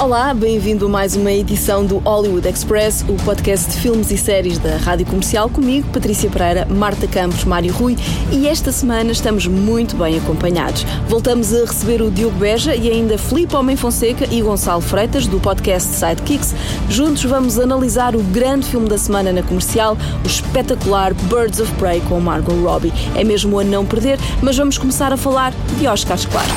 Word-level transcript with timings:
Olá, 0.00 0.32
bem-vindo 0.32 0.86
a 0.86 0.88
mais 0.88 1.16
uma 1.16 1.32
edição 1.32 1.84
do 1.84 1.98
Hollywood 1.98 2.46
Express, 2.48 3.04
o 3.08 3.14
podcast 3.24 3.68
de 3.68 3.78
filmes 3.78 4.12
e 4.12 4.16
séries 4.16 4.56
da 4.56 4.76
Rádio 4.76 5.04
Comercial, 5.04 5.50
comigo, 5.50 5.88
Patrícia 5.92 6.30
Pereira, 6.30 6.64
Marta 6.66 7.08
Campos, 7.08 7.44
Mário 7.44 7.72
Rui, 7.72 7.96
e 8.30 8.46
esta 8.46 8.70
semana 8.70 9.10
estamos 9.10 9.48
muito 9.48 9.96
bem 9.96 10.16
acompanhados. 10.16 10.84
Voltamos 11.08 11.52
a 11.52 11.62
receber 11.62 12.00
o 12.00 12.12
Diogo 12.12 12.38
Beja 12.38 12.76
e 12.76 12.88
ainda 12.88 13.18
Filipe 13.18 13.56
Homem 13.56 13.74
Fonseca 13.74 14.24
e 14.30 14.40
Gonçalo 14.40 14.80
Freitas, 14.80 15.26
do 15.26 15.40
podcast 15.40 15.88
Sidekicks. 15.88 16.54
Juntos 16.88 17.24
vamos 17.24 17.58
analisar 17.58 18.14
o 18.14 18.22
grande 18.22 18.66
filme 18.66 18.88
da 18.88 18.96
semana 18.96 19.32
na 19.32 19.42
comercial, 19.42 19.98
o 20.22 20.26
espetacular 20.28 21.12
Birds 21.12 21.58
of 21.58 21.72
Prey 21.72 22.00
com 22.02 22.20
Margot 22.20 22.54
Robbie. 22.54 22.92
É 23.16 23.24
mesmo 23.24 23.58
a 23.58 23.64
não 23.64 23.84
perder, 23.84 24.20
mas 24.40 24.56
vamos 24.56 24.78
começar 24.78 25.12
a 25.12 25.16
falar 25.16 25.52
de 25.76 25.88
Oscars, 25.88 26.24
claro. 26.24 26.48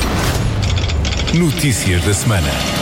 Notícias 1.34 2.04
da 2.04 2.14
semana. 2.14 2.81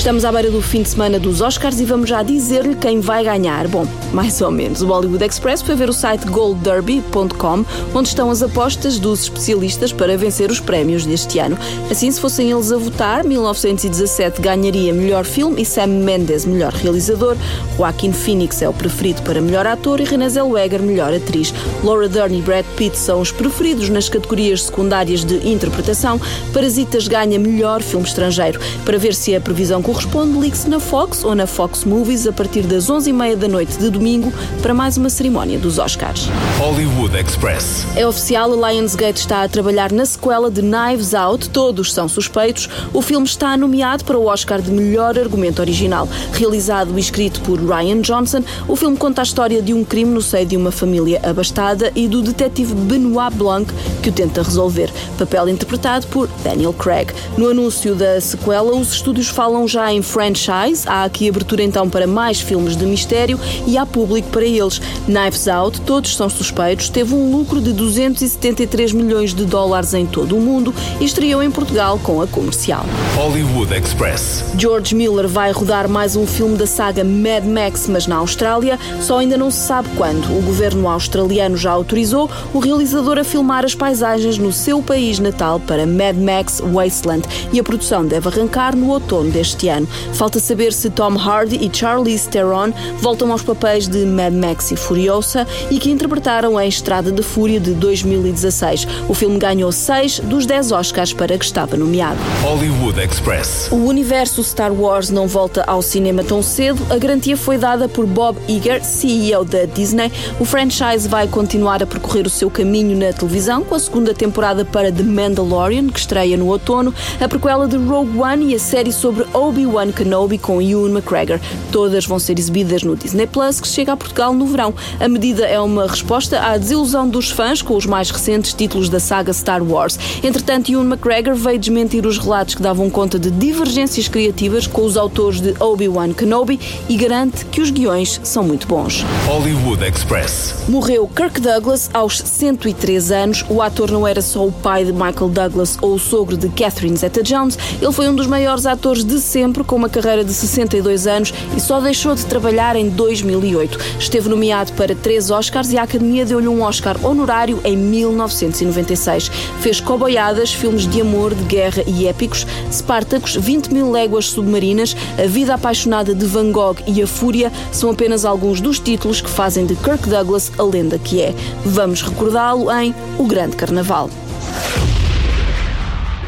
Estamos 0.00 0.24
à 0.24 0.32
beira 0.32 0.50
do 0.50 0.62
fim 0.62 0.82
de 0.82 0.88
semana 0.88 1.18
dos 1.18 1.42
Oscars 1.42 1.78
e 1.78 1.84
vamos 1.84 2.08
já 2.08 2.22
dizer-lhe 2.22 2.74
quem 2.74 3.00
vai 3.00 3.22
ganhar. 3.22 3.68
Bom, 3.68 3.86
mais 4.14 4.40
ou 4.40 4.50
menos. 4.50 4.80
O 4.80 4.86
Bollywood 4.86 5.22
Express 5.22 5.60
foi 5.60 5.74
ver 5.74 5.90
o 5.90 5.92
site 5.92 6.24
goldderby.com, 6.24 7.66
onde 7.94 8.08
estão 8.08 8.30
as 8.30 8.42
apostas 8.42 8.98
dos 8.98 9.24
especialistas 9.24 9.92
para 9.92 10.16
vencer 10.16 10.50
os 10.50 10.58
prémios 10.58 11.04
deste 11.04 11.38
ano. 11.38 11.58
Assim, 11.90 12.10
se 12.10 12.18
fossem 12.18 12.50
eles 12.50 12.72
a 12.72 12.78
votar, 12.78 13.24
1917 13.24 14.40
ganharia 14.40 14.90
melhor 14.94 15.26
filme 15.26 15.60
e 15.60 15.66
Sam 15.66 15.88
Mendes 15.88 16.46
melhor 16.46 16.72
realizador. 16.72 17.36
Joaquin 17.76 18.14
Phoenix 18.14 18.62
é 18.62 18.68
o 18.70 18.72
preferido 18.72 19.20
para 19.20 19.42
melhor 19.42 19.66
ator 19.66 20.00
e 20.00 20.04
Renée 20.04 20.30
Zellweger 20.30 20.80
melhor 20.80 21.12
atriz. 21.12 21.52
Laura 21.84 22.08
Dern 22.08 22.38
e 22.38 22.40
Brad 22.40 22.64
Pitt 22.74 22.96
são 22.96 23.20
os 23.20 23.30
preferidos 23.30 23.90
nas 23.90 24.08
categorias 24.08 24.62
secundárias 24.62 25.26
de 25.26 25.46
interpretação. 25.46 26.18
Parasitas 26.54 27.06
ganha 27.06 27.38
melhor 27.38 27.82
filme 27.82 28.06
estrangeiro. 28.06 28.58
Para 28.82 28.96
ver 28.96 29.14
se 29.14 29.36
a 29.36 29.40
previsão 29.42 29.82
corresponde, 29.90 30.38
ligue-se 30.38 30.70
na 30.70 30.78
Fox 30.78 31.24
ou 31.24 31.34
na 31.34 31.48
Fox 31.48 31.84
Movies 31.84 32.24
a 32.24 32.32
partir 32.32 32.62
das 32.62 32.86
11h30 32.86 33.34
da 33.34 33.48
noite 33.48 33.76
de 33.76 33.90
domingo 33.90 34.32
para 34.62 34.72
mais 34.72 34.96
uma 34.96 35.10
cerimónia 35.10 35.58
dos 35.58 35.80
Oscars. 35.80 36.28
Hollywood 36.60 37.16
Express. 37.16 37.84
É 37.96 38.06
oficial, 38.06 38.52
a 38.52 38.70
Lionsgate 38.70 39.18
está 39.18 39.42
a 39.42 39.48
trabalhar 39.48 39.90
na 39.90 40.06
sequela 40.06 40.48
de 40.48 40.62
Knives 40.62 41.12
Out, 41.12 41.50
todos 41.50 41.92
são 41.92 42.06
suspeitos. 42.06 42.68
O 42.94 43.02
filme 43.02 43.26
está 43.26 43.56
nomeado 43.56 44.04
para 44.04 44.16
o 44.16 44.26
Oscar 44.26 44.62
de 44.62 44.70
melhor 44.70 45.18
argumento 45.18 45.60
original. 45.60 46.08
Realizado 46.34 46.96
e 46.96 47.00
escrito 47.00 47.40
por 47.40 47.58
Ryan 47.58 48.00
Johnson, 48.00 48.44
o 48.68 48.76
filme 48.76 48.96
conta 48.96 49.22
a 49.22 49.24
história 49.24 49.60
de 49.60 49.74
um 49.74 49.82
crime 49.82 50.12
no 50.12 50.22
seio 50.22 50.46
de 50.46 50.56
uma 50.56 50.70
família 50.70 51.20
abastada 51.24 51.90
e 51.96 52.06
do 52.06 52.22
detetive 52.22 52.74
Benoit 52.74 53.34
Blanc 53.34 53.74
que 54.00 54.10
o 54.10 54.12
tenta 54.12 54.40
resolver. 54.40 54.88
Papel 55.18 55.48
interpretado 55.48 56.06
por 56.06 56.28
Daniel 56.44 56.72
Craig. 56.72 57.12
No 57.36 57.48
anúncio 57.48 57.96
da 57.96 58.20
sequela, 58.20 58.72
os 58.72 58.92
estúdios 58.92 59.26
falam 59.26 59.66
já 59.66 59.79
em 59.88 60.02
franchise, 60.02 60.86
há 60.86 61.04
aqui 61.04 61.28
abertura 61.28 61.62
então 61.62 61.88
para 61.88 62.06
mais 62.06 62.40
filmes 62.40 62.76
de 62.76 62.84
mistério 62.84 63.38
e 63.66 63.78
há 63.78 63.86
público 63.86 64.28
para 64.28 64.44
eles. 64.44 64.80
Knives 65.06 65.48
Out, 65.48 65.80
todos 65.82 66.16
são 66.16 66.28
suspeitos, 66.28 66.88
teve 66.88 67.14
um 67.14 67.30
lucro 67.30 67.60
de 67.60 67.72
273 67.72 68.92
milhões 68.92 69.32
de 69.32 69.44
dólares 69.44 69.94
em 69.94 70.06
todo 70.06 70.36
o 70.36 70.40
mundo 70.40 70.74
e 71.00 71.04
estreou 71.04 71.42
em 71.42 71.50
Portugal 71.50 71.98
com 72.02 72.20
a 72.20 72.26
comercial. 72.26 72.84
Hollywood 73.16 73.74
Express. 73.74 74.44
George 74.56 74.94
Miller 74.94 75.26
vai 75.26 75.52
rodar 75.52 75.88
mais 75.88 76.16
um 76.16 76.26
filme 76.26 76.56
da 76.56 76.66
saga 76.66 77.02
Mad 77.04 77.44
Max, 77.44 77.86
mas 77.88 78.06
na 78.06 78.16
Austrália, 78.16 78.78
só 79.00 79.18
ainda 79.18 79.36
não 79.36 79.50
se 79.50 79.66
sabe 79.66 79.88
quando. 79.96 80.24
O 80.36 80.42
governo 80.42 80.88
australiano 80.88 81.56
já 81.56 81.70
autorizou 81.70 82.30
o 82.52 82.58
realizador 82.58 83.18
a 83.18 83.24
filmar 83.24 83.64
as 83.64 83.74
paisagens 83.74 84.38
no 84.38 84.52
seu 84.52 84.82
país 84.82 85.18
natal 85.18 85.60
para 85.60 85.86
Mad 85.86 86.16
Max 86.16 86.60
Wasteland 86.60 87.26
e 87.52 87.60
a 87.60 87.62
produção 87.62 88.04
deve 88.04 88.28
arrancar 88.28 88.76
no 88.76 88.90
outono 88.90 89.30
deste 89.30 89.68
ano. 89.68 89.69
Falta 90.14 90.40
saber 90.40 90.72
se 90.72 90.90
Tom 90.90 91.16
Hardy 91.16 91.56
e 91.56 91.70
Charlize 91.72 92.28
Theron 92.28 92.72
voltam 93.00 93.30
aos 93.30 93.42
papéis 93.42 93.86
de 93.86 94.04
Mad 94.04 94.34
Max 94.34 94.70
e 94.72 94.76
Furiosa 94.76 95.46
e 95.70 95.78
que 95.78 95.90
interpretaram 95.90 96.58
a 96.58 96.66
Estrada 96.66 97.12
de 97.12 97.22
Fúria 97.22 97.60
de 97.60 97.72
2016. 97.72 98.86
O 99.08 99.14
filme 99.14 99.38
ganhou 99.38 99.70
6 99.70 100.20
dos 100.20 100.46
10 100.46 100.72
Oscars 100.72 101.12
para 101.12 101.38
que 101.38 101.44
estava 101.44 101.76
nomeado. 101.76 102.18
Hollywood 102.42 103.00
Express. 103.00 103.68
O 103.70 103.76
universo 103.76 104.42
Star 104.42 104.72
Wars 104.72 105.10
não 105.10 105.26
volta 105.26 105.62
ao 105.66 105.82
cinema 105.82 106.24
tão 106.24 106.42
cedo. 106.42 106.84
A 106.90 106.98
garantia 106.98 107.36
foi 107.36 107.56
dada 107.56 107.88
por 107.88 108.06
Bob 108.06 108.38
Iger, 108.48 108.84
CEO 108.84 109.44
da 109.44 109.64
Disney. 109.64 110.10
O 110.38 110.44
franchise 110.44 111.08
vai 111.08 111.28
continuar 111.28 111.82
a 111.82 111.86
percorrer 111.86 112.26
o 112.26 112.30
seu 112.30 112.50
caminho 112.50 112.96
na 112.96 113.12
televisão 113.12 113.62
com 113.62 113.74
a 113.74 113.78
segunda 113.78 114.12
temporada 114.14 114.64
para 114.64 114.90
The 114.90 115.02
Mandalorian, 115.02 115.88
que 115.88 115.98
estreia 115.98 116.36
no 116.36 116.48
outono, 116.48 116.94
a 117.20 117.28
prequela 117.28 117.68
de 117.68 117.76
Rogue 117.76 118.18
One 118.18 118.52
e 118.52 118.54
a 118.54 118.58
série 118.58 118.92
sobre 118.92 119.24
Obi-Wan 119.60 119.92
Kenobi 119.92 120.38
com 120.38 120.62
Ewan 120.62 120.90
McGregor. 120.90 121.38
Todas 121.72 122.06
vão 122.06 122.18
ser 122.18 122.38
exibidas 122.38 122.82
no 122.82 122.96
Disney 122.96 123.26
Plus, 123.26 123.60
que 123.60 123.68
chega 123.68 123.92
a 123.92 123.96
Portugal 123.96 124.32
no 124.32 124.46
verão. 124.46 124.74
A 124.98 125.08
medida 125.08 125.44
é 125.44 125.60
uma 125.60 125.86
resposta 125.86 126.40
à 126.40 126.56
desilusão 126.56 127.08
dos 127.08 127.30
fãs 127.30 127.60
com 127.60 127.76
os 127.76 127.86
mais 127.86 128.10
recentes 128.10 128.54
títulos 128.54 128.88
da 128.88 129.00
saga 129.00 129.32
Star 129.32 129.62
Wars. 129.62 129.98
Entretanto, 130.22 130.70
Ewan 130.70 130.84
McGregor 130.84 131.34
veio 131.34 131.58
desmentir 131.58 132.06
os 132.06 132.18
relatos 132.18 132.54
que 132.54 132.62
davam 132.62 132.88
conta 132.88 133.18
de 133.18 133.30
divergências 133.30 134.08
criativas 134.08 134.66
com 134.66 134.84
os 134.84 134.96
autores 134.96 135.40
de 135.40 135.54
Obi-Wan 135.60 136.12
Kenobi 136.12 136.58
e 136.88 136.96
garante 136.96 137.44
que 137.46 137.60
os 137.60 137.70
guiões 137.70 138.20
são 138.22 138.42
muito 138.42 138.66
bons. 138.66 139.04
Hollywood 139.26 139.84
Express. 139.84 140.54
Morreu 140.68 141.08
Kirk 141.08 141.40
Douglas 141.40 141.90
aos 141.92 142.18
103 142.18 143.12
anos. 143.12 143.44
O 143.48 143.60
ator 143.60 143.90
não 143.90 144.06
era 144.06 144.22
só 144.22 144.46
o 144.46 144.52
pai 144.52 144.84
de 144.84 144.92
Michael 144.92 145.28
Douglas 145.28 145.78
ou 145.80 145.94
o 145.94 145.98
sogro 145.98 146.36
de 146.36 146.48
Catherine 146.48 146.96
Zeta-Jones, 146.96 147.58
ele 147.80 147.92
foi 147.92 148.08
um 148.08 148.14
dos 148.14 148.26
maiores 148.26 148.66
atores 148.66 149.04
de 149.04 149.18
sempre, 149.20 149.49
com 149.64 149.76
uma 149.76 149.88
carreira 149.88 150.24
de 150.24 150.32
62 150.32 151.06
anos 151.06 151.34
e 151.56 151.60
só 151.60 151.80
deixou 151.80 152.14
de 152.14 152.24
trabalhar 152.26 152.76
em 152.76 152.88
2008. 152.88 153.78
Esteve 153.98 154.28
nomeado 154.28 154.72
para 154.74 154.94
três 154.94 155.30
Oscars 155.30 155.72
e 155.72 155.78
a 155.78 155.82
Academia 155.82 156.24
deu-lhe 156.24 156.48
um 156.48 156.62
Oscar 156.62 156.96
honorário 157.04 157.60
em 157.64 157.76
1996. 157.76 159.30
Fez 159.60 159.80
coboiadas, 159.80 160.52
filmes 160.52 160.86
de 160.86 161.00
amor, 161.00 161.34
de 161.34 161.44
guerra 161.44 161.82
e 161.86 162.06
épicos, 162.06 162.46
Spartacus, 162.70 163.36
20 163.36 163.72
mil 163.72 163.90
léguas 163.90 164.26
submarinas, 164.26 164.96
A 165.18 165.26
Vida 165.26 165.54
Apaixonada 165.54 166.14
de 166.14 166.26
Van 166.26 166.50
Gogh 166.50 166.76
e 166.86 167.02
A 167.02 167.06
Fúria 167.06 167.52
são 167.72 167.90
apenas 167.90 168.24
alguns 168.24 168.60
dos 168.60 168.78
títulos 168.78 169.20
que 169.20 169.30
fazem 169.30 169.66
de 169.66 169.74
Kirk 169.76 170.08
Douglas 170.08 170.52
a 170.58 170.62
lenda 170.62 170.98
que 170.98 171.20
é. 171.20 171.34
Vamos 171.64 172.02
recordá-lo 172.02 172.70
em 172.70 172.94
O 173.18 173.24
Grande 173.24 173.56
Carnaval. 173.56 174.10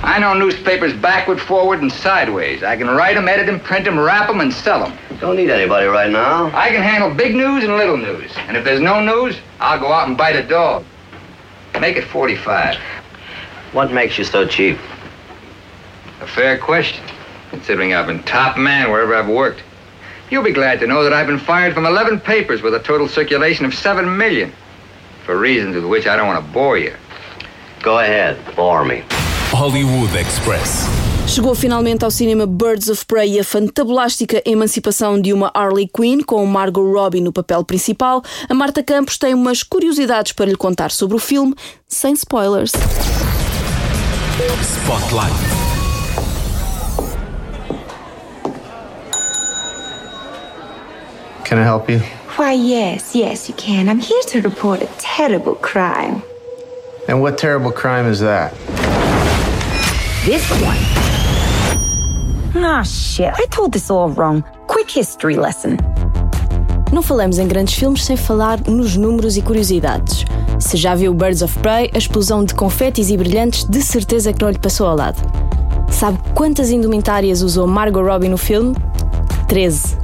I 0.03 0.19
know 0.19 0.35
newspapers 0.35 0.93
backward, 0.95 1.41
forward, 1.41 1.81
and 1.81 1.93
sideways. 1.93 2.65
I 2.65 2.77
can 2.77 2.89
write 2.89 3.15
them, 3.15 3.29
edit 3.29 3.47
them, 3.47 3.61
print 3.61 3.85
them, 3.85 3.99
wrap 3.99 4.27
them, 4.27 4.41
and 4.41 4.53
sell 4.53 4.81
them. 4.81 4.99
Don't 5.21 5.37
need 5.37 5.49
anybody 5.49 5.87
right 5.87 6.11
now. 6.11 6.47
I 6.47 6.71
can 6.71 6.83
handle 6.83 7.15
big 7.15 7.37
news 7.37 7.63
and 7.63 7.77
little 7.77 7.97
news. 7.97 8.33
And 8.49 8.57
if 8.57 8.65
there's 8.65 8.81
no 8.81 9.01
news, 9.01 9.39
I'll 9.61 9.79
go 9.79 9.93
out 9.93 10.09
and 10.09 10.19
bite 10.19 10.35
a 10.35 10.43
dog. 10.43 10.85
Make 11.81 11.97
it 11.97 12.05
45. 12.05 12.77
What 13.71 13.93
makes 13.93 14.19
you 14.19 14.25
so 14.25 14.45
cheap? 14.45 14.77
A 16.21 16.27
fair 16.27 16.59
question, 16.59 17.05
considering 17.51 17.95
I've 17.95 18.09
been 18.09 18.25
top 18.25 18.59
man 18.59 18.91
wherever 18.91 19.15
I've 19.15 19.29
worked. 19.29 19.63
You'll 20.31 20.43
be 20.43 20.53
glad 20.53 20.81
to 20.81 20.87
know 20.89 21.05
that 21.05 21.13
I've 21.13 21.29
been 21.29 21.39
fired 21.39 21.75
from 21.75 21.87
11 21.87 22.21
papers 22.21 22.61
with 22.61 22.75
a 22.75 22.81
total 22.81 23.07
circulation 23.07 23.65
of 23.67 23.73
7 23.73 24.17
million. 24.17 24.53
For 25.25 25.39
reasons 25.39 25.77
with 25.77 25.85
which 25.85 26.09
I 26.09 26.17
don't 26.17 26.27
want 26.27 26.45
to 26.45 26.53
bore 26.53 26.77
you. 26.77 26.95
Go 27.83 28.01
ahead, 28.01 28.39
bore 28.57 28.85
me. 28.85 29.05
Hollywood 29.53 30.17
Express. 30.19 30.87
Chegou 31.27 31.55
finalmente 31.55 32.05
ao 32.05 32.11
cinema 32.11 32.47
Birds 32.47 32.89
of 32.89 33.05
Prey, 33.05 33.39
a 33.39 33.45
fantabulástica 33.45 34.43
emancipação 34.47 35.21
de 35.21 35.33
uma 35.33 35.51
Harley 35.55 35.87
Quinn 35.87 36.23
com 36.23 36.45
Margot 36.47 36.91
Robbie 36.91 37.21
no 37.21 37.33
papel 37.33 37.63
principal. 37.63 38.23
A 38.49 38.55
Marta 38.55 38.83
Campos 38.83 39.19
tem 39.19 39.35
umas 39.35 39.63
curiosidades 39.63 40.33
para 40.33 40.47
lhe 40.47 40.57
contar 40.57 40.91
sobre 40.91 41.17
o 41.17 41.19
filme, 41.19 41.55
sem 41.87 42.15
spoilers. 42.15 42.73
Spotlight. 44.63 45.33
Can 51.45 51.59
I 51.59 51.65
help 51.65 51.91
you? 51.91 52.01
Why, 52.39 52.55
yes, 52.55 53.15
yes, 53.15 53.49
you 53.49 53.55
can. 53.55 53.89
I'm 53.89 54.01
here 54.01 54.23
to 54.33 54.41
report 54.41 54.83
a 54.83 54.89
terrible 54.99 55.55
crime. 55.55 56.23
And 57.07 57.21
what 57.21 57.37
terrible 57.37 57.71
crime 57.71 58.11
is 58.11 58.21
that? 58.21 58.55
This 60.25 60.49
one. 60.63 60.79
Ah, 62.55 62.85
shit. 62.85 63.33
I 63.35 63.47
told 63.51 63.73
this 63.73 63.91
all 63.91 64.09
wrong. 64.09 64.45
Quick 64.69 64.97
history 64.97 65.35
lesson. 65.37 65.77
Não 66.93 67.03
falamos 67.03 67.41
em 67.41 67.49
grandes 67.49 67.75
filmes 67.75 68.05
sem 68.05 68.17
falar 68.17 68.61
nos 68.69 68.97
números 68.97 69.37
e 69.37 69.43
curiosidades. 69.43 70.25
Se 70.61 70.77
já 70.77 70.95
viu 70.95 71.13
Birds 71.13 71.43
of 71.43 71.59
Prey, 71.59 71.91
a 71.93 71.99
explosão 71.99 72.45
de 72.45 72.55
confetes 72.55 73.11
e 73.11 73.17
brilhantes 73.17 73.65
de 73.65 73.83
certeza 73.83 74.33
que 74.33 74.41
não 74.41 74.51
lhe 74.51 74.61
passou 74.61 74.87
ao 74.87 74.95
lado. 74.95 75.21
Sabe 75.91 76.19
quantas 76.37 76.71
indumentárias 76.71 77.43
usou 77.43 77.67
Margot 77.67 78.03
Robbie 78.03 78.29
no 78.29 78.39
filme? 78.39 78.77
13. 79.49 79.99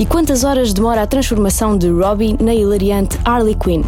E 0.00 0.04
quantas 0.04 0.42
horas 0.42 0.72
demora 0.72 1.02
a 1.02 1.06
transformação 1.06 1.78
de 1.78 1.88
Robbie 1.88 2.36
na 2.42 2.52
hilariante 2.52 3.20
Harley 3.24 3.54
Quinn? 3.54 3.82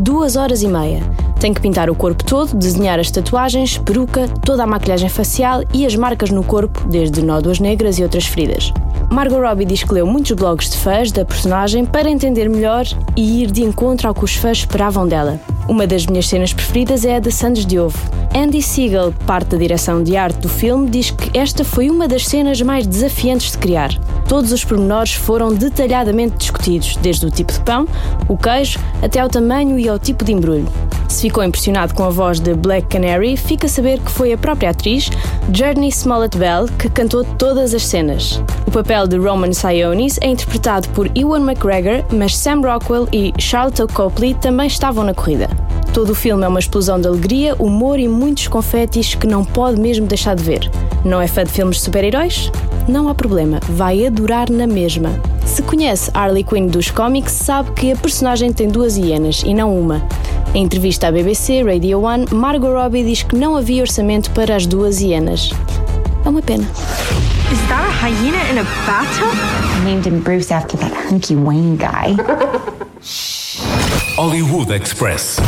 Duas 0.00 0.36
horas 0.36 0.62
e 0.62 0.68
meia. 0.68 1.00
Tem 1.40 1.52
que 1.52 1.60
pintar 1.60 1.90
o 1.90 1.94
corpo 1.94 2.22
todo, 2.22 2.56
desenhar 2.56 3.00
as 3.00 3.10
tatuagens, 3.10 3.78
peruca, 3.78 4.28
toda 4.44 4.62
a 4.62 4.66
maquilhagem 4.66 5.08
facial 5.08 5.62
e 5.74 5.84
as 5.84 5.96
marcas 5.96 6.30
no 6.30 6.44
corpo, 6.44 6.86
desde 6.88 7.20
nódoas 7.20 7.58
negras 7.58 7.98
e 7.98 8.04
outras 8.04 8.24
feridas. 8.24 8.72
Margot 9.10 9.40
Robbie 9.40 9.64
diz 9.64 9.82
que 9.82 9.94
leu 9.94 10.06
muitos 10.06 10.32
blogs 10.32 10.68
de 10.68 10.76
fãs 10.76 11.10
da 11.10 11.24
personagem 11.24 11.84
para 11.84 12.10
entender 12.10 12.48
melhor 12.48 12.84
e 13.16 13.42
ir 13.42 13.50
de 13.50 13.62
encontro 13.62 14.06
ao 14.06 14.14
que 14.14 14.24
os 14.24 14.34
fãs 14.34 14.58
esperavam 14.58 15.08
dela. 15.08 15.40
Uma 15.66 15.86
das 15.86 16.06
minhas 16.06 16.28
cenas 16.28 16.52
preferidas 16.52 17.04
é 17.04 17.16
a 17.16 17.20
de 17.20 17.32
Sandes 17.32 17.64
de 17.64 17.78
Ovo. 17.78 17.98
Andy 18.34 18.62
Siegel, 18.62 19.12
parte 19.26 19.48
da 19.48 19.56
direção 19.56 20.02
de 20.02 20.16
arte 20.16 20.40
do 20.40 20.48
filme, 20.48 20.88
diz 20.88 21.10
que 21.10 21.36
esta 21.36 21.64
foi 21.64 21.88
uma 21.90 22.06
das 22.06 22.26
cenas 22.26 22.60
mais 22.60 22.86
desafiantes 22.86 23.52
de 23.52 23.58
criar. 23.58 23.90
Todos 24.28 24.52
os 24.52 24.64
pormenores 24.64 25.14
foram 25.14 25.54
detalhadamente 25.54 26.36
discutidos, 26.36 26.96
desde 26.96 27.26
o 27.26 27.30
tipo 27.30 27.52
de 27.52 27.60
pão, 27.60 27.88
o 28.28 28.36
queijo, 28.36 28.78
até 29.02 29.20
ao 29.20 29.28
tamanho 29.28 29.78
e 29.78 29.88
ao 29.88 29.98
tipo 29.98 30.24
de 30.24 30.32
embrulho. 30.32 30.68
Se 31.08 31.22
ficou 31.22 31.42
impressionado 31.42 31.94
com 31.94 32.04
a 32.04 32.10
voz 32.10 32.38
de 32.38 32.54
Black 32.54 32.86
Canary, 32.88 33.36
fica 33.36 33.66
a 33.66 33.70
saber 33.70 33.98
que 33.98 34.10
foi 34.10 34.32
a 34.32 34.38
própria 34.38 34.70
atriz, 34.70 35.10
Journey 35.52 35.88
Smollett 35.88 36.36
Bell, 36.36 36.66
que 36.78 36.90
cantou 36.90 37.24
todas 37.24 37.74
as 37.74 37.86
cenas. 37.86 38.42
O 38.66 38.70
papel 38.70 38.97
de 39.06 39.16
Roman 39.16 39.52
Sionis 39.52 40.18
é 40.20 40.28
interpretado 40.28 40.88
por 40.88 41.10
Ewan 41.14 41.40
McGregor, 41.40 42.04
mas 42.12 42.36
Sam 42.36 42.60
Rockwell 42.62 43.06
e 43.12 43.32
Charlton 43.38 43.86
Copley 43.86 44.34
também 44.34 44.66
estavam 44.66 45.04
na 45.04 45.14
corrida. 45.14 45.48
Todo 45.92 46.10
o 46.10 46.14
filme 46.14 46.44
é 46.44 46.48
uma 46.48 46.58
explosão 46.58 47.00
de 47.00 47.06
alegria, 47.06 47.54
humor 47.58 47.98
e 47.98 48.08
muitos 48.08 48.48
confetes 48.48 49.14
que 49.14 49.26
não 49.26 49.44
pode 49.44 49.80
mesmo 49.80 50.06
deixar 50.06 50.34
de 50.34 50.42
ver. 50.42 50.70
Não 51.04 51.20
é 51.20 51.26
fã 51.26 51.44
de 51.44 51.50
filmes 51.50 51.76
de 51.76 51.82
super-heróis? 51.82 52.50
Não 52.88 53.08
há 53.08 53.14
problema, 53.14 53.60
vai 53.68 54.06
adorar 54.06 54.50
na 54.50 54.66
mesma. 54.66 55.10
Se 55.44 55.62
conhece 55.62 56.10
Harley 56.14 56.42
Quinn 56.42 56.66
dos 56.66 56.90
cómics, 56.90 57.32
sabe 57.32 57.70
que 57.72 57.92
a 57.92 57.96
personagem 57.96 58.52
tem 58.52 58.68
duas 58.68 58.96
hienas 58.96 59.42
e 59.44 59.54
não 59.54 59.78
uma. 59.78 60.02
Em 60.54 60.64
entrevista 60.64 61.08
à 61.08 61.12
BBC 61.12 61.62
Radio 61.62 62.00
One, 62.02 62.26
Margot 62.32 62.72
Robbie 62.72 63.04
diz 63.04 63.22
que 63.22 63.36
não 63.36 63.56
havia 63.56 63.82
orçamento 63.82 64.30
para 64.30 64.56
as 64.56 64.66
duas 64.66 65.00
hienas. 65.00 65.50
É 66.24 66.28
uma 66.28 66.42
pena. 66.42 66.66
Is 67.50 67.58
that 67.68 67.82
a 67.82 67.90
hyena 67.90 68.50
in 68.50 68.58
a 68.58 68.64
bathtub? 68.84 69.32
I 69.32 69.82
named 69.82 70.06
him 70.06 70.20
Bruce 70.22 70.52
after 70.52 70.76
that 70.76 70.92
hunky 70.92 71.34
Wayne 71.34 71.78
guy. 71.78 72.12
Hollywood 74.16 74.70
Express. 74.70 75.38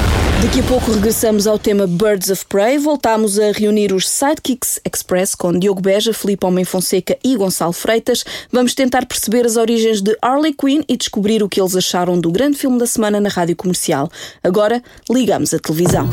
Daqui 0.40 0.60
a 0.60 0.62
pouco 0.62 0.92
regressamos 0.92 1.46
ao 1.46 1.58
tema 1.58 1.86
Birds 1.86 2.30
of 2.30 2.46
Prey. 2.46 2.78
Voltamos 2.78 3.38
a 3.38 3.52
reunir 3.52 3.92
os 3.92 4.08
Sidekicks 4.08 4.80
Express 4.82 5.34
com 5.34 5.52
Diogo 5.52 5.82
Beja, 5.82 6.14
Filipe 6.14 6.46
Homem 6.46 6.64
Fonseca 6.64 7.18
e 7.22 7.36
Gonçalo 7.36 7.74
Freitas. 7.74 8.24
Vamos 8.50 8.74
tentar 8.74 9.04
perceber 9.04 9.44
as 9.44 9.56
origens 9.56 10.00
de 10.00 10.16
Harley 10.22 10.54
Quinn 10.54 10.82
e 10.88 10.96
descobrir 10.96 11.42
o 11.42 11.50
que 11.50 11.60
eles 11.60 11.76
acharam 11.76 12.18
do 12.18 12.30
grande 12.30 12.56
filme 12.56 12.78
da 12.78 12.86
semana 12.86 13.20
na 13.20 13.28
rádio 13.28 13.56
comercial. 13.56 14.08
Agora, 14.42 14.82
ligamos 15.10 15.52
a 15.52 15.58
televisão. 15.58 16.08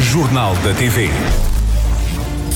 Jornal 0.00 0.54
da 0.64 0.72
TV. 0.72 1.10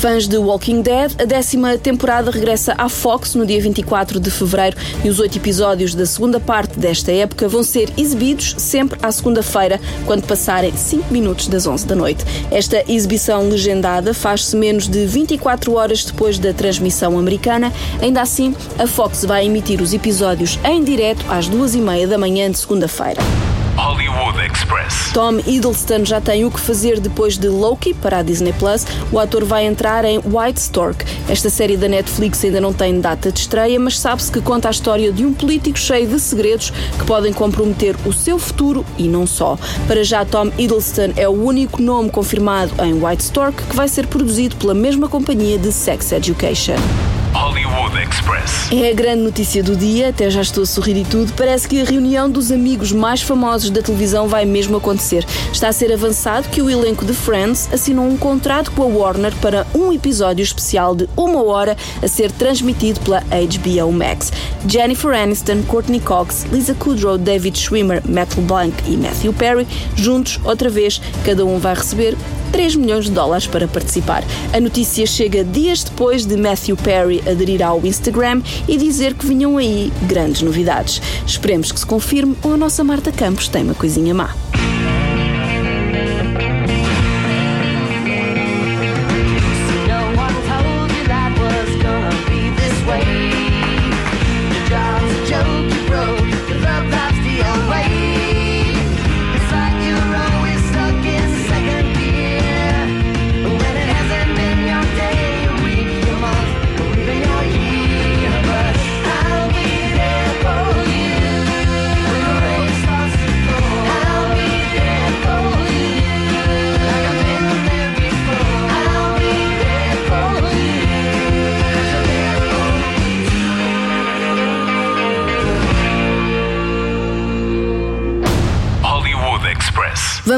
Fãs 0.02 0.26
de 0.26 0.36
Walking 0.36 0.82
Dead, 0.82 1.12
a 1.16 1.24
décima 1.24 1.78
temporada 1.78 2.28
regressa 2.28 2.74
à 2.76 2.88
Fox 2.88 3.36
no 3.36 3.46
dia 3.46 3.60
24 3.60 4.18
de 4.18 4.32
fevereiro 4.32 4.76
e 5.04 5.08
os 5.08 5.20
oito 5.20 5.38
episódios 5.38 5.94
da 5.94 6.04
segunda 6.04 6.40
parte 6.40 6.76
desta 6.76 7.12
época 7.12 7.46
vão 7.46 7.62
ser 7.62 7.88
exibidos 7.96 8.56
sempre 8.58 8.98
à 9.00 9.12
segunda-feira, 9.12 9.80
quando 10.04 10.26
passarem 10.26 10.76
5 10.76 11.12
minutos 11.12 11.46
das 11.46 11.68
11 11.68 11.86
da 11.86 11.94
noite. 11.94 12.24
Esta 12.50 12.82
exibição 12.90 13.48
legendada 13.48 14.12
faz-se 14.12 14.56
menos 14.56 14.88
de 14.88 15.06
24 15.06 15.72
horas 15.72 16.04
depois 16.04 16.36
da 16.36 16.52
transmissão 16.52 17.16
americana. 17.16 17.72
Ainda 18.00 18.22
assim, 18.22 18.56
a 18.80 18.88
Fox 18.88 19.24
vai 19.24 19.46
emitir 19.46 19.80
os 19.80 19.94
episódios 19.94 20.58
em 20.64 20.82
direto 20.82 21.24
às 21.28 21.46
duas 21.46 21.76
e 21.76 21.78
meia 21.78 22.08
da 22.08 22.18
manhã 22.18 22.50
de 22.50 22.58
segunda-feira. 22.58 23.22
Hollywood 23.76 24.38
Express. 24.38 25.12
Tom 25.12 25.38
Hiddleston 25.38 26.04
já 26.04 26.20
tem 26.20 26.44
o 26.44 26.50
que 26.50 26.60
fazer 26.60 27.00
depois 27.00 27.38
de 27.38 27.48
Loki 27.48 27.94
para 27.94 28.18
a 28.18 28.22
Disney 28.22 28.52
Plus. 28.52 28.84
O 29.10 29.18
ator 29.18 29.44
vai 29.44 29.64
entrar 29.64 30.04
em 30.04 30.18
White 30.18 30.60
Stork. 30.60 31.04
Esta 31.28 31.48
série 31.48 31.76
da 31.76 31.88
Netflix 31.88 32.44
ainda 32.44 32.60
não 32.60 32.72
tem 32.72 33.00
data 33.00 33.32
de 33.32 33.40
estreia, 33.40 33.78
mas 33.80 33.98
sabe-se 33.98 34.30
que 34.30 34.40
conta 34.40 34.68
a 34.68 34.70
história 34.70 35.10
de 35.12 35.24
um 35.24 35.32
político 35.32 35.78
cheio 35.78 36.06
de 36.06 36.20
segredos 36.20 36.70
que 36.70 37.04
podem 37.06 37.32
comprometer 37.32 37.96
o 38.04 38.12
seu 38.12 38.38
futuro 38.38 38.84
e 38.98 39.08
não 39.08 39.26
só. 39.26 39.58
Para 39.86 40.04
já, 40.04 40.24
Tom 40.24 40.50
Hiddleston 40.58 41.12
é 41.16 41.28
o 41.28 41.32
único 41.32 41.80
nome 41.80 42.10
confirmado 42.10 42.72
em 42.84 42.94
White 42.94 43.24
Stork 43.24 43.62
que 43.62 43.76
vai 43.76 43.88
ser 43.88 44.06
produzido 44.06 44.56
pela 44.56 44.74
mesma 44.74 45.08
companhia 45.08 45.58
de 45.58 45.72
Sex 45.72 46.12
Education. 46.12 46.76
Hollywood 47.32 47.96
Express. 47.98 48.70
É 48.70 48.90
a 48.90 48.94
grande 48.94 49.22
notícia 49.22 49.62
do 49.62 49.74
dia, 49.74 50.10
até 50.10 50.30
já 50.30 50.42
estou 50.42 50.64
a 50.64 50.66
sorrir 50.66 50.96
e 50.96 51.04
tudo. 51.04 51.32
Parece 51.32 51.66
que 51.66 51.80
a 51.80 51.84
reunião 51.84 52.30
dos 52.30 52.52
amigos 52.52 52.92
mais 52.92 53.22
famosos 53.22 53.70
da 53.70 53.80
televisão 53.80 54.28
vai 54.28 54.44
mesmo 54.44 54.76
acontecer. 54.76 55.24
Está 55.52 55.68
a 55.68 55.72
ser 55.72 55.92
avançado 55.92 56.48
que 56.48 56.60
o 56.60 56.68
elenco 56.68 57.04
de 57.04 57.14
Friends 57.14 57.68
assinou 57.72 58.06
um 58.06 58.16
contrato 58.16 58.70
com 58.72 58.82
a 58.82 58.86
Warner 58.86 59.34
para 59.36 59.66
um 59.74 59.92
episódio 59.92 60.42
especial 60.42 60.94
de 60.94 61.08
uma 61.16 61.42
hora 61.42 61.76
a 62.02 62.08
ser 62.08 62.30
transmitido 62.30 63.00
pela 63.00 63.20
HBO 63.20 63.92
Max. 63.92 64.32
Jennifer 64.68 65.14
Aniston, 65.14 65.62
Courtney 65.62 66.00
Cox, 66.00 66.46
Lisa 66.52 66.74
Kudrow, 66.74 67.16
David 67.16 67.58
Schwimmer, 67.58 68.02
Matt 68.06 68.36
LeBlanc 68.36 68.74
e 68.86 68.96
Matthew 68.96 69.32
Perry, 69.32 69.66
juntos 69.96 70.38
outra 70.44 70.68
vez, 70.68 71.00
cada 71.24 71.44
um 71.44 71.58
vai 71.58 71.74
receber 71.74 72.16
3 72.52 72.76
milhões 72.76 73.06
de 73.06 73.10
dólares 73.10 73.46
para 73.46 73.66
participar. 73.66 74.22
A 74.52 74.60
notícia 74.60 75.06
chega 75.06 75.42
dias 75.42 75.82
depois 75.82 76.24
de 76.26 76.36
Matthew 76.36 76.76
Perry 76.76 77.22
aderir 77.28 77.62
ao 77.62 77.84
Instagram 77.84 78.42
e 78.68 78.76
dizer 78.76 79.14
que 79.14 79.26
vinham 79.26 79.56
aí 79.56 79.92
grandes 80.02 80.42
novidades. 80.42 81.00
Esperemos 81.26 81.72
que 81.72 81.80
se 81.80 81.86
confirme 81.86 82.36
ou 82.42 82.52
a 82.52 82.56
nossa 82.56 82.84
Marta 82.84 83.10
Campos 83.10 83.48
tem 83.48 83.62
uma 83.64 83.74
coisinha 83.74 84.14
má. 84.14 84.34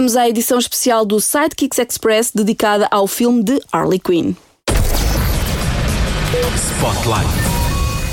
Express. 0.04 0.14
Vamos 0.14 0.16
à 0.16 0.28
edição 0.28 0.58
especial 0.58 1.06
do 1.06 1.18
Sidekicks 1.18 1.78
Express 1.78 2.30
dedicada 2.30 2.87
ao 2.90 3.06
filme 3.06 3.42
de 3.42 3.58
Harley 3.73 3.99
Quinn. 3.99 4.37
Spotlight. 6.56 7.26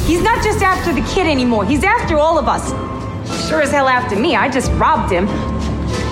He's 0.07 0.21
not 0.23 0.41
just 0.41 0.63
after 0.63 0.93
the 0.93 1.01
kid 1.13 1.27
anymore. 1.27 1.65
He's 1.65 1.83
after 1.83 2.17
all 2.17 2.37
of 2.37 2.47
us. 2.47 2.73
Sure 3.49 3.61
as 3.61 3.71
hell 3.71 3.87
after 3.87 4.15
me. 4.15 4.35
I 4.35 4.49
just 4.49 4.71
robbed 4.73 5.11
him. 5.11 5.27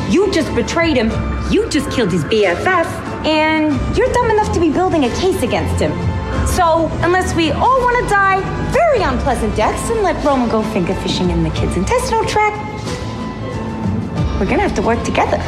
You 0.10 0.30
just 0.32 0.54
betrayed 0.54 0.98
him. 0.98 1.12
You 1.50 1.70
just 1.70 1.90
killed 1.92 2.12
his 2.12 2.26
BFF. 2.26 2.86
And 3.26 3.72
you're 3.98 4.12
dumb 4.12 4.32
enough 4.32 4.52
to 4.54 4.60
be 4.60 4.70
building 4.70 5.06
a 5.06 5.10
case 5.22 5.44
against 5.44 5.80
him. 5.80 5.92
So, 6.46 6.90
unless 7.04 7.34
we 7.36 7.52
all 7.52 7.82
want 7.82 8.04
to 8.04 8.10
die 8.10 8.42
very 8.72 9.02
unpleasant 9.02 9.56
deaths 9.56 9.90
and 9.90 10.02
let 10.02 10.24
Roman 10.26 10.50
go 10.50 10.62
finger 10.74 10.94
fishing 10.96 11.30
in 11.30 11.44
the 11.44 11.50
kid's 11.52 11.78
intestinal 11.78 12.26
tract, 12.26 12.58
we're 14.40 14.50
gonna 14.50 14.64
have 14.64 14.76
to 14.76 14.82
work 14.82 15.04
together. 15.04 15.40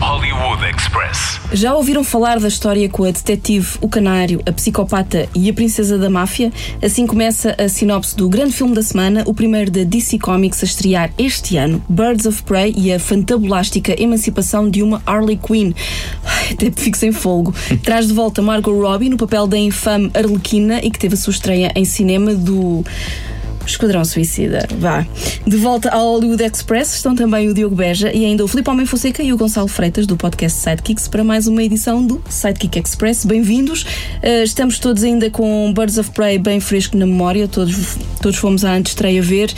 Hollywood 0.00 0.64
Express. 0.68 1.38
Já 1.52 1.74
ouviram 1.76 2.02
falar 2.02 2.40
da 2.40 2.48
história 2.48 2.88
com 2.88 3.04
a 3.04 3.10
detetive, 3.12 3.78
o 3.80 3.88
canário, 3.88 4.42
a 4.44 4.50
psicopata 4.50 5.28
e 5.32 5.48
a 5.48 5.52
princesa 5.52 5.96
da 5.96 6.10
máfia? 6.10 6.50
Assim 6.82 7.06
começa 7.06 7.54
a 7.56 7.68
sinopse 7.68 8.16
do 8.16 8.28
grande 8.28 8.52
filme 8.52 8.74
da 8.74 8.82
semana, 8.82 9.22
o 9.26 9.34
primeiro 9.34 9.70
da 9.70 9.84
DC 9.84 10.18
Comics 10.18 10.60
a 10.60 10.66
estrear 10.66 11.12
este 11.16 11.56
ano, 11.56 11.80
Birds 11.88 12.26
of 12.26 12.42
Prey 12.42 12.74
e 12.76 12.92
a 12.92 12.98
fantabulástica 12.98 13.94
emancipação 13.96 14.68
de 14.68 14.82
uma 14.82 15.00
Harley 15.06 15.36
Quinn. 15.36 15.72
Ai, 16.24 16.54
Até 16.54 16.72
fico 16.72 16.96
sem 16.96 17.12
folgo. 17.12 17.54
Traz 17.84 18.08
de 18.08 18.12
volta 18.12 18.42
Margot 18.42 18.72
Robbie 18.72 19.08
no 19.08 19.16
papel 19.16 19.46
da 19.46 19.56
infame 19.56 20.10
Arlequina 20.14 20.80
e 20.82 20.90
que 20.90 20.98
teve 20.98 21.14
a 21.14 21.18
sua 21.18 21.30
estreia 21.30 21.70
em 21.76 21.84
cinema 21.84 22.34
do 22.34 22.84
Esquadrão 23.66 24.04
Suicida, 24.04 24.66
vá. 24.78 25.06
De 25.46 25.56
volta 25.56 25.90
ao 25.90 26.12
Hollywood 26.12 26.42
Express 26.42 26.94
estão 26.94 27.14
também 27.14 27.48
o 27.48 27.54
Diogo 27.54 27.74
Beja 27.74 28.12
e 28.12 28.24
ainda 28.24 28.44
o 28.44 28.48
Filipe 28.48 28.70
Homem 28.70 28.86
Fonseca 28.86 29.22
e 29.22 29.32
o 29.32 29.36
Gonçalo 29.36 29.68
Freitas 29.68 30.06
do 30.06 30.16
podcast 30.16 30.58
Sidekicks 30.60 31.08
para 31.08 31.24
mais 31.24 31.46
uma 31.46 31.62
edição 31.62 32.04
do 32.04 32.22
Sidekick 32.28 32.78
Express. 32.78 33.24
Bem-vindos. 33.24 33.82
Uh, 33.82 34.42
estamos 34.44 34.78
todos 34.78 35.02
ainda 35.02 35.30
com 35.30 35.72
Birds 35.72 35.98
of 35.98 36.10
Prey 36.10 36.38
bem 36.38 36.60
fresco 36.60 36.96
na 36.96 37.06
memória, 37.06 37.46
todos, 37.48 37.96
todos 38.20 38.38
fomos 38.38 38.64
à 38.64 38.74
antestreia 38.74 39.22
ver. 39.22 39.52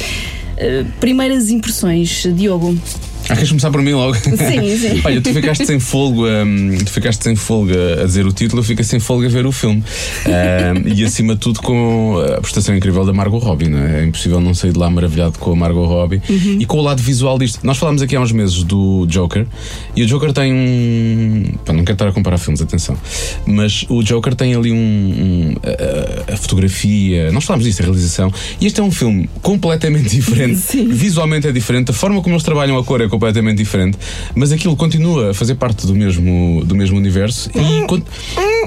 Uh, 0.54 0.84
primeiras 1.00 1.50
impressões, 1.50 2.26
Diogo. 2.34 2.76
Ah, 3.28 3.34
queres 3.34 3.48
começar 3.48 3.70
por 3.70 3.80
mim 3.80 3.92
logo? 3.92 4.14
Sim, 4.14 4.76
sim. 4.76 5.00
Olha, 5.04 5.20
tu 5.20 5.32
ficaste 5.32 5.64
sem 5.66 5.78
folga, 5.80 6.44
hum, 6.44 6.76
tu 6.84 6.90
ficaste 6.92 7.22
sem 7.24 7.34
folga 7.34 8.02
a 8.02 8.04
dizer 8.04 8.26
o 8.26 8.32
título, 8.32 8.60
eu 8.60 8.64
fiquei 8.64 8.84
sem 8.84 9.00
folga 9.00 9.26
a 9.26 9.30
ver 9.30 9.46
o 9.46 9.52
filme. 9.52 9.82
Hum, 10.26 10.88
e 10.94 11.04
acima 11.04 11.34
de 11.34 11.40
tudo 11.40 11.60
com 11.62 12.16
a 12.36 12.40
prestação 12.40 12.76
incrível 12.76 13.04
da 13.04 13.12
Margot 13.12 13.38
Robbie, 13.38 13.68
não 13.68 13.78
é? 13.78 14.00
É 14.00 14.04
impossível 14.04 14.40
não 14.40 14.52
sair 14.54 14.72
de 14.72 14.78
lá 14.78 14.90
maravilhado 14.90 15.38
com 15.38 15.52
a 15.52 15.56
Margot 15.56 15.86
Robbie 15.86 16.20
e 16.58 16.66
com 16.66 16.78
o 16.78 16.82
lado 16.82 17.02
visual 17.02 17.38
disto. 17.38 17.60
Nós 17.64 17.78
falámos 17.78 18.02
aqui 18.02 18.14
há 18.16 18.20
uns 18.20 18.32
meses 18.32 18.62
do 18.62 19.06
Joker 19.08 19.46
e 19.96 20.02
o 20.02 20.06
Joker 20.06 20.32
tem 20.32 20.52
um. 20.52 21.44
Pá, 21.64 21.72
não 21.72 21.84
quero 21.84 21.94
estar 21.94 22.08
a 22.08 22.12
comparar 22.12 22.38
filmes, 22.38 22.60
atenção. 22.60 22.96
Mas 23.46 23.84
o 23.88 24.02
Joker 24.02 24.34
tem 24.34 24.54
ali 24.54 24.70
um. 24.70 24.76
um- 24.76 25.54
a, 25.62 26.30
a- 26.30 26.34
a 26.34 26.36
fotografia, 26.36 27.30
nós 27.32 27.44
falámos 27.44 27.64
disso, 27.66 27.80
a 27.82 27.84
realização. 27.86 28.32
E 28.60 28.66
este 28.66 28.80
é 28.80 28.82
um 28.82 28.90
filme 28.90 29.28
completamente 29.42 30.08
diferente. 30.14 30.56
Sim. 30.58 30.88
Visualmente 30.88 31.46
é 31.46 31.52
diferente, 31.52 31.90
a 31.90 31.94
forma 31.94 32.20
como 32.22 32.34
eles 32.34 32.44
trabalham 32.44 32.76
a 32.78 32.84
cor 32.84 33.00
é 33.00 33.08
completamente 33.14 33.58
diferente, 33.58 33.96
mas 34.34 34.52
aquilo 34.52 34.76
continua 34.76 35.30
a 35.30 35.34
fazer 35.34 35.54
parte 35.54 35.86
do 35.86 35.94
mesmo, 35.94 36.62
do 36.64 36.74
mesmo 36.74 36.96
universo 36.96 37.50
e. 37.54 37.86
con- 37.86 38.02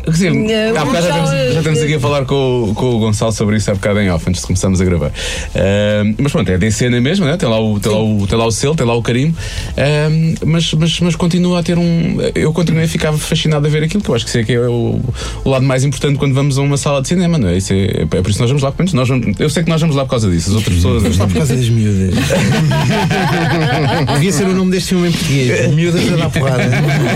Quer 0.03 0.11
dizer, 0.11 0.31
há 0.77 0.85
bocado 0.85 1.05
já, 1.07 1.09
estamos, 1.09 1.29
já 1.53 1.59
estamos 1.59 1.81
aqui 1.81 1.93
a 1.95 1.99
falar 1.99 2.25
com, 2.25 2.69
o- 2.69 2.73
com 2.73 2.95
o 2.95 2.99
Gonçalo 2.99 3.31
sobre 3.31 3.57
isso 3.57 3.69
há 3.71 3.73
bocado 3.73 3.99
em 3.99 4.09
off, 4.09 4.23
antes 4.29 4.41
de 4.41 4.47
começarmos 4.47 4.79
a 4.79 4.85
gravar. 4.85 5.11
Ah, 5.55 6.03
mas 6.17 6.31
pronto, 6.31 6.49
é 6.49 6.57
DC 6.57 6.89
na 6.89 7.01
mesma, 7.01 7.25
né? 7.25 7.35
tem, 7.37 7.49
lá 7.49 7.59
o, 7.59 7.79
tem, 7.79 7.91
lá 7.91 8.01
o, 8.01 8.25
tem 8.27 8.37
lá 8.37 8.45
o 8.45 8.51
selo, 8.51 8.75
tem 8.75 8.85
lá 8.85 8.95
o 8.95 9.01
carimbo, 9.01 9.35
Ah, 9.75 10.07
mas, 10.45 10.73
mas, 10.73 10.99
mas 11.01 11.15
continua 11.15 11.59
a 11.59 11.63
ter 11.63 11.77
um. 11.77 12.17
Eu 12.35 12.53
continuei 12.53 12.85
a 12.85 12.87
ficar 12.87 13.11
fascinado 13.13 13.67
a 13.67 13.69
ver 13.69 13.83
aquilo, 13.83 14.01
que 14.03 14.09
eu 14.09 14.15
acho 14.15 14.23
que 14.25 14.29
isso 14.29 14.37
é 14.39 14.43
que 14.43 14.53
é 14.53 14.59
o, 14.61 14.99
o 15.43 15.49
lado 15.49 15.65
mais 15.65 15.83
importante 15.83 16.17
quando 16.17 16.33
vamos 16.33 16.57
a 16.57 16.61
uma 16.61 16.77
sala 16.77 17.01
de 17.01 17.07
cinema, 17.09 17.37
não 17.37 17.49
é? 17.49 17.57
Isso 17.57 17.73
é, 17.73 18.03
é 18.03 18.05
por 18.05 18.29
isso 18.29 18.33
que 18.37 18.39
nós 18.41 18.49
vamos 18.49 18.63
lá, 18.63 18.71
pelo 18.71 18.79
menos 18.89 18.93
nós 18.93 19.09
vamos- 19.09 19.39
eu 19.39 19.49
sei 19.49 19.63
que 19.63 19.69
nós 19.69 19.81
vamos 19.81 19.95
lá 19.95 20.03
por 20.05 20.11
causa 20.11 20.29
disso, 20.29 20.51
as 20.51 20.55
outras 20.55 20.75
pessoas. 20.75 21.15
Só 21.15 21.25
por 21.27 21.33
causa 21.35 21.55
das 21.55 21.67
miúdas. 21.69 22.13
Devia 24.13 24.31
ser 24.37 24.47
o 24.47 24.53
nome 24.53 24.71
deste 24.71 24.89
filme 24.89 25.09
em 25.09 25.11
português. 25.11 25.73
Miúdas 25.75 26.13
a 26.13 26.15
dar 26.15 26.29
porrada. 26.29 26.63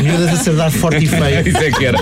Miúdas 0.03 0.29
a 0.39 0.43
ser 0.43 0.53
dar 0.55 0.71
forte 0.71 1.03
e 1.03 1.07
feio. 1.07 1.21
Isso 1.47 1.57
é 1.57 1.71
que 1.71 1.85
era. 1.85 1.97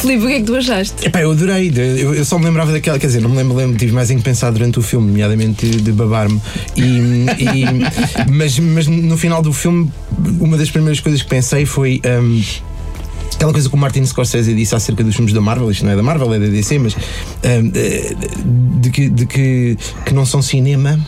Filipe, 0.00 0.24
o 0.24 0.28
que 0.28 0.34
é 0.34 0.38
que 0.40 0.44
tu 0.44 0.54
achaste? 0.56 1.06
Epá, 1.06 1.20
eu 1.20 1.32
adorei. 1.32 1.72
Eu, 1.76 2.14
eu 2.14 2.24
só 2.24 2.38
me 2.38 2.44
lembrava 2.44 2.72
daquela, 2.72 2.98
quer 2.98 3.06
dizer, 3.08 3.20
não 3.20 3.30
me 3.30 3.36
lembro, 3.36 3.56
lembro 3.56 3.76
tive 3.78 3.92
mais 3.92 4.10
em 4.10 4.16
que 4.18 4.22
pensar 4.22 4.50
durante 4.52 4.78
o 4.78 4.82
filme, 4.82 5.08
nomeadamente 5.08 5.66
de, 5.66 5.80
de 5.82 5.92
babar-me. 5.92 6.40
E, 6.76 6.82
e- 6.82 7.66
mas, 8.30 8.58
mas 8.58 8.86
no 8.86 9.16
final 9.16 9.42
do 9.42 9.52
filme, 9.52 9.90
uma 10.40 10.56
das 10.56 10.70
primeiras 10.70 11.00
coisas 11.00 11.22
que 11.22 11.28
pensei 11.28 11.66
foi. 11.66 12.00
hum, 12.04 12.42
Aquela 13.38 13.52
coisa 13.52 13.68
que 13.68 13.74
o 13.76 13.78
Martin 13.78 14.04
Scorsese 14.04 14.52
disse 14.52 14.74
acerca 14.74 15.04
dos 15.04 15.14
filmes 15.14 15.32
da 15.32 15.40
Marvel, 15.40 15.70
isto 15.70 15.84
não 15.84 15.92
é 15.92 15.96
da 15.96 16.02
Marvel, 16.02 16.34
é 16.34 16.40
da 16.40 16.46
DC, 16.46 16.76
mas 16.80 16.96
eh, 17.44 17.62
de, 18.80 18.90
que, 18.90 19.08
de 19.08 19.26
que, 19.26 19.78
que 20.04 20.12
não 20.12 20.26
são 20.26 20.42
cinema, 20.42 20.98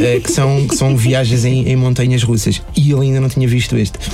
eh, 0.00 0.18
que, 0.24 0.32
são, 0.32 0.66
que 0.66 0.74
são 0.74 0.96
viagens 0.96 1.44
em, 1.44 1.68
em 1.68 1.76
montanhas 1.76 2.22
russas. 2.22 2.62
E 2.74 2.90
ele 2.90 3.02
ainda 3.02 3.20
não 3.20 3.28
tinha 3.28 3.46
visto 3.46 3.76
este. 3.76 3.98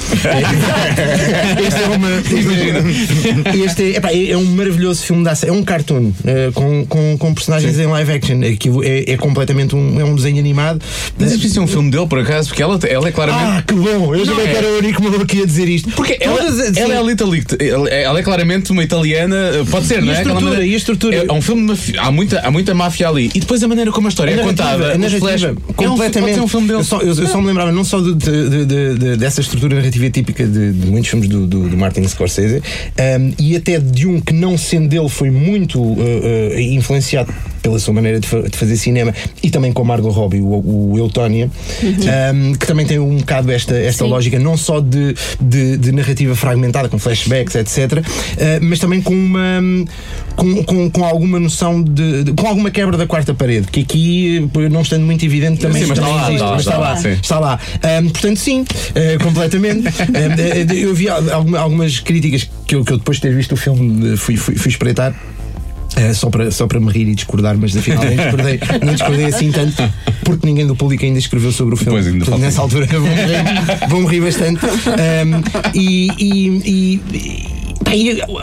este 1.64 1.82
é 1.82 1.88
uma. 1.96 2.10
Este, 2.10 3.58
este 3.64 3.82
é, 3.92 3.96
epá, 3.96 4.10
é, 4.10 4.30
é 4.30 4.36
um 4.36 4.44
maravilhoso 4.56 5.04
filme 5.04 5.22
de 5.22 5.28
ação. 5.28 5.48
É 5.48 5.52
um 5.52 5.62
cartoon 5.62 6.10
eh, 6.24 6.50
com, 6.52 6.84
com, 6.86 7.16
com 7.16 7.32
personagens 7.32 7.78
em 7.78 7.86
live 7.86 8.12
action. 8.12 8.40
Aquilo 8.42 8.82
é, 8.82 9.04
é 9.12 9.16
completamente 9.16 9.76
um, 9.76 10.00
é 10.00 10.04
um 10.04 10.16
desenho 10.16 10.40
animado. 10.40 10.82
Mas 11.16 11.32
isso 11.32 11.60
é 11.60 11.62
um 11.62 11.68
filme 11.68 11.92
dele, 11.92 12.08
por 12.08 12.18
acaso, 12.18 12.48
porque 12.48 12.60
ela, 12.62 12.76
ela 12.88 13.06
é 13.08 13.12
claramente. 13.12 13.58
Ah, 13.58 13.62
que 13.62 13.74
bom! 13.74 14.16
Eu 14.16 14.26
Não, 14.26 14.34
também 14.34 14.50
é- 14.50 14.52
quero 14.52 14.66
o 14.66 14.78
único 14.78 15.00
maluco 15.00 15.26
que 15.26 15.36
ia 15.36 15.46
dizer 15.46 15.68
isto. 15.68 15.90
Porque 15.92 16.18
ela, 16.20 16.40
ela 16.40 16.74
sim. 16.74 16.80
é 16.80 16.96
a 16.96 17.02
Little 17.02 17.30
Lick- 17.30 17.51
ela 17.60 17.88
é- 17.88 18.02
ela 18.02 18.18
é 18.18 18.22
claramente 18.22 18.70
uma 18.72 18.82
italiana, 18.82 19.36
pode 19.70 19.86
ser, 19.86 19.98
E 20.02 20.06
não 20.06 20.12
é? 20.12 20.16
Estrutura, 20.16 20.44
maneira- 20.44 20.66
e 20.66 20.74
a 20.74 20.76
estrutura? 20.76 21.16
É, 21.16 21.26
é 21.26 21.32
um 21.32 21.42
filme, 21.42 21.74
há 21.98 22.10
muita, 22.10 22.40
há 22.40 22.50
muita 22.50 22.74
máfia 22.74 23.08
ali. 23.08 23.30
E 23.34 23.40
depois 23.40 23.62
a 23.62 23.68
maneira 23.68 23.90
como 23.92 24.06
a 24.06 24.10
história 24.10 24.34
A 24.34 24.38
é 24.40 24.42
contada, 24.42 24.92
a 24.92 24.98
narrativa, 24.98 25.18
flash, 25.28 25.42
é 25.44 25.50
um, 25.52 25.54
completamente. 25.74 26.40
um 26.40 26.48
filme 26.48 26.66
dele. 26.68 26.80
Eu 26.80 26.84
só, 26.84 27.00
eu- 27.00 27.08
eu 27.14 27.26
só 27.26 27.40
me 27.40 27.46
lembrava 27.46 27.72
não 27.72 27.84
só 27.84 28.00
de- 28.00 28.14
de- 28.14 28.48
de- 28.50 28.64
de- 28.66 28.94
de- 28.98 29.16
dessa 29.16 29.40
estrutura 29.40 29.74
narrativa 29.76 30.08
típica 30.10 30.46
de, 30.46 30.72
muitos 30.86 31.10
filmes 31.10 31.28
do, 31.28 31.46
do- 31.46 31.68
do 31.68 31.76
Martin 31.76 32.06
Scorsese 32.06 32.62
um, 33.20 33.32
e 33.38 33.56
até 33.56 33.78
de 33.78 34.06
um 34.06 34.20
que, 34.20 34.32
não 34.32 34.56
sendo 34.58 34.88
dele, 34.88 35.08
foi 35.08 35.30
muito 35.30 35.80
uh, 35.80 35.94
uh, 35.96 36.60
influenciado 36.60 37.32
pela 37.62 37.78
sua 37.78 37.94
maneira 37.94 38.18
de, 38.20 38.26
fa- 38.26 38.42
de 38.42 38.56
fazer 38.56 38.76
cinema 38.76 39.14
e 39.42 39.50
também 39.50 39.72
com 39.72 39.84
Margot 39.84 40.10
Robbie, 40.10 40.40
o, 40.40 40.92
o 40.92 40.98
Eutónia, 40.98 41.48
um, 42.34 42.52
que 42.54 42.66
também 42.66 42.84
tem 42.86 42.98
um 42.98 43.16
bocado 43.18 43.50
esta, 43.52 43.74
esta 43.76 44.04
Sim. 44.04 44.10
lógica 44.10 44.38
não 44.38 44.56
só 44.56 44.80
de, 44.80 45.14
de, 45.40 45.76
de 45.76 45.92
narrativa 45.92 46.34
fragmentada, 46.34 46.88
com 46.88 46.98
flashbacks, 46.98 47.54
etc., 47.54 47.98
uh, 47.98 48.02
mas 48.62 48.78
também 48.78 49.00
com 49.00 49.14
uma 49.14 49.60
com, 50.36 50.64
com, 50.64 50.90
com 50.90 51.04
alguma 51.04 51.38
noção 51.38 51.82
de, 51.82 52.24
de- 52.24 52.32
com 52.32 52.46
alguma 52.46 52.70
quebra 52.70 52.96
da 52.96 53.06
quarta 53.06 53.32
parede, 53.34 53.68
que 53.68 53.80
aqui, 53.80 54.48
não 54.70 54.82
estando 54.82 55.04
muito 55.04 55.24
evidente, 55.24 55.60
também, 55.60 55.82
Sim, 55.82 55.88
mas 55.88 55.98
está 55.98 56.10
também 56.10 56.24
existe, 56.24 56.34
está 56.34 56.46
lá, 56.46 56.54
mas 56.54 56.60
está 56.60 56.70
está 56.72 56.78
lá, 56.78 56.90
lá, 56.90 56.96
sim. 56.96 57.10
está 57.20 57.84
lá. 57.88 58.00
Um, 58.02 58.08
portanto, 58.08 58.36
sim, 58.38 58.64
eh, 58.94 59.18
completamente. 59.22 59.88
Um, 59.88 60.74
eu 60.74 60.94
vi 60.94 61.08
alguma- 61.08 61.58
algumas 61.58 62.00
críticas 62.00 62.48
que 62.66 62.74
eu, 62.74 62.84
que 62.84 62.92
eu 62.92 62.98
depois 62.98 63.18
de 63.18 63.22
ter 63.22 63.34
visto 63.34 63.52
o 63.52 63.56
filme 63.56 64.16
fui, 64.16 64.36
fui, 64.36 64.54
fui 64.56 64.70
espreitar. 64.70 65.14
Eh, 65.96 66.12
só, 66.14 66.30
para, 66.30 66.50
só 66.50 66.66
para 66.66 66.80
me 66.80 66.90
rir 66.90 67.08
e 67.08 67.14
discordar, 67.14 67.56
mas 67.58 67.76
afinal 67.76 68.04
nem 68.04 68.16
discordei, 68.16 68.60
nem 68.82 68.94
discordei 68.94 69.24
assim 69.26 69.50
tanto, 69.52 69.82
porque 70.24 70.46
ninguém 70.46 70.66
do 70.66 70.74
público 70.76 71.04
ainda 71.04 71.18
escreveu 71.18 71.52
sobre 71.52 71.74
o 71.74 71.76
filme. 71.76 71.92
Pois, 71.92 72.06
ainda 72.06 72.24
Portanto, 72.24 72.40
nessa 72.40 72.60
altura 72.62 72.86
vão 72.86 73.02
rir, 73.04 73.88
vão 73.88 74.06
rir 74.06 74.20
bastante. 74.20 74.60
Um, 74.92 75.42
e, 75.74 76.08
e- 76.18 77.00
e- 77.14 77.61
pá, 77.84 77.92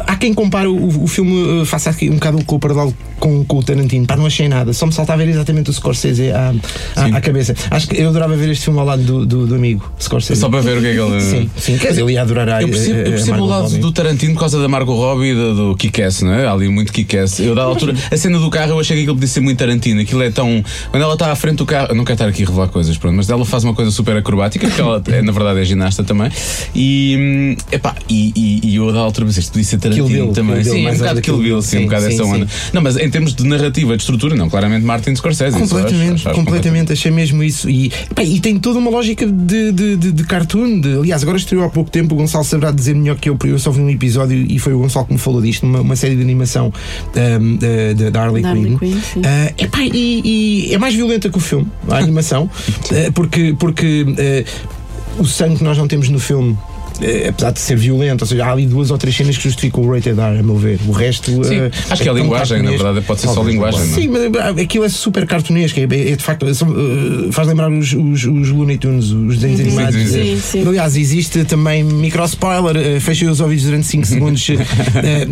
há 0.08 0.16
quem 0.16 0.34
compare 0.34 0.68
o, 0.68 1.04
o 1.04 1.08
filme, 1.08 1.62
eh, 1.62 1.66
faça 1.66 1.90
aqui 1.90 2.10
um 2.10 2.16
bocado 2.16 2.44
com 2.46 2.56
o 2.56 2.60
paralelo 2.60 2.94
com, 3.20 3.44
com 3.44 3.58
o 3.58 3.64
Tarantino. 3.64 4.06
Pá, 4.06 4.16
não 4.16 4.26
achei 4.26 4.48
nada, 4.48 4.74
só 4.74 4.86
me 4.86 4.94
saltava 4.94 5.24
ver 5.24 5.30
exatamente 5.30 5.70
o 5.70 5.74
Scorsese 5.74 6.32
à, 6.32 6.54
à, 6.96 7.06
à 7.18 7.22
cabeça. 7.22 7.56
Acho 7.70 7.88
que 7.88 7.98
eu 8.00 8.10
adorava 8.10 8.36
ver 8.36 8.50
este 8.50 8.66
filme 8.66 8.80
ao 8.80 8.86
lado 8.86 9.04
do, 9.04 9.26
do, 9.26 9.48
do 9.48 9.56
amigo 9.56 9.92
Scorsese. 10.00 10.40
Só 10.40 10.50
para 10.50 10.62
ver 10.62 10.78
o 10.78 10.82
que 10.82 10.88
é 10.88 10.94
que 10.94 11.00
ele. 11.00 11.22
Sim, 11.22 11.50
sim, 11.58 11.78
quer 11.78 11.90
dizer, 11.90 12.02
ele 12.02 12.14
ia 12.14 12.22
adorar 12.22 12.50
a 12.50 12.62
Eu 12.62 12.70
percebo, 12.70 13.00
eu 13.00 13.12
percebo 13.12 13.42
o 13.42 13.46
lado 13.46 13.64
Robbie. 13.64 13.78
do 13.80 13.92
Tarantino 13.92 14.34
por 14.34 14.40
causa 14.42 14.62
da 14.62 14.68
Margot 14.68 14.96
Robbie 14.96 15.32
e 15.32 15.36
do, 15.36 15.56
do 15.56 15.76
Kick-Ass, 15.76 16.22
não 16.22 16.34
é? 16.34 16.46
Há 16.48 16.52
ali 16.52 16.70
muito 16.70 16.92
Kick-Ass. 16.94 17.40
Eu, 17.40 17.56
da 17.56 17.64
altura, 17.64 17.96
a 18.12 18.18
cena 18.18 18.40
do 18.40 18.50
carro, 18.50 18.72
eu 18.72 18.80
achei 18.80 18.96
que 18.96 19.02
aquilo 19.04 19.16
podia 19.16 19.28
ser 19.28 19.42
muito 19.42 19.58
Tarantino. 19.58 20.02
Aquilo 20.02 20.24
é 20.24 20.32
tão. 20.32 20.64
Quando 20.92 21.04
ela 21.04 21.14
está 21.14 21.32
à 21.32 21.36
frente 21.36 21.58
do 21.58 21.66
carro, 21.66 21.88
eu 21.90 21.96
não 21.96 22.04
quero 22.06 22.16
estar 22.16 22.28
aqui 22.28 22.44
a 22.44 22.46
revelar 22.46 22.68
coisas, 22.68 22.98
pronto, 22.98 23.16
mas 23.16 23.30
ela 23.30 23.46
faz 23.46 23.64
uma 23.64 23.74
coisa 23.74 23.92
super 23.92 24.16
acrobática, 24.16 24.68
porque 24.68 24.82
ela, 24.82 25.02
é, 25.08 25.22
na 25.22 25.32
verdade, 25.32 25.60
é 25.60 25.66
ginasta 25.66 26.04
também. 26.04 26.32
E. 26.74 27.16
hum, 27.20 27.56
Epá, 27.72 27.96
e, 28.10 28.32
e, 28.36 28.70
e 28.70 28.76
eu, 28.76 28.92
da 28.92 29.00
altura, 29.00 29.26
pensei, 29.30 29.42
isto 29.42 29.52
podia 29.52 29.64
ser 29.66 29.78
Tarantino 29.80 30.08
Kill 30.08 30.24
Bill, 30.26 30.34
também. 30.34 30.56
Bill, 30.62 30.72
sim, 30.74 30.80
um 30.80 30.84
mais 30.84 30.98
bocado 30.98 31.12
onda 31.14 31.22
Kill 31.22 31.34
Bill, 31.38 31.44
Bill, 31.46 31.62
sim, 31.62 31.78
um 31.80 31.84
bocado 31.86 32.06
sim, 32.06 32.14
essa 32.14 32.24
onda. 32.26 32.48
Não, 32.74 32.82
mas 32.82 32.98
em 32.98 33.10
termos 33.10 33.34
de 33.34 33.44
narrativa, 33.46 33.96
de 33.96 34.04
estrutura, 34.04 34.36
não, 34.36 34.50
claramente 34.50 34.86
Martin 34.86 35.16
Scorsese. 35.16 35.58
isso, 35.58 35.70
Completamente, 35.70 36.14
acho- 36.14 36.30
acho 36.30 36.38
completamente, 36.40 36.94
achei 36.94 37.12
mesmo 37.12 37.44
isso. 37.44 37.70
E, 37.70 37.92
pá, 38.14 38.24
e 38.24 38.40
tem 38.40 38.58
toda 38.60 38.80
uma 38.80 38.92
lógica 38.92 39.26
de, 39.26 39.72
de, 39.72 39.96
de, 39.96 40.12
de 40.12 40.24
cartoon. 40.24 40.80
de- 40.82 40.94
aliás, 41.00 41.24
agora 41.24 41.38
estreou 41.38 41.64
há 41.64 41.70
pouco 41.70 41.90
tempo. 41.90 42.14
O 42.16 42.18
Gonçalo 42.18 42.44
saberá 42.44 42.72
dizer 42.72 42.94
melhor 42.96 43.18
que 43.18 43.30
eu, 43.30 43.36
porque 43.36 43.54
eu 43.54 43.60
só 43.60 43.72
vi 43.72 43.82
um 43.82 43.90
episódio 43.90 44.38
e 44.50 44.60
foi 44.60 44.74
o 44.74 44.80
Gonçalo 44.80 45.06
que 45.06 45.14
me 45.14 45.20
falou 45.20 45.42
disto, 45.42 45.64
uma, 45.66 45.82
uma 45.82 45.96
série 45.96 46.16
de 46.16 46.22
animação 46.22 46.74
ahm, 47.16 47.58
da- 48.12 48.20
Harley 48.20 48.44
Quinn. 48.44 48.78
Ah, 49.26 49.52
epá, 49.58 49.80
e, 49.84 50.68
e 50.70 50.74
é 50.74 50.78
mais 50.78 50.94
violenta 50.96 51.30
que 51.30 51.38
o 51.38 51.42
filme, 51.42 51.68
a 51.90 51.98
animação, 51.98 52.50
ah, 52.92 53.12
porque, 53.14 53.56
porque 53.60 54.06
ah, 54.18 55.20
o 55.22 55.26
sangue 55.26 55.58
que 55.58 55.64
nós 55.64 55.78
não 55.78 55.88
temos 55.88 56.10
no 56.10 56.20
filme. 56.20 56.58
Eh, 57.02 57.28
apesar 57.30 57.52
de 57.52 57.60
ser 57.60 57.76
violento, 57.78 58.22
ou 58.22 58.28
seja, 58.28 58.46
há 58.46 58.52
ali 58.52 58.66
duas 58.66 58.92
ou 58.92 58.98
três 58.98 59.16
cenas 59.16 59.38
que 59.38 59.44
justificam 59.44 59.84
o 59.84 59.92
rated 59.94 60.20
R, 60.20 60.40
a 60.40 60.44
meu 60.44 60.56
ver. 60.56 60.80
O 60.88 60.92
resto. 60.92 61.44
Sim, 61.44 61.56
eh, 61.56 61.72
acho 61.90 62.02
que 62.04 62.08
é 62.08 62.12
a 62.12 62.16
tão 62.16 62.24
linguagem, 62.24 62.62
na 62.62 62.72
verdade, 62.72 63.02
pode 63.02 63.22
ser 63.22 63.28
só 63.30 63.44
linguagem, 63.44 63.80
não 63.82 63.88
é? 63.98 64.02
Sim, 64.02 64.08
mas 64.10 64.22
ah, 64.42 64.62
aquilo 64.62 64.84
é 64.86 64.90
super 64.90 65.26
cartunesco. 65.26 65.80
É, 65.80 65.84
é 65.84 66.16
de 66.16 66.24
facto. 66.24 66.54
são, 66.54 66.70
eh, 66.70 67.32
faz 67.32 67.48
lembrar 67.48 67.72
os, 67.72 67.94
os, 67.94 68.26
os 68.26 68.50
Looney 68.50 68.78
Tunes, 68.78 69.12
os 69.12 69.38
desenhos 69.38 69.60
animados. 69.60 69.96
Sim, 69.96 70.08
sim, 70.36 70.40
sim. 70.42 70.68
Aliás, 70.68 70.96
existe 70.96 71.44
também 71.46 71.84
micro 71.84 72.24
spoiler. 72.26 72.76
eh, 72.78 73.00
Fechem 73.00 73.30
os 73.30 73.40
ouvidos 73.40 73.66
durante 73.66 73.88
5 73.88 74.06
segundos. 74.08 74.48
eh, 74.50 75.28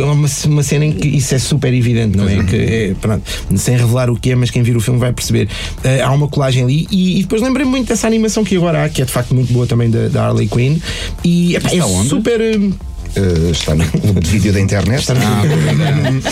é 0.00 0.04
uma, 0.04 0.28
uma 0.46 0.62
cena 0.62 0.84
em 0.86 0.92
que 0.92 1.08
isso 1.08 1.34
é 1.34 1.38
super 1.38 1.72
evidente, 1.72 2.16
não 2.16 2.28
é? 2.28 2.42
Que 2.44 2.56
é, 2.56 2.94
pronto, 3.00 3.22
sem 3.56 3.76
revelar 3.76 4.10
o 4.10 4.16
que 4.18 4.30
é, 4.30 4.34
mas 4.34 4.50
quem 4.50 4.62
vir 4.62 4.76
o 4.76 4.80
filme 4.80 4.98
vai 4.98 5.12
perceber. 5.12 5.48
Eh, 5.84 6.00
há 6.00 6.10
uma 6.12 6.28
colagem 6.28 6.62
ali. 6.64 6.86
E, 6.90 7.18
e 7.18 7.22
depois 7.22 7.42
lembrei-me 7.42 7.70
muito 7.70 7.88
dessa 7.88 8.06
animação 8.06 8.44
que 8.44 8.56
agora 8.56 8.84
há, 8.84 8.88
que 8.88 9.02
é 9.02 9.04
de 9.04 9.12
facto 9.12 9.34
muito 9.34 9.52
boa 9.52 9.66
também 9.66 9.90
da, 9.90 10.08
da 10.08 10.26
Harley 10.26 10.48
Quinn. 10.48 10.77
E 11.24 11.56
epá, 11.56 11.70
é 11.74 11.84
onde? 11.84 12.08
super. 12.08 12.40
eh, 12.40 12.70
eh, 13.16 13.50
está 13.50 13.74
no 13.74 13.84
vídeo 14.22 14.52
da 14.52 14.60
internet. 14.60 15.00
Está 15.00 15.14
Ah, 15.14 15.42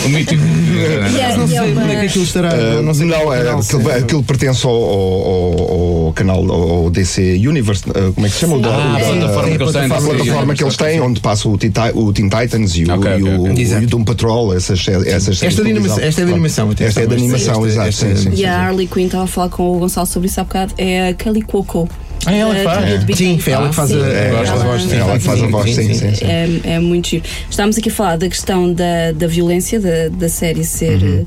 o 0.05 0.09
mítico. 0.09 0.41
É- 0.43 1.09
Não 1.09 1.17
e 1.17 1.21
é 1.21 1.47
sei 1.57 1.71
uma- 1.71 1.81
onde 1.83 1.91
é 1.93 1.99
que 2.01 2.05
aquilo 2.05 2.23
estará. 2.23 2.49
Uh, 2.53 2.81
não 2.83 2.93
sei 2.93 3.09
é, 3.11 3.97
aquilo, 3.99 4.23
pertence 4.23 4.65
ao, 4.65 4.73
ao- 4.73 6.05
ao 6.07 6.13
canal, 6.13 6.49
ao 6.51 6.89
DC 6.89 7.21
Universe, 7.47 7.83
uh, 7.89 8.13
como 8.13 8.25
é 8.25 8.29
que 8.29 8.35
se 8.35 8.41
chama? 8.41 8.59
Da- 8.59 8.69
Ah, 8.69 8.93
o 8.93 8.95
a 8.95 8.99
da- 8.99 9.27
plataforma 9.27 9.57
que 9.57 9.63
eles 9.63 9.71
têm, 9.73 9.87
plataforma 9.89 10.55
que 10.55 10.63
eles 10.63 10.77
têm, 10.77 11.01
onde 11.01 11.19
passa 11.19 11.49
o, 11.49 11.57
Tita- 11.57 11.91
o 11.95 12.13
Teen 12.13 12.29
Titans 12.29 12.75
e 12.75 12.85
o, 12.85 12.93
Ok, 12.93 13.11
e 13.11 13.23
ok, 13.23 13.37
o, 13.37 13.59
e 13.81 13.85
o 13.85 13.87
Doom 13.87 14.03
Patrol, 14.03 14.53
essas, 14.53 14.87
essas 14.87 15.41
Esta, 15.43 15.61
animação, 15.61 15.99
esta 15.99 16.21
é 16.21 16.25
de 16.25 16.31
animação. 16.31 16.69
Esta 16.79 17.01
é 17.01 17.05
de 17.07 17.13
animação, 17.15 17.65
esta- 17.65 17.87
exato. 17.89 18.05
esta- 18.17 18.29
E 18.35 18.45
a 18.45 18.57
Harley 18.59 18.87
Quinn 18.87 19.05
estava 19.07 19.23
a 19.23 19.27
falar 19.27 19.49
com 19.49 19.75
o 19.75 19.79
Gonçalo 19.79 20.05
sobre 20.07 20.27
isso 20.29 20.39
há 20.39 20.43
bocado. 20.43 20.73
É 20.77 21.09
a 21.09 21.13
Kelly 21.13 21.41
Cuoco. 21.41 21.89
Ah, 22.27 22.35
ela 22.35 22.55
que 22.55 22.63
faz? 22.63 23.17
Sim, 23.17 23.39
foi 23.39 23.53
ela 23.53 23.69
que 23.69 23.75
faz 23.75 23.89
Sim, 23.89 24.01
a- 24.01 24.07
É, 24.07 24.31
gosto, 24.31 24.93
ela- 24.93 25.17
que 25.17 25.23
faz 25.23 25.41
a 25.43 25.47
voz, 25.47 25.73
sim, 25.75 25.93
sim, 25.93 26.13
sim. 26.13 26.25
É, 26.25 26.59
é 26.75 26.79
muito 26.79 27.07
giro. 27.09 27.23
Estávamos 27.49 27.77
aqui 27.77 27.89
a 27.89 27.91
falar 27.91 28.17
da 28.17 28.27
questão 28.29 28.71
da, 28.73 29.11
da 29.13 29.27
violência, 29.27 29.79
da, 29.79 30.09
da 30.09 30.27
série 30.29 30.63
ser, 30.63 31.01
Uhum. 31.01 31.25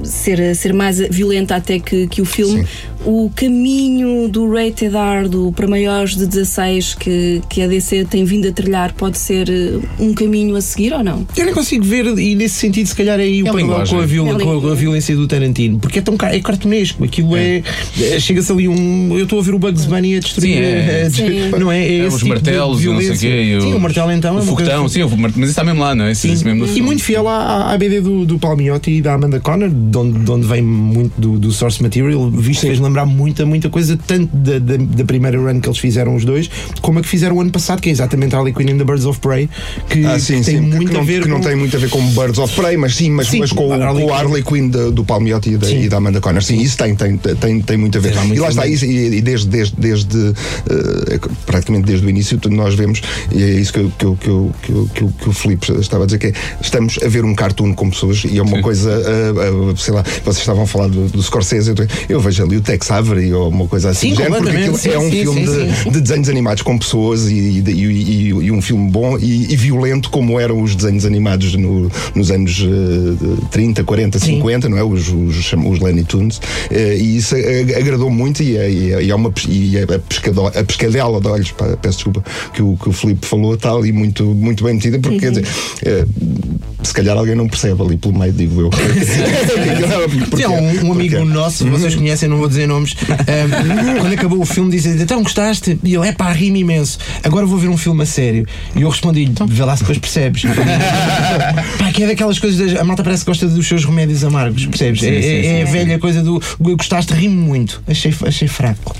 um, 0.00 0.04
ser, 0.04 0.54
ser 0.54 0.72
mais 0.72 0.98
violenta 0.98 1.56
até 1.56 1.78
que, 1.78 2.06
que 2.06 2.20
o 2.22 2.24
filme. 2.24 2.66
O 3.06 3.30
caminho 3.36 4.28
do 4.30 4.50
rated 4.50 4.94
R 4.96 5.28
do, 5.28 5.52
para 5.52 5.66
maiores 5.66 6.16
de 6.16 6.26
16 6.26 6.94
que, 6.94 7.42
que 7.50 7.60
a 7.60 7.66
DC 7.66 8.06
tem 8.06 8.24
vindo 8.24 8.48
a 8.48 8.52
trilhar 8.52 8.94
pode 8.94 9.18
ser 9.18 9.46
uh, 9.50 9.82
um 10.02 10.14
caminho 10.14 10.56
a 10.56 10.60
seguir 10.62 10.92
ou 10.94 11.04
não? 11.04 11.26
Eu 11.36 11.44
nem 11.44 11.52
consigo 11.54 11.84
ver, 11.84 12.06
e 12.18 12.34
nesse 12.34 12.54
sentido, 12.54 12.86
se 12.86 12.94
calhar 12.96 13.20
é 13.20 13.24
aí 13.24 13.42
o 13.42 13.46
É 13.46 13.50
com 13.50 13.56
a, 13.58 13.60
viol- 14.06 14.28
É 14.28 14.30
a 14.32 14.38
com 14.40 14.68
a- 14.68 14.72
a 14.72 14.74
violência 14.74 15.14
do 15.14 15.28
Tarantino, 15.28 15.78
porque 15.78 15.98
é 15.98 16.02
tão 16.02 16.16
é 16.22 16.40
cartunesco, 16.40 17.04
aquilo 17.04 17.36
é. 17.36 17.62
é- 18.00 18.18
Chega-se 18.20 18.50
ali 18.50 18.68
um. 18.68 19.16
Eu 19.18 19.24
estou 19.24 19.38
a 19.38 19.42
ver 19.42 19.54
o 19.54 19.58
Bugs 19.58 19.84
Bunny 19.94 20.16
a 20.16 20.20
destruir. 20.20 20.54
Sim, 20.56 20.60
é. 20.62 21.02
a- 21.06 21.10
Sim. 21.10 21.50
Não 21.58 21.70
é? 21.72 21.84
É 21.86 21.98
É, 21.98 22.06
os 22.06 22.14
tipo 22.14 22.28
martelos 22.28 22.82
e 22.82 22.86
não 22.88 23.00
sei 23.00 23.10
o 23.10 23.18
quê. 23.18 23.26
e 23.56 23.60
Sim, 23.60 23.74
o 23.74 23.80
martelo 23.80 24.10
então 24.12 24.30
é 24.30 24.32
O 24.32 24.36
coisa- 24.38 24.50
foguetão, 24.50 24.88
sim, 24.88 25.02
o 25.02 25.10
mar- 25.16 25.30
mas 25.34 25.36
isso 25.36 25.50
está 25.50 25.64
mesmo 25.64 25.80
lá, 25.80 25.94
não 25.94 26.04
é? 26.06 26.12
Isso 26.12 26.26
existe 26.26 26.44
mesmo 26.44 26.66
E 26.66 26.80
muito 26.82 27.02
fiel 27.02 27.28
à, 27.28 27.72
à 27.72 27.78
BD 27.78 28.00
do, 28.00 28.24
do 28.26 28.38
Palmiotti 28.38 28.90
e 28.90 29.02
da 29.02 29.14
Amanda 29.14 29.38
Connor, 29.40 29.68
de 29.70 29.96
onde, 29.98 30.18
de 30.18 30.30
onde 30.30 30.46
vem 30.46 30.62
muito 30.62 31.12
do, 31.20 31.38
do 31.38 31.52
source 31.52 31.82
material, 31.82 32.30
visto 32.30 32.62
fez 32.62 32.78
lembrar 32.80 33.06
muita, 33.06 33.44
muita 33.46 33.68
coisa, 33.68 33.98
tanto 34.06 34.34
da, 34.36 34.58
da, 34.58 34.76
da 34.76 35.04
primeira 35.04 35.38
run 35.38 35.60
que 35.60 35.68
eles 35.68 35.78
fizeram 35.78 36.14
os 36.16 36.24
dois, 36.24 36.50
como 36.80 36.98
a 36.98 37.02
que 37.02 37.08
fizeram 37.08 37.36
o 37.36 37.40
ano 37.40 37.50
passado, 37.50 37.80
que 37.80 37.88
é 37.88 37.92
exatamente 37.92 38.34
a 38.34 38.38
Harley 38.38 38.52
Quinn 38.54 38.70
and 38.72 38.78
the 38.78 38.84
Birds 38.84 39.04
of 39.06 39.20
Prey, 39.20 39.48
que, 39.88 40.04
Ah, 40.06 40.18
sim, 40.18 40.38
que 40.40 40.44
tem 40.44 40.56
sim, 40.56 40.60
muito 40.60 40.90
que, 40.90 40.96
a 40.96 40.98
não, 40.98 41.04
ver 41.04 41.22
que 41.22 41.28
não 41.28 41.36
com. 41.40 41.42
tem 41.46 41.56
muito 41.56 41.76
a 41.76 41.78
ver 41.80 41.88
com 41.90 42.00
Birds 42.08 42.38
of 42.38 42.54
Prey, 42.60 42.76
mas 42.76 42.94
sim, 42.96 43.10
mas, 43.10 43.28
Sim, 43.28 43.38
mas 43.40 43.52
com, 43.52 43.68
o- 43.68 43.72
a 43.72 43.76
Harley 43.76 44.04
com 44.04 44.10
o 44.12 44.14
Quinn. 44.14 44.14
Harley 44.18 44.42
Quinn 44.42 44.68
de- 44.68 44.90
do 44.92 45.04
Palmiotti 45.04 45.50
e 45.50 45.56
da, 45.56 45.66
Sim. 45.66 45.82
e 45.84 45.88
da 45.88 45.96
Amanda 45.98 46.20
Connor. 46.20 46.42
Sim, 46.42 46.60
isso 46.60 46.76
tem, 46.76 46.94
tem, 46.94 47.16
tem, 47.16 47.60
tem 47.60 47.76
muito 47.76 47.98
a 47.98 48.00
ver. 48.00 48.14
E 48.32 48.38
lá 48.38 48.48
está, 48.48 48.62
a 48.62 48.68
e, 48.68 48.74
e 48.74 49.20
desde, 49.20 49.46
desde, 49.48 49.73
desde 49.78 50.32
eh, 50.70 51.18
praticamente 51.46 51.86
desde 51.86 52.06
o 52.06 52.10
início, 52.10 52.38
nós 52.50 52.74
vemos, 52.74 53.00
e 53.32 53.42
é 53.42 53.50
isso 53.50 53.72
que, 53.72 53.80
eu- 53.80 53.92
que, 53.98 54.04
eu- 54.04 54.16
que, 54.20 54.28
eu- 54.28 54.54
que, 54.62 54.72
eu- 54.72 54.88
que, 54.94 55.06
que 55.24 55.28
o 55.28 55.32
Filipe 55.32 55.72
estava 55.80 56.04
a 56.04 56.06
dizer, 56.06 56.18
que 56.18 56.26
é, 56.28 56.32
estamos 56.60 56.98
a 57.04 57.08
ver 57.08 57.24
um 57.24 57.34
cartoon 57.34 57.72
com 57.74 57.90
pessoas 57.90 58.22
e 58.24 58.38
é 58.38 58.42
uma 58.42 58.56
Sim. 58.56 58.62
coisa, 58.62 58.90
ah, 58.90 59.72
ah, 59.72 59.76
sei 59.76 59.94
lá, 59.94 60.02
vocês 60.24 60.38
estavam 60.38 60.64
a 60.64 60.66
falar 60.66 60.88
do, 60.88 61.08
do 61.08 61.22
Scorsese, 61.22 61.70
eu, 61.70 61.86
eu 62.08 62.20
vejo 62.20 62.42
ali 62.44 62.56
o 62.56 62.60
Tex 62.60 62.90
Avery 62.90 63.32
ou 63.32 63.48
uma 63.48 63.66
coisa 63.66 63.90
assim, 63.90 64.10
Sim, 64.10 64.16
género, 64.16 64.42
porque 64.44 64.56
aquilo 64.56 64.94
é 64.94 64.98
um 64.98 65.10
sim, 65.10 65.20
filme 65.22 65.46
sim, 65.46 65.84
de, 65.84 65.90
de 65.90 66.00
desenhos 66.00 66.28
animados 66.28 66.62
com 66.62 66.78
pessoas 66.78 67.28
e, 67.30 67.34
e, 67.34 67.70
e- 67.70 68.28
e 68.28 68.50
um 68.52 68.60
filme 68.62 68.90
bom 68.90 69.18
e, 69.18 69.52
e 69.52 69.56
violento 69.56 70.10
como 70.10 70.38
eram 70.38 70.62
os 70.62 70.74
desenhos 70.74 71.04
animados 71.04 71.54
no- 71.54 71.90
nos 72.14 72.30
anos 72.30 72.62
eh, 72.64 73.44
30, 73.50 73.84
40, 73.84 74.18
50, 74.18 74.68
não 74.68 74.78
é? 74.78 74.82
Os, 74.84 75.08
os, 75.08 75.36
os 75.52 75.78
Looney 75.80 76.04
Tunes. 76.04 76.40
Eh, 76.70 76.96
e 76.98 77.16
isso 77.16 77.34
agradou 77.76 78.10
muito 78.10 78.42
e 78.42 78.56
é, 78.56 78.70
e 78.70 78.92
é- 78.92 79.02
e 79.04 79.10
é 79.10 79.14
uma 79.14 79.30
pes- 79.30 79.46
e 79.64 79.76
é 79.78 79.82
a, 79.82 80.60
a 80.60 80.64
pescadela 80.64 81.20
de 81.20 81.28
olhos, 81.28 81.50
pá, 81.52 81.66
peço 81.80 81.98
desculpa, 81.98 82.24
que 82.52 82.62
o, 82.62 82.76
que 82.76 82.88
o 82.88 82.92
Filipe 82.92 83.26
falou 83.26 83.54
está 83.54 83.70
ali 83.72 83.92
muito, 83.92 84.24
muito 84.24 84.62
bem 84.64 84.74
metida, 84.74 84.98
porque 84.98 85.18
quer 85.18 85.30
dizer, 85.30 85.46
eh, 85.84 86.04
se 86.82 86.92
calhar 86.92 87.16
alguém 87.16 87.34
não 87.34 87.48
percebe 87.48 87.80
ali 87.82 87.96
pelo 87.96 88.18
meio, 88.18 88.32
digo 88.32 88.60
eu. 88.60 88.70
Porque- 90.30 90.44
há 90.44 90.50
um, 90.50 90.88
um 90.88 90.92
amigo 90.92 91.16
porque- 91.16 91.32
nosso, 91.32 91.66
vocês 91.68 91.94
conhecem, 91.94 92.28
não 92.28 92.38
vou 92.38 92.48
dizer 92.48 92.66
nomes, 92.66 92.94
ahm, 93.08 93.98
quando 94.00 94.12
acabou 94.12 94.40
o 94.40 94.44
filme, 94.46 94.70
disse 94.70 94.88
então 94.88 95.22
gostaste? 95.22 95.78
E 95.82 95.94
ele, 95.94 96.06
é 96.08 96.12
pá, 96.12 96.32
rime 96.32 96.60
imenso. 96.60 96.98
Agora 97.22 97.46
vou 97.46 97.58
ver 97.58 97.68
um 97.68 97.76
filme 97.76 98.02
a 98.02 98.06
sério. 98.06 98.46
E 98.76 98.82
eu 98.82 98.88
respondi-lhe, 98.88 99.32
vê 99.48 99.64
lá 99.64 99.76
se 99.76 99.82
depois 99.82 99.98
percebes. 99.98 100.42
pá, 101.78 101.92
que 101.92 102.02
é 102.02 102.06
daquelas 102.06 102.38
coisas, 102.38 102.72
das- 102.72 102.80
a 102.80 102.84
malta 102.84 103.02
parece 103.02 103.24
que 103.24 103.30
gosta 103.30 103.46
dos 103.48 103.66
seus 103.66 103.84
remédios 103.84 104.24
amargos, 104.24 104.66
percebes? 104.66 105.00
Sim, 105.00 105.06
é, 105.08 105.22
sim, 105.22 105.28
é- 105.38 105.42
sim, 105.42 105.48
é 105.48 105.62
a 105.62 105.66
velha 105.66 105.98
coisa 105.98 106.22
do 106.22 106.40
gostaste, 106.60 107.12
rime 107.14 107.34
muito. 107.36 107.82
Achei, 107.86 108.12
achei 108.26 108.48
fraco. 108.48 108.94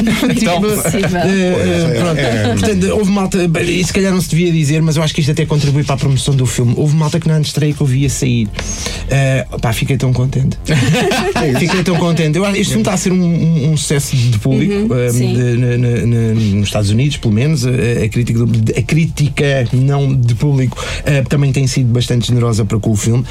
Então, 0.30 0.60
Possível. 0.60 1.18
Eh, 1.20 1.26
eh, 1.28 1.92
é, 1.96 2.00
pronto. 2.00 2.18
é. 2.18 2.48
Portanto, 2.56 2.86
houve 2.92 3.10
malta, 3.10 3.38
e 3.62 3.84
se 3.84 3.92
calhar 3.92 4.12
não 4.12 4.20
se 4.20 4.28
devia 4.30 4.50
dizer, 4.52 4.80
mas 4.82 4.96
eu 4.96 5.02
acho 5.02 5.14
que 5.14 5.20
isto 5.20 5.30
até 5.32 5.44
contribui 5.46 5.84
para 5.84 5.94
a 5.96 5.98
promoção 5.98 6.34
do 6.34 6.46
filme. 6.46 6.74
Houve 6.76 6.96
malta 6.96 7.18
que 7.20 7.28
na 7.28 7.40
estreia 7.40 7.72
que 7.74 7.80
eu 7.80 7.86
via 7.86 8.08
sair. 8.08 8.48
Eh, 9.10 9.46
pá, 9.60 9.72
fiquei 9.72 9.96
tão 9.96 10.12
contente. 10.12 10.56
fiquei 11.58 11.82
tão 11.82 11.96
contente. 11.96 12.36
Eu 12.38 12.44
acho 12.44 12.54
que 12.54 12.60
este 12.60 12.70
filme 12.72 12.82
está 12.82 12.94
a 12.94 12.96
ser 12.96 13.12
um, 13.12 13.22
um- 13.22 13.72
um 13.72 13.76
sucesso 13.76 14.16
de 14.16 14.38
público 14.38 14.88
sim. 15.12 15.34
de- 15.34 15.56
na- 15.56 15.76
na- 16.06 16.34
nos 16.56 16.68
Estados 16.68 16.90
Unidos, 16.90 17.16
pelo 17.16 17.34
menos. 17.34 17.64
Eh, 17.66 18.04
A 18.04 18.08
crítica, 18.08 18.40
a 18.78 18.82
crítica 18.82 19.68
não 19.72 20.14
de 20.14 20.34
público 20.34 20.82
eh, 21.04 21.22
também 21.22 21.52
tem 21.52 21.66
sido 21.66 21.92
bastante 21.92 22.28
generosa 22.28 22.64
para 22.64 22.78
com 22.78 22.90
o 22.90 22.96
filme. 22.96 23.24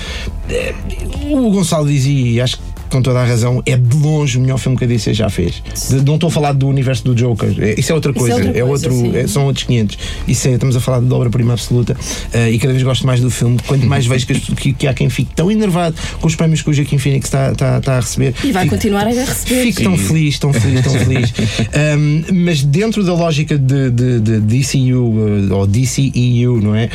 O 1.31 1.51
Gonçalo 1.51 1.87
dizia, 1.87 2.27
e 2.31 2.41
acho 2.41 2.57
que 2.57 2.63
com 2.89 3.01
toda 3.01 3.19
a 3.19 3.25
razão, 3.25 3.61
é 3.65 3.75
de 3.77 3.95
longe 3.97 4.37
o 4.37 4.41
melhor 4.41 4.57
filme 4.57 4.77
que 4.77 4.83
a 4.83 4.87
DC 4.87 5.13
já 5.13 5.29
fez. 5.29 5.61
De- 5.89 6.03
não 6.05 6.15
estou 6.15 6.27
a 6.27 6.31
falar 6.31 6.53
do 6.53 6.67
universo 6.67 7.03
do 7.03 7.15
Joker, 7.15 7.53
é- 7.59 7.79
isso 7.79 7.91
é 7.91 7.95
outra 7.95 8.11
Isso 8.11 8.19
é 8.25 8.29
coisa, 8.29 8.35
outra 8.35 8.49
é 8.49 8.61
coisa, 8.63 8.89
outro, 8.89 9.11
sim. 9.11 9.17
é- 9.17 9.27
são 9.27 9.45
outros 9.45 9.63
500. 9.65 9.97
Isso 10.27 10.47
é, 10.47 10.51
estamos 10.51 10.75
a 10.75 10.79
falar 10.79 11.01
de 11.01 11.13
obra-prima 11.13 11.53
absoluta 11.53 11.95
eh, 12.33 12.51
e 12.51 12.59
cada 12.59 12.73
vez 12.73 12.83
gosto 12.83 13.05
mais 13.05 13.19
do 13.21 13.29
filme. 13.29 13.57
Quanto 13.67 13.85
mais 13.85 14.05
vejo 14.05 14.25
que, 14.27 14.33
que- 14.55 14.73
que 14.73 14.87
há 14.87 14.93
quem 14.93 15.09
fique 15.09 15.33
tão 15.35 15.51
enervado 15.51 15.95
com 16.19 16.27
os 16.27 16.35
prémios 16.35 16.61
que 16.61 16.69
o 16.69 16.73
Joaquim 16.73 16.97
Phoenix 16.97 17.25
está, 17.27 17.51
está, 17.51 17.77
está 17.77 17.97
a 17.97 17.99
receber. 17.99 18.33
E 18.43 18.51
vai 18.51 18.63
Fico- 18.63 18.75
continuar 18.75 19.05
a 19.07 19.09
receber. 19.11 19.63
Fico 19.65 19.83
tão 19.83 19.97
feliz, 19.97 20.39
tão 20.39 20.53
feliz, 20.53 20.81
tão 20.83 20.93
feliz. 20.93 21.33
Um, 21.97 22.23
mas 22.45 22.63
dentro 22.63 23.03
da 23.03 23.13
lógica 23.13 23.57
de, 23.57 23.89
de, 23.91 24.19
de 24.19 24.39
DCU 24.39 24.97
uh, 25.01 25.53
ou 25.55 25.67
DCEU, 25.67 26.61
não 26.61 26.75
é? 26.75 26.89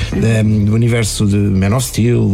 Um, 0.44 0.64
do 0.64 0.74
universo 0.74 1.26
de 1.26 1.36
Man 1.36 1.74
of 1.76 1.86
Steel, 1.86 2.20
uh, 2.20 2.28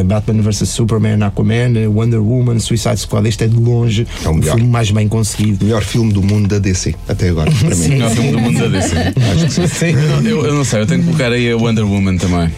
uh, 0.00 0.04
Batman 0.04 0.42
vs 0.42 0.68
Superman, 0.68 1.22
Aquaman, 1.22 1.72
uh, 1.86 1.90
Wonder 1.92 2.20
Woman, 2.20 2.58
Suicide 2.58 2.85
Squad, 2.94 3.26
este 3.28 3.44
é 3.44 3.46
de 3.48 3.56
longe 3.56 4.06
É 4.24 4.28
o 4.28 4.32
o 4.32 4.34
melhor. 4.34 4.54
filme 4.56 4.70
mais 4.70 4.90
bem 4.90 5.08
conseguido. 5.08 5.64
melhor 5.64 5.82
filme 5.82 6.12
do 6.12 6.22
mundo 6.22 6.46
da 6.48 6.58
DC, 6.58 6.94
até 7.08 7.30
agora, 7.30 7.50
para 7.58 7.74
mim. 7.74 7.86
o 7.86 7.88
melhor 7.88 8.10
filme 8.10 8.30
do 8.32 8.38
mundo 8.40 8.58
da 8.60 8.68
DC. 8.68 9.94
Eu, 10.24 10.44
eu 10.46 10.54
não 10.54 10.64
sei, 10.64 10.80
eu 10.82 10.86
tenho 10.86 11.00
que 11.00 11.06
colocar 11.06 11.32
aí 11.32 11.50
a 11.50 11.56
Wonder 11.56 11.84
Woman 11.86 12.16
também. 12.18 12.50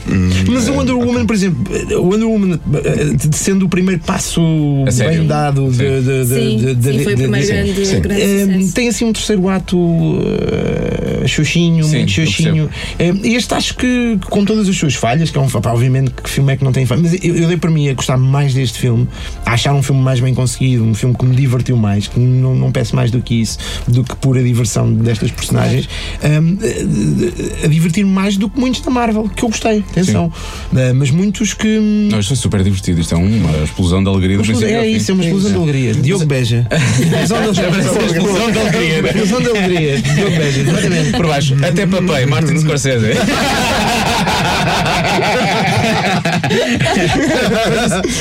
Mas 0.50 0.68
o 0.68 0.72
Wonder 0.74 0.96
Woman, 0.96 1.26
por 1.26 1.34
exemplo, 1.34 1.64
o 1.98 2.02
Wonder 2.10 2.28
Woman 2.28 2.54
uh, 2.54 2.58
sendo 3.32 3.66
o 3.66 3.68
primeiro 3.68 4.00
passo 4.02 4.40
bem 4.98 5.26
dado 5.26 5.70
de, 5.70 5.76
Sim. 5.76 5.84
de, 6.02 6.24
de, 6.24 6.26
Sim, 6.26 6.56
de- 6.56 6.74
de- 6.74 6.92
sim, 6.98 7.04
foi 7.04 7.12
o 7.12 7.16
de- 7.16 7.22
primeiro 7.22 7.46
de- 7.46 7.52
grande, 7.52 7.86
sim. 7.86 8.00
grande 8.00 8.22
Eh, 8.22 8.46
sucesso. 8.46 8.74
tem 8.74 8.88
assim 8.88 9.04
um 9.04 9.12
terceiro 9.12 9.48
ato 9.48 9.76
uh, 9.78 11.26
xoxinho, 11.26 11.84
Sim, 11.84 11.96
muito 11.98 12.10
xoxinho. 12.12 12.68
Eh, 12.98 13.12
este 13.24 13.54
acho 13.54 13.74
que, 13.76 14.18
com 14.28 14.44
todas 14.44 14.68
as 14.68 14.76
suas 14.76 14.94
falhas, 14.94 15.30
que 15.30 15.38
é 15.38 15.40
um 15.40 15.48
pá, 15.48 15.70
obviamente 15.72 16.10
que 16.10 16.28
filme 16.30 16.52
é 16.52 16.56
que 16.56 16.64
não 16.64 16.72
tem 16.72 16.86
falhas, 16.86 17.12
mas 17.12 17.24
eu, 17.24 17.34
eu 17.36 17.48
dei 17.48 17.56
para 17.56 17.70
mim 17.70 17.88
a 17.88 17.94
gostar 17.94 18.16
mais 18.16 18.54
deste 18.54 18.78
filme, 18.78 19.06
a 19.44 19.52
achar 19.52 19.74
um 19.74 19.82
filme 19.82 20.00
mais 20.00 20.17
bem 20.20 20.34
conseguido, 20.34 20.84
um 20.84 20.94
filme 20.94 21.14
que 21.16 21.24
me 21.24 21.34
divertiu 21.34 21.76
mais, 21.76 22.06
que 22.06 22.18
não, 22.18 22.54
não 22.54 22.72
peço 22.72 22.94
mais 22.94 23.10
do 23.10 23.20
que 23.20 23.40
isso, 23.40 23.58
do 23.86 24.04
que 24.04 24.14
pura 24.16 24.42
diversão 24.42 24.92
destas 24.92 25.30
personagens, 25.30 25.88
um, 26.22 26.58
eh, 26.62 27.64
a 27.64 27.68
divertir-me 27.68 28.10
mais 28.10 28.36
do 28.36 28.48
que 28.48 28.58
muitos 28.58 28.80
da 28.80 28.90
Marvel, 28.90 29.28
que 29.34 29.44
eu 29.44 29.48
gostei, 29.48 29.78
atenção. 29.78 30.32
Eh, 30.74 30.92
mas 30.92 31.10
muitos 31.10 31.54
que. 31.54 31.78
Não, 32.10 32.20
isto 32.20 32.28
foi 32.28 32.36
super 32.36 32.62
divertido. 32.62 33.00
Isto 33.00 33.14
é 33.14 33.18
uma 33.18 33.64
explosão 33.64 34.02
de 34.02 34.08
alegria 34.08 34.36
do 34.38 34.44
princípio. 34.44 34.76
é 34.76 34.86
isso, 34.86 35.10
é 35.10 35.14
uma 35.14 35.24
explosão 35.24 35.50
de 35.50 35.56
alegria. 35.56 35.94
Diogo 35.94 36.26
Beja. 36.26 36.66
Explosão 37.22 37.52
de 37.52 37.60
alegria. 37.60 39.02
né? 39.02 39.08
Explosão 39.08 39.40
de 39.40 39.48
alegria. 39.48 40.00
Diogo 40.00 40.30
Beja, 40.30 40.60
exatamente. 40.60 41.10
Por 41.12 41.26
baixo, 41.26 41.56
até 41.62 41.86
papei, 41.86 42.26
Martin 42.26 42.58
Scorsese. 42.58 43.06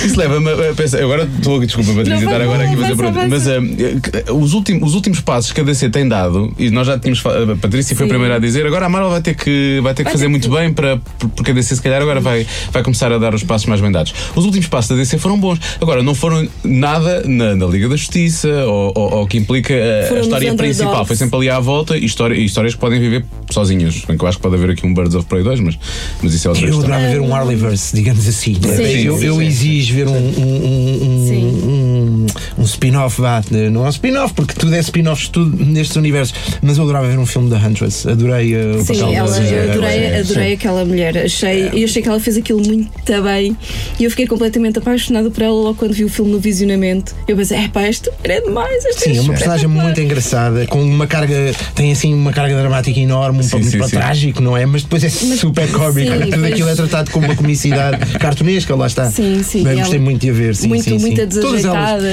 Isso 0.06 0.18
leva-me 0.18 0.52
a 0.52 0.74
pensar. 0.74 1.02
Agora 1.02 1.24
estou, 1.24 1.60
desculpa, 1.60 1.87
Estar 1.92 2.26
vai, 2.26 2.42
agora 2.42 2.64
aqui 2.64 2.74
a 2.74 2.78
vai, 2.78 2.88
pergunta. 2.96 3.12
vai, 3.12 3.28
Mas 3.28 3.48
ah, 3.48 4.34
os, 4.34 4.54
últimos, 4.54 4.90
os 4.90 4.96
últimos 4.96 5.20
passos 5.22 5.52
que 5.52 5.62
a 5.62 5.64
DC 5.64 5.90
tem 5.90 6.08
dado, 6.08 6.54
e 6.58 6.70
nós 6.70 6.88
já 6.88 6.98
tínhamos. 7.00 7.24
A 7.26 7.56
Patrícia 7.56 7.96
foi 7.96 8.06
a 8.06 8.10
primeira 8.10 8.36
a 8.36 8.40
dizer, 8.40 8.66
agora 8.66 8.86
a 8.86 8.90
Marvel 8.90 9.10
vai 9.12 9.22
ter 9.22 9.36
que, 9.36 9.80
vai 9.84 9.94
ter 9.94 10.04
que 10.04 10.06
Vai 10.06 10.14
fazer 10.14 10.26
ter 10.26 10.30
muito 10.30 10.50
que- 10.50 10.56
bem 10.56 10.74
para. 10.74 10.98
Porque 11.36 11.52
a 11.52 11.54
DC, 11.54 11.76
se 11.76 11.82
calhar, 11.82 12.02
agora 12.02 12.20
vai, 12.20 12.46
vai 12.72 12.84
começar 12.84 13.12
a 13.12 13.18
dar 13.18 13.34
os 13.34 13.44
passos 13.44 13.68
mais 13.68 13.80
bem 13.82 13.92
dados. 13.92 14.14
Os 14.36 14.44
últimos 14.46 14.68
passos 14.68 14.90
da 14.90 14.96
DC 14.96 15.18
foram 15.18 15.40
bons. 15.40 15.60
Agora, 15.80 16.02
não 16.04 16.16
foram 16.16 16.48
nada 16.64 17.24
na, 17.26 17.56
na 17.56 17.66
Liga 17.68 17.88
da 17.88 17.96
Justiça 17.96 18.48
ou, 18.66 18.92
ou, 18.96 19.14
ou 19.20 19.28
que 19.28 19.38
implica 19.38 19.74
a- 19.74 20.08
a, 20.10 20.16
nos 20.18 20.26
história 20.26 20.54
principal. 20.56 21.06
Foi 21.06 21.16
sempre 21.16 21.36
ali 21.38 21.50
à 21.50 21.60
volta 21.60 21.98
e, 21.98 22.06
história, 22.06 22.36
e 22.36 22.46
histórias 22.46 22.74
que 22.74 22.80
podem 22.80 23.00
viver 23.00 23.24
sozinhas. 23.52 24.04
Bem 24.08 24.18
que 24.18 24.24
eu 24.24 24.28
acho 24.28 24.38
que 24.38 24.44
pode 24.44 24.56
haver 24.56 24.72
aqui 24.72 24.86
um 24.86 24.94
Birds 24.94 25.16
of 25.16 25.26
Prey 25.28 25.44
2, 25.44 25.60
mas, 25.60 25.78
mas 26.22 26.34
isso 26.34 26.48
é 26.48 26.50
outra 26.52 26.66
Eu 26.66 26.72
questão. 26.78 26.86
adorava 26.94 27.12
ver 27.14 27.22
um 27.22 27.34
Harleyverse, 27.36 27.96
digamos 27.96 28.08
digamos 28.08 28.28
assim. 28.28 28.54
Sim, 28.56 29.04
eu 29.06 29.18
sim, 29.18 29.26
eu 29.26 29.42
exijo 29.42 29.94
ver 29.96 30.08
um, 30.08 30.12
um, 30.16 30.18
um, 30.18 31.28
Sim. 31.28 31.77
Um, 31.78 32.26
um 32.58 32.64
spin-off, 32.64 33.22
vá, 33.22 33.42
não 33.72 33.86
é 33.86 33.88
um 33.88 33.90
spin-off, 33.90 34.34
porque 34.34 34.54
tudo 34.54 34.76
é 34.76 34.80
spin-offs 34.80 35.30
tudo 35.30 35.64
nestes 35.66 35.96
universos. 35.96 36.34
Mas 36.62 36.78
eu 36.78 36.84
adorava 36.84 37.08
ver 37.08 37.18
um 37.20 37.26
filme 37.26 37.50
da 37.50 37.58
Huntress, 37.58 38.08
adorei 38.08 38.56
uh, 38.56 38.78
o 38.78 38.82
Sim, 38.82 38.94
papel 38.94 39.14
ela, 39.14 39.38
eu 39.38 39.72
adorei, 39.72 40.00
Sim. 40.10 40.16
adorei 40.20 40.54
aquela 40.54 40.86
mulher. 40.86 41.18
Achei, 41.18 41.70
eu 41.74 41.84
achei 41.86 42.02
que 42.02 42.10
ela 42.10 42.20
fez 42.20 42.38
aquilo 42.38 42.62
muito 42.66 42.90
bem 43.24 43.56
e 44.00 44.04
eu 44.04 44.10
fiquei 44.10 44.28
completamente 44.28 44.80
apaixonada 44.80 45.30
por 45.30 45.42
ela 45.44 45.54
logo 45.54 45.76
quando 45.76 45.94
vi 45.94 46.04
o 46.04 46.10
filme 46.10 46.32
no 46.32 46.40
visionamento. 46.40 47.16
Eu 47.28 47.36
pensei, 47.38 47.58
é 47.58 47.68
pá, 47.68 47.84
esta 47.84 48.12
é 48.24 48.42
demais. 48.42 48.86
Esta 48.86 49.06
Sim, 49.06 49.18
é 49.18 49.22
uma 49.22 49.34
é 49.34 49.38
personagem 49.38 49.68
muito 49.68 50.02
engraçada, 50.02 50.66
com 50.68 50.82
uma 50.84 51.08
carga, 51.08 51.54
tem 51.76 51.92
assim 51.92 52.14
uma 52.14 52.32
carga 52.34 52.56
dramática 52.58 53.00
enorme, 53.00 53.40
um 53.40 53.44
Sim, 53.44 53.50
pouco 53.50 53.66
sim, 53.66 53.82
sim. 53.84 53.90
trágico, 53.90 54.42
não 54.42 54.56
é? 54.58 54.66
Mas 54.66 54.84
depois 54.84 55.04
é 55.04 55.10
super 55.10 55.70
cómico, 55.72 56.12
sim, 56.12 56.20
tudo 56.26 56.40
pois- 56.40 56.54
aquilo 56.54 56.70
é 56.70 56.76
tratado 56.76 57.12
com 57.12 57.20
uma 57.20 57.36
comicidade 57.36 57.98
cartunesca, 58.20 58.76
lá 58.76 58.88
está. 58.88 59.10
Sim, 59.12 59.42
sim, 59.44 59.64
Bem, 59.64 59.74
ela- 59.74 59.82
gostei 59.82 60.00
muito 60.00 60.22
de 60.22 60.30
a 60.30 60.34
ver, 60.34 60.56
sim, 60.56 60.68
muito, 60.68 60.84
sim, 60.84 60.98
sim. 61.00 61.06
muito 61.06 61.28
Todas 61.42 61.66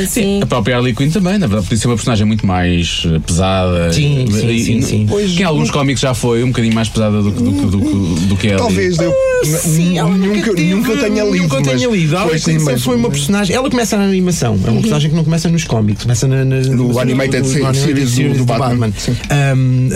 sim. 0.08 0.42
A 0.42 0.46
própria 0.46 0.76
Harley 0.76 0.94
Quinn 0.94 1.10
também, 1.10 1.38
na 1.38 1.46
verdade, 1.46 1.66
podia 1.66 1.78
ser 1.78 1.86
uma 1.88 1.96
personagem 1.96 2.26
muito 2.26 2.46
mais 2.46 3.02
eh, 3.06 3.18
pesada. 3.18 3.92
Sim, 3.92 4.26
sim, 4.30 4.48
E- 4.50 4.64
sim, 4.64 4.78
e- 4.78 4.82
sim. 4.82 5.06
Que 5.36 5.42
em 5.42 5.44
alguns 5.44 5.70
cómics 5.70 6.00
já 6.00 6.14
foi 6.14 6.42
um 6.42 6.48
bocadinho 6.48 6.74
mais 6.74 6.88
pesada 6.88 7.22
do 7.22 7.32
que, 7.32 7.42
do, 7.42 7.52
que- 7.52 7.66
do, 7.66 7.78
que- 7.80 8.26
do 8.26 8.36
que 8.36 8.48
ela. 8.48 8.58
Talvez 8.58 8.98
eu 8.98 9.12
Sim, 9.44 9.98
ela 9.98 10.08
nunca, 10.10 10.54
teve- 10.54 10.74
nunca 10.74 10.96
tenha 10.96 11.22
lido. 11.24 11.42
Nunca 11.42 11.62
tenha 11.62 11.88
lido. 11.88 12.16
Ela 12.16 12.26
Pois 12.28 12.42
sim, 12.42 12.52
sempre 12.52 12.64
mas- 12.72 12.82
foi 12.82 12.96
uma 12.96 13.10
personagem. 13.10 13.54
Ela 13.54 13.68
começa 13.68 13.96
na 13.96 14.04
animação. 14.04 14.58
É 14.64 14.70
uma 14.70 14.80
personagem 14.80 15.10
que 15.10 15.16
não 15.16 15.24
começa 15.24 15.48
nos 15.50 15.64
cómics, 15.64 16.02
começa 16.02 16.26
na, 16.26 16.44
na- 16.44 16.60
No 16.60 16.98
animated 16.98 17.46
series 17.46 18.14
do- 18.14 18.38
do 18.38 18.44
Batman. 18.46 18.90
Sim. 18.96 19.12
Um, 19.54 19.88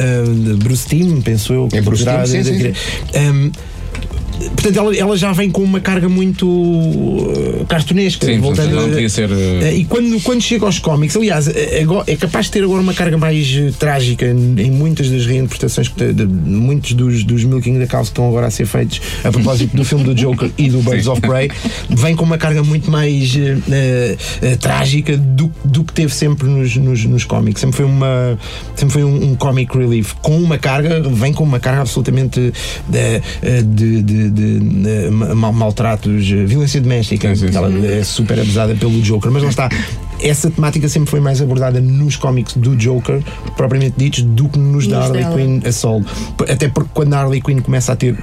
uh, 0.52 0.56
Bruce 0.58 0.86
Timm, 0.86 1.20
penso 1.22 1.52
eu. 1.54 1.68
É 1.72 1.80
Bruce 1.80 2.04
Timm, 2.04 2.26
sim, 2.26 2.44
sim, 2.44 2.72
Um, 3.16 3.50
Portanto, 4.38 4.76
ela, 4.78 4.96
ela 4.96 5.16
já 5.16 5.32
vem 5.32 5.50
com 5.50 5.62
uma 5.62 5.80
carga 5.80 6.08
muito 6.08 6.48
uh, 6.48 7.64
cartunesca. 7.68 8.26
Sim, 8.26 8.38
voltando 8.38 8.74
não 8.74 8.84
a- 8.86 8.88
podia 8.88 9.08
ser. 9.08 9.30
eh, 9.30 9.60
eh, 9.62 9.76
E 9.78 9.84
quando, 9.84 10.20
quando 10.22 10.40
chega 10.42 10.64
aos 10.66 10.78
cómics, 10.78 11.16
aliás, 11.16 11.48
eh, 11.48 11.80
agora- 11.82 12.04
é 12.06 12.16
capaz 12.16 12.46
de 12.46 12.52
ter 12.52 12.64
agora 12.64 12.80
uma 12.80 12.94
carga 12.94 13.18
mais 13.18 13.46
eh, 13.56 13.72
trágica 13.78 14.26
em 14.26 14.70
muitas 14.70 15.10
das 15.10 15.26
reinterpretações, 15.26 15.88
te- 15.88 16.12
de, 16.12 16.24
muitos 16.26 16.92
dos, 16.92 17.24
dos 17.24 17.44
Milking 17.44 17.78
the 17.78 17.86
Cows 17.86 18.08
que 18.08 18.12
estão 18.12 18.28
agora 18.28 18.46
a 18.46 18.50
ser 18.50 18.66
feitos 18.66 19.00
a 19.24 19.30
propósito 19.30 19.76
do 19.76 19.84
filme 19.84 20.04
do 20.04 20.14
Joker 20.14 20.50
e 20.56 20.68
do 20.70 20.78
Birds 20.82 21.06
of 21.08 21.20
Prey, 21.20 21.50
vem 21.90 22.14
com 22.14 22.24
uma 22.24 22.38
carga 22.38 22.62
muito 22.62 22.90
mais 22.90 23.34
eh, 23.36 23.56
eh, 23.70 24.16
eh, 24.42 24.56
trágica 24.56 25.16
do, 25.16 25.50
do 25.64 25.84
que 25.84 25.92
teve 25.92 26.12
sempre 26.14 26.46
nos, 26.48 26.76
nos, 26.76 27.04
nos 27.04 27.24
cómics. 27.24 27.60
Sempre 27.60 27.76
foi, 27.76 27.86
uma, 27.86 28.38
sempre 28.76 28.92
foi 28.94 29.04
um, 29.04 29.30
um 29.32 29.34
comic 29.34 29.76
relief 29.76 30.14
com 30.22 30.36
uma 30.38 30.58
carga, 30.58 31.00
vem 31.00 31.32
com 31.32 31.44
uma 31.44 31.58
carga 31.60 31.80
absolutamente 31.82 32.52
eh, 32.92 33.20
eh, 33.42 33.62
de, 33.62 34.02
de, 34.30 34.58
de, 34.60 34.88
eh, 34.88 35.10
ma- 35.10 35.34
ma- 35.34 35.52
maltratos, 35.52 36.30
eh, 36.30 36.44
violência 36.44 36.80
doméstica. 36.80 37.28
Sim, 37.34 37.46
sim, 37.46 37.52
sim. 37.52 37.56
Ela 37.58 37.86
é 37.86 38.02
super 38.04 38.38
abusada 38.40 38.74
pelo 38.74 39.00
Joker, 39.00 39.30
mas 39.30 39.42
lá 39.42 39.48
está. 39.50 39.68
Essa 40.20 40.50
temática 40.50 40.88
sempre 40.88 41.08
foi 41.10 41.20
mais 41.20 41.40
abordada 41.40 41.80
nos 41.80 42.16
cómics 42.16 42.54
do 42.56 42.74
Joker, 42.76 43.22
propriamente 43.56 43.94
ditos, 43.96 44.22
do 44.22 44.48
que 44.48 44.58
nos 44.58 44.86
da 44.88 45.04
Harley 45.04 45.22
dela. 45.22 45.36
Quinn 45.36 45.60
a 45.64 45.70
solo. 45.72 46.04
Até 46.48 46.68
porque 46.68 46.90
quando 46.92 47.14
a 47.14 47.20
Harley 47.20 47.40
Quinn 47.40 47.60
começa 47.60 47.92
a 47.92 47.96
ter 47.96 48.16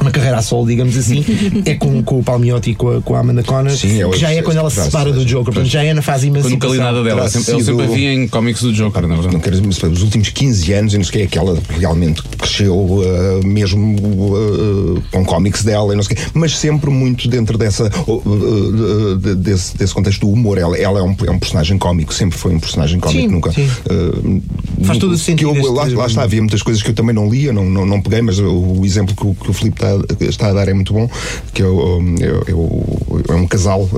uma 0.00 0.10
carreira 0.10 0.38
a 0.38 0.42
solo, 0.42 0.66
digamos 0.66 0.96
assim, 0.96 1.24
é 1.64 1.74
com, 1.74 2.02
com 2.02 2.18
o 2.18 2.22
Palmiotti 2.22 2.70
e 2.70 2.74
com 2.74 2.96
a, 2.96 3.02
com 3.02 3.14
a 3.14 3.20
Amanda 3.20 3.42
Connor, 3.42 3.70
Sim, 3.72 4.02
é 4.02 4.08
que 4.08 4.18
já 4.18 4.32
é 4.32 4.42
quando 4.42 4.58
ela 4.58 4.70
se 4.70 4.80
separa 4.82 5.10
se- 5.12 5.18
do 5.18 5.24
Joker, 5.24 5.46
portanto 5.52 5.66
já 5.70 5.82
é 5.84 5.92
na 5.94 6.02
fase 6.02 6.26
Eu 6.28 6.34
emancipação. 6.34 6.58
nunca 6.58 6.68
li 6.68 6.78
nada 6.78 7.02
dela. 7.04 7.28
Sempre, 7.28 7.52
eu 7.52 7.60
sempre 7.60 7.86
vi 7.88 8.06
em 8.06 8.28
cómics 8.28 8.62
do 8.62 8.72
Joker, 8.72 9.02
na 9.02 9.08
verdade. 9.14 9.32
não 9.34 9.40
quero 9.40 9.60
dizer, 9.60 9.86
os 9.86 10.02
últimos 10.02 10.28
15 10.30 10.72
anos, 10.72 10.92
eu 10.94 10.98
não 10.98 11.04
sei 11.04 11.10
o 11.10 11.12
que 11.18 11.22
é 11.24 11.26
que 11.26 11.38
ela 11.38 11.58
realmente 11.78 12.22
cresceu 12.22 12.74
uh, 12.76 13.46
mesmo 13.46 13.96
uh, 13.96 15.02
com 15.10 15.24
cómics 15.24 15.62
dela, 15.64 15.92
e 15.92 15.96
não 15.96 16.02
sei 16.02 16.14
o 16.14 16.16
quê, 16.18 16.26
mas 16.34 16.56
sempre 16.56 16.90
muito 16.90 17.28
dentro 17.28 17.56
dessa, 17.58 17.90
uh, 18.06 18.12
uh, 18.12 19.16
de- 19.16 19.34
desse, 19.36 19.76
desse 19.76 19.94
contexto 19.94 20.20
do 20.20 20.30
humor. 20.32 20.58
Ela, 20.58 20.76
ela 20.78 20.98
é, 21.00 21.02
um, 21.02 21.14
é 21.26 21.30
um 21.30 21.38
personagem 21.38 21.78
cómico, 21.78 22.12
sempre 22.14 22.36
foi 22.38 22.54
um 22.54 22.60
personagem 22.60 22.98
cómico, 23.00 23.20
Sim, 23.22 23.28
nunca. 23.28 23.52
sim. 23.52 23.64
uh, 23.90 24.42
Faz 24.84 24.98
todo 24.98 25.12
o 25.12 25.14
que 25.14 25.20
sentido 25.22 25.54
eu- 25.54 25.72
lá, 25.72 25.84
lá 25.86 26.06
está, 26.06 26.22
havia 26.22 26.40
muitas 26.40 26.62
coisas 26.62 26.82
que 26.82 26.90
eu 26.90 26.94
também 26.94 27.14
não 27.14 27.28
lia, 27.28 27.52
não, 27.52 27.64
não, 27.64 27.84
não 27.86 28.00
peguei, 28.00 28.22
mas 28.22 28.38
o, 28.38 28.48
o 28.80 28.84
exemplo 28.84 29.14
que 29.14 29.26
o, 29.26 29.34
que 29.34 29.50
o 29.50 29.52
Filipe 29.52 29.76
está, 29.76 29.89
está 30.20 30.48
a 30.48 30.52
dar 30.52 30.68
é 30.68 30.74
muito 30.74 30.92
bom, 30.92 31.08
que 31.52 31.62
é, 31.62 31.66
o- 31.66 32.00
é, 32.48 32.52
o- 32.54 33.20
é 33.28 33.34
um 33.34 33.46
casal 33.46 33.88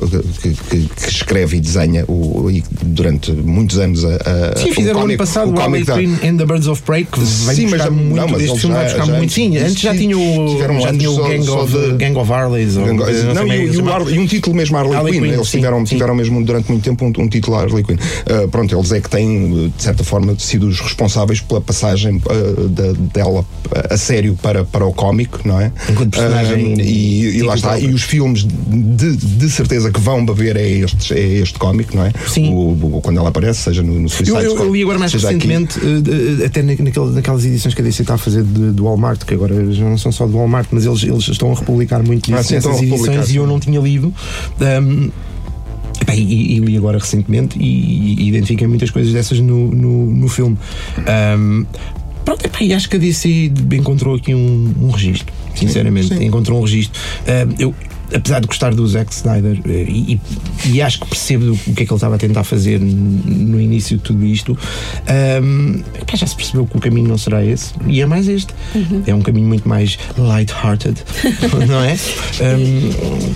que, 0.41 0.51
que- 0.51 0.89
que 0.89 1.09
escreve 1.09 1.57
e 1.57 1.61
desenha 1.61 2.05
o, 2.09 2.51
e 2.51 2.63
durante 2.83 3.31
muitos 3.33 3.79
anos 3.79 4.05
a, 4.05 4.09
a 4.55 4.57
Sim, 4.59 4.73
fizeram 4.73 4.87
o 4.87 4.89
ano 4.91 5.01
cómic- 5.03 5.19
passado 5.19 5.51
o, 5.51 5.55
cómic 5.55 5.85
da- 5.87 5.95
Quinn 5.95 6.15
and 6.25 6.37
the 6.37 6.47
Birds 6.47 6.67
of 6.67 6.83
Prey, 6.83 7.05
que 7.05 7.19
vem 7.19 7.55
Sim, 7.57 7.63
buscar 7.65 7.85
já- 7.85 7.91
muito 7.91 8.15
não, 8.17 8.29
mas 8.29 8.43
filme, 8.43 8.59
já- 8.77 8.89
já- 8.89 9.07
muito. 9.07 9.33
Sim, 9.33 9.57
antes 9.59 9.81
já 9.81 9.93
tinha 9.95 10.17
o, 10.17 10.59
já 10.81 10.93
tinha 10.93 11.11
o 11.11 11.17
Gang, 11.29 11.45
só 11.45 11.63
of, 11.63 11.73
de- 11.73 11.93
Gang 11.97 12.17
of 12.19 12.33
Harleys. 12.33 12.77
ou- 12.77 12.85
Gang- 12.85 12.99
não 12.99 13.07
sei 13.07 13.23
não, 13.25 13.35
como 13.43 13.53
é 13.53 13.65
e, 13.65 13.77
o. 13.81 13.89
Harley- 13.93 14.19
um 14.19 14.27
título 14.27 14.57
mesmo 14.57 14.77
Harley, 14.77 14.95
Harley 14.97 15.13
Quinn, 15.21 15.25
eles 15.33 15.49
sim, 15.49 15.59
tiveram, 15.59 15.79
sim. 15.87 15.95
tiveram 15.97 16.15
mesmo 16.15 16.45
durante 16.45 16.71
muito 16.71 16.85
tempo 16.85 17.05
um, 17.05 17.13
um 17.25 17.29
título 17.29 17.57
Harley 17.57 17.83
Quinn. 17.85 17.97
Uh, 17.97 18.49
pronto, 18.49 18.75
eles 18.77 18.93
é 18.93 19.01
que 19.01 19.09
têm, 19.11 19.73
de 19.77 19.83
certa 19.83 20.05
forma, 20.05 20.35
sido 20.39 20.67
os 20.67 20.81
responsáveis 20.81 21.41
pela 21.41 21.61
passagem 21.61 22.17
uh, 22.17 22.69
da- 22.69 22.93
dela 23.13 23.45
a 23.91 23.97
sério 23.97 24.37
para, 24.43 24.65
para 24.65 24.85
o 24.87 24.93
cómico, 24.93 25.41
não 25.45 25.61
é? 25.61 25.73
Enquanto 25.91 26.11
personagem 26.11 26.75
e, 26.81 27.39
e 27.39 27.43
lá 27.43 27.55
está. 27.55 27.69
próprio. 27.71 27.91
E 27.91 27.95
os 27.95 28.03
filmes 28.03 28.45
de, 28.45 29.17
de 29.17 29.51
certeza 29.51 29.91
que 29.91 30.01
vão 30.01 30.25
beber 30.25 30.57
é 30.57 30.69
este, 30.69 31.13
é 31.15 31.39
este 31.41 31.59
cómico, 31.59 31.97
não 31.97 32.05
é? 32.07 32.13
Sim. 32.29 32.51
O, 32.53 32.97
o- 32.97 33.01
quando 33.03 33.19
ela 33.19 33.29
aparece, 33.31 33.61
seja 33.63 33.83
no, 33.83 33.99
no 34.01 34.09
Suicide 34.09 34.31
Eu, 34.37 34.41
eu, 34.43 34.57
eu 34.65 34.73
li 34.73 34.83
agora 34.83 34.99
mais 34.99 35.15
aqui. 35.15 35.25
recentemente, 35.25 35.79
eh, 35.81 36.01
de- 36.37 36.45
até 36.45 36.63
na- 36.63 36.73
naquele- 36.79 37.11
naquelas 37.13 37.45
edições 37.45 37.75
que 37.75 37.81
a 37.81 37.85
DC 37.85 38.03
está 38.03 38.15
a 38.15 38.19
fazer 38.19 38.43
de- 38.45 38.71
do 38.73 38.85
Walmart, 38.85 39.25
que 39.25 39.35
agora 39.35 39.73
já 39.73 39.85
não 39.85 39.99
são 39.99 40.13
só 40.13 40.27
do 40.27 40.37
Walmart, 40.37 40.69
mas 40.71 40.87
eles, 40.87 41.03
eles 41.03 41.29
estão 41.29 41.51
a 41.53 41.55
republicar 41.55 42.03
muito 42.03 42.33
Ah, 42.35 42.41
isso 42.41 42.49
sim, 42.51 42.57
estão 42.57 42.71
nessas 42.73 42.83
a 42.83 42.85
republicar, 42.87 43.15
edições 43.17 43.35
e 43.35 43.37
eu 43.39 43.45
sim. 43.45 43.49
não 43.51 43.61
tinha 43.61 43.81
lido. 43.81 44.15
Epá, 46.01 46.15
e, 46.17 46.57
e 46.57 46.59
li 46.59 46.77
agora 46.77 46.99
recentemente 46.99 47.57
e, 47.59 48.15
e 48.25 48.29
identifiquei 48.29 48.67
muitas 48.67 48.91
coisas 48.91 49.13
dessas 49.13 49.39
no, 49.39 49.71
no, 49.71 50.07
no 50.11 50.29
filme. 50.29 50.57
Ahm, 51.07 51.65
pronto, 52.25 52.45
epá, 52.45 52.63
e 52.63 52.73
acho 52.73 52.89
que 52.89 52.97
a 52.97 52.99
DC 52.99 53.53
encontrou 53.73 54.17
aqui 54.17 54.35
um, 54.35 54.75
um 54.81 54.91
registro, 54.91 55.33
sinceramente. 55.55 56.09
sim. 56.09 56.25
Encontrou 56.25 56.59
um 56.59 56.63
registro. 56.63 57.01
Ahm, 57.27 57.55
eu, 57.59 57.75
apesar 58.15 58.41
de 58.41 58.47
gostar 58.47 58.75
do 58.75 58.87
Zack 58.87 59.13
Snyder 59.13 59.61
eh, 59.67 59.85
e, 59.89 60.15
e- 60.15 60.71
e 60.75 60.83
acho 60.83 61.01
que 61.01 61.07
percebo 61.09 61.53
o 61.53 61.75
que 61.75 61.83
é 61.83 61.87
que 61.87 61.93
ele 61.93 61.95
estava 61.95 62.15
a 62.15 62.19
tentar 62.19 62.45
fazer 62.45 62.79
no 62.81 63.61
início 63.61 63.97
de 63.97 64.03
tudo 64.03 64.25
isto, 64.25 64.57
epá, 66.01 66.17
já 66.17 66.27
se 66.27 66.37
percebeu 66.37 66.67
que 66.67 66.77
o 66.77 66.81
caminho 66.81 67.09
não 67.09 67.19
será 67.19 67.45
esse 67.45 67.73
e 67.87 68.01
é 68.01 68.07
mais 68.07 68.29
este. 68.29 68.55
É 69.07 69.15
um 69.15 69.21
caminho 69.23 69.47
muito 69.49 69.69
mais 69.69 69.99
light-hearted, 70.17 70.97
não 71.69 71.83
é? 71.83 71.97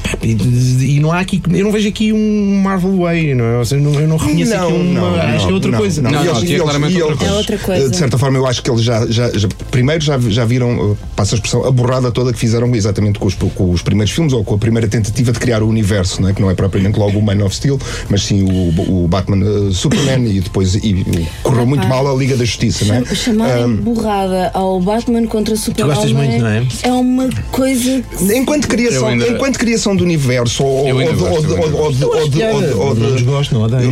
Pá, 0.02 0.18
e, 0.22 0.96
e 0.96 1.00
não 1.00 1.12
há 1.12 1.20
aqui, 1.20 1.42
eu 1.50 1.64
não 1.64 1.72
vejo 1.72 1.88
aqui 1.88 2.12
um 2.12 2.60
Marvel 2.62 2.96
Way, 2.98 3.34
não 3.34 3.44
é? 3.44 3.58
Ou 3.58 3.64
seja, 3.64 3.82
não- 3.82 3.98
eu 4.00 4.08
não 4.08 4.16
reconheço 4.16 4.54
aqui 4.54 4.72
uma. 4.72 5.08
acho 5.22 5.46
que 5.46 5.50
é 5.50 5.54
outra 5.54 5.70
não, 5.70 5.78
coisa. 5.78 6.02
Não, 6.02 6.10
Não, 6.10 6.24
não, 6.24 6.36
eles- 6.38 6.50
é 6.50 6.58
claramente 6.58 6.96
e 6.96 7.02
outra 7.02 7.16
coisa. 7.16 7.32
É 7.32 7.36
outra 7.36 7.58
coisa. 7.58 7.90
De 7.90 7.96
certa 7.96 8.18
forma, 8.18 8.38
eu 8.38 8.46
acho 8.46 8.62
que 8.62 8.70
eles 8.70 8.82
já, 8.82 9.06
já, 9.06 9.30
já- 9.36 9.48
primeiro 9.70 10.02
já, 10.04 10.18
já 10.18 10.44
viram, 10.44 10.92
uh, 10.92 10.98
passa 11.14 11.34
a 11.34 11.36
expressão, 11.36 11.64
a 11.64 11.70
borrada 11.70 12.10
toda 12.10 12.32
que 12.32 12.38
fizeram 12.38 12.74
exatamente 12.74 13.18
com 13.18 13.26
os, 13.26 13.34
com 13.34 13.70
os 13.70 13.82
primeiros 13.82 14.12
filmes 14.12 14.32
ou 14.32 14.44
com 14.44 14.54
a 14.54 14.58
primeira 14.66 14.88
tentativa 14.88 15.30
de 15.30 15.38
criar 15.38 15.62
o 15.62 15.68
universo, 15.68 16.20
não 16.20 16.28
é? 16.28 16.32
que 16.32 16.40
não 16.42 16.50
é 16.50 16.54
propriamente 16.54 16.98
logo 16.98 17.18
o 17.18 17.22
Man 17.22 17.44
of 17.44 17.54
Steel, 17.54 17.78
mas 18.08 18.22
sim 18.24 18.42
o, 18.42 19.04
o 19.04 19.08
Batman 19.08 19.44
uh, 19.46 19.72
Superman 19.72 20.26
e 20.28 20.40
depois 20.40 20.74
e, 20.74 20.78
e 20.88 21.26
correu 21.42 21.60
Epá. 21.62 21.66
muito 21.68 21.86
mal 21.86 22.06
a 22.12 22.14
Liga 22.18 22.36
da 22.36 22.44
Justiça, 22.44 22.84
não 22.84 22.96
é? 22.96 23.04
Cham- 23.04 23.14
Chamarem 23.14 23.64
Um, 23.64 23.76
borrada 23.76 24.50
ao 24.52 24.80
Batman 24.80 25.24
contra 25.26 25.54
o 25.54 25.56
Superman 25.56 25.94
gostas 25.94 26.12
muito, 26.12 26.38
não 26.38 26.48
é? 26.48 26.66
é 26.82 26.92
uma 26.92 27.28
coisa 27.52 28.02
que 28.18 28.34
Enquanto 28.36 28.66
criação, 28.66 29.06
ainda- 29.06 29.28
enquanto 29.28 29.56
criação 29.58 29.94
do 29.94 30.02
universo 30.02 30.64
ou, 30.64 30.88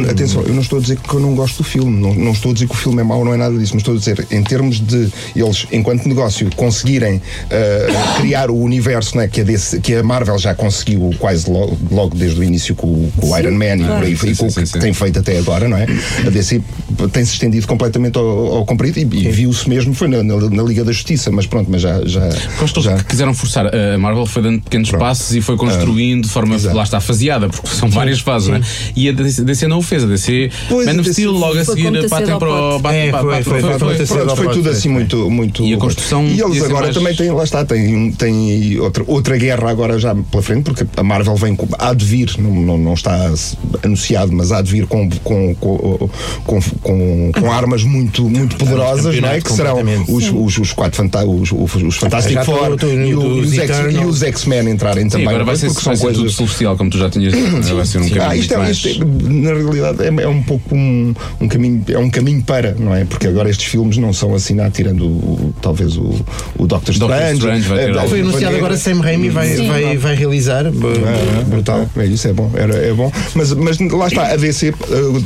de- 0.02 0.10
atenção, 0.10 0.42
eu 0.42 0.54
não 0.54 0.62
estou 0.62 0.78
a 0.78 0.82
dizer 0.82 0.98
que 0.98 1.14
eu 1.14 1.20
não 1.20 1.34
gosto 1.34 1.58
do 1.58 1.64
filme, 1.64 2.00
não, 2.00 2.12
não 2.14 2.32
estou 2.32 2.50
a 2.50 2.54
dizer 2.54 2.66
que 2.66 2.74
o 2.74 2.76
filme 2.76 3.00
é 3.00 3.04
mau, 3.04 3.24
não 3.24 3.32
é 3.32 3.36
nada 3.36 3.56
disso, 3.56 3.72
mas 3.74 3.82
estou 3.82 3.94
a 3.94 3.98
dizer, 3.98 4.26
em 4.30 4.42
termos 4.42 4.80
de 4.80 5.08
eles, 5.36 5.66
enquanto 5.72 6.06
negócio, 6.08 6.50
conseguirem 6.56 7.20
ah, 7.50 8.18
criar 8.20 8.50
o 8.50 8.56
universo 8.56 9.16
né, 9.16 9.28
que, 9.28 9.40
a 9.40 9.44
DC 9.44 9.80
que 9.80 9.94
a 9.94 10.02
Marvel 10.02 10.38
já 10.38 10.53
conseguiu 10.54 11.10
quase 11.18 11.50
logo, 11.50 11.76
logo 11.90 12.16
desde 12.16 12.40
o 12.40 12.44
início 12.44 12.74
com, 12.74 12.86
o- 12.86 13.12
com 13.16 13.30
o 13.30 13.38
Iron 13.38 13.52
Man 13.52 13.64
e, 13.76 14.04
aí, 14.06 14.16
Sim, 14.16 14.28
e 14.30 14.36
com 14.36 14.46
o 14.46 14.52
que 14.52 14.66
sim, 14.66 14.78
tem 14.78 14.92
feito 14.92 15.18
até 15.18 15.38
agora, 15.38 15.68
não 15.68 15.76
é? 15.76 15.86
A 16.26 16.30
DC 16.30 16.60
tem-se 17.12 17.32
estendido 17.32 17.66
completamente 17.66 18.16
ao, 18.18 18.56
ao 18.56 18.64
comprido 18.64 18.98
e, 18.98 19.02
e 19.02 19.30
viu-se 19.30 19.68
mesmo, 19.68 19.94
foi 19.94 20.08
na, 20.08 20.22
na- 20.22 20.50
na 20.50 20.62
Liga 20.62 20.84
da 20.84 20.92
Justiça, 20.92 21.30
mas 21.30 21.46
pronto, 21.46 21.70
mas 21.70 21.82
já. 21.82 22.00
já, 22.04 22.28
Gosto 22.58 22.80
já 22.80 22.96
que 22.96 23.04
quiseram 23.04 23.34
forçar. 23.34 23.66
A 23.74 23.98
Marvel 23.98 24.26
foi 24.26 24.42
dando 24.42 24.60
pequenos 24.62 24.88
Pronto. 24.88 25.00
passos 25.02 25.34
e 25.34 25.40
foi 25.40 25.56
construindo 25.56 26.24
de 26.24 26.28
forma, 26.28 26.54
exato. 26.54 26.76
lá 26.76 26.82
está, 26.82 27.00
faseada, 27.00 27.48
porque 27.48 27.68
são 27.68 27.88
várias 27.90 28.20
fases, 28.20 28.48
não 28.48 28.56
é? 28.56 28.60
E 28.96 29.08
a 29.08 29.12
DC, 29.12 29.42
DC 29.44 29.66
não 29.68 29.78
o 29.78 29.82
fez. 29.82 30.04
A 30.04 30.06
DC, 30.06 30.50
Pois, 30.68 30.86
Man 30.86 31.00
of 31.00 31.12
Steel, 31.12 31.32
logo 31.32 31.58
a 31.58 31.64
seguir, 31.64 32.08
batem 32.08 32.38
para 32.38 32.48
o. 32.50 32.78
batem 32.78 33.08
É, 33.08 33.42
foi, 34.36 34.48
tudo 34.52 34.70
assim 34.70 34.88
muito, 34.88 35.30
muito. 35.30 35.64
E 35.64 35.74
a 35.74 35.76
construção 35.76 36.24
E 36.26 36.40
eles 36.40 36.62
agora 36.62 36.92
também 36.92 37.14
têm, 37.14 37.30
lá 37.30 37.44
está, 37.44 37.64
têm, 37.64 38.12
têm 38.12 38.78
outra, 38.80 39.04
outra 39.06 39.36
guerra 39.36 39.70
agora 39.70 39.98
já 39.98 40.14
pela 40.14 40.42
frente, 40.44 40.64
porque 40.64 40.84
a 40.96 41.02
Marvel 41.02 41.34
vem 41.36 41.56
com- 41.56 41.66
há 41.78 41.92
de 41.94 42.04
vir, 42.04 42.30
não, 42.38 42.50
não, 42.54 42.78
não, 42.78 42.94
está 42.94 43.30
anunciado, 43.82 44.32
mas 44.32 44.52
há 44.52 44.62
de 44.62 44.70
vir 44.70 44.86
com, 44.86 45.08
com, 45.22 45.54
com, 45.54 46.08
com, 46.44 46.60
com- 46.82 47.32
com 47.32 47.50
armas 47.52 47.82
muito, 47.82 48.28
muito 48.28 48.56
poderosas, 48.56 49.18
não 49.20 49.28
é? 49.28 49.40
Que 49.40 49.52
serão 49.52 49.78
os, 50.08 50.30
os, 50.30 50.58
os 50.58 50.72
quatro 50.72 50.96
fanta 50.96 51.24
os, 51.24 51.50
os, 51.52 51.74
os 51.74 51.96
Fantastic 51.96 52.42
Four 52.44 52.76
e, 52.82 53.14
o- 53.14 53.38
e 53.38 53.40
os 53.40 53.52
X- 53.54 53.70
e 53.94 53.98
os 54.04 54.22
X-Men 54.22 54.70
entrarem 54.70 55.04
Sim, 55.04 55.10
também. 55.10 55.28
agora 55.28 55.44
vai 55.44 55.54
não 55.54 55.60
é? 55.60 55.68
ser, 55.68 55.72
Porque 55.74 55.84
vai 55.84 55.96
são 55.96 56.06
ser 56.06 56.12
tudo 56.12 56.20
coisas. 56.22 56.36
celestial, 56.36 56.76
como 56.76 56.90
tu 56.90 56.98
já 56.98 57.10
tinhas 57.10 57.32
dito. 57.32 57.46
Agora 57.56 57.74
vai 57.74 57.86
ser 57.86 57.98
um 57.98 58.08
caminho 58.08 58.22
Ah, 58.30 58.36
isto, 58.36 58.54
é, 58.54 58.70
isto 58.70 58.88
é, 58.88 58.98
na 59.28 59.52
realidade 59.52 60.02
é, 60.04 60.22
é 60.22 60.28
um 60.28 60.42
pouco 60.42 60.74
um, 60.74 61.14
um 61.40 61.48
caminho 61.48 61.82
é 61.88 61.98
um 61.98 62.10
caminho 62.10 62.42
para 62.42 62.74
não 62.78 62.94
é 62.94 63.04
porque 63.04 63.26
agora 63.26 63.48
estes 63.50 63.66
filmes 63.66 63.96
não 63.96 64.12
são 64.12 64.34
assim 64.34 64.54
nada 64.54 64.70
tirando 64.70 65.04
o, 65.06 65.54
talvez 65.60 65.96
o, 65.96 66.14
o 66.58 66.66
Doctor 66.66 66.94
Doctor 66.94 67.16
Strange, 67.16 67.34
Strange 67.38 67.68
vai 67.68 67.78
ter 67.78 67.96
algo. 67.96 68.08
Foi 68.10 68.20
anunciado 68.20 68.46
vai- 68.46 68.56
agora 68.56 68.76
Sam 68.76 69.00
Raimi 69.00 69.28
vai, 69.30 69.48
Sim. 69.56 69.66
vai, 69.68 69.96
vai 69.96 70.14
realizar. 70.14 70.33
B- 70.70 70.86
Ah, 71.04 71.42
brutal. 71.46 71.88
É, 71.96 72.06
isso 72.06 72.28
é 72.28 72.32
bom, 72.32 72.50
era, 72.54 72.74
é 72.74 72.92
bom. 72.92 73.10
Mas, 73.34 73.52
mas 73.52 73.78
lá 73.78 74.06
está, 74.08 74.32
a 74.32 74.36
DC, 74.36 74.68
eh, 74.68 74.74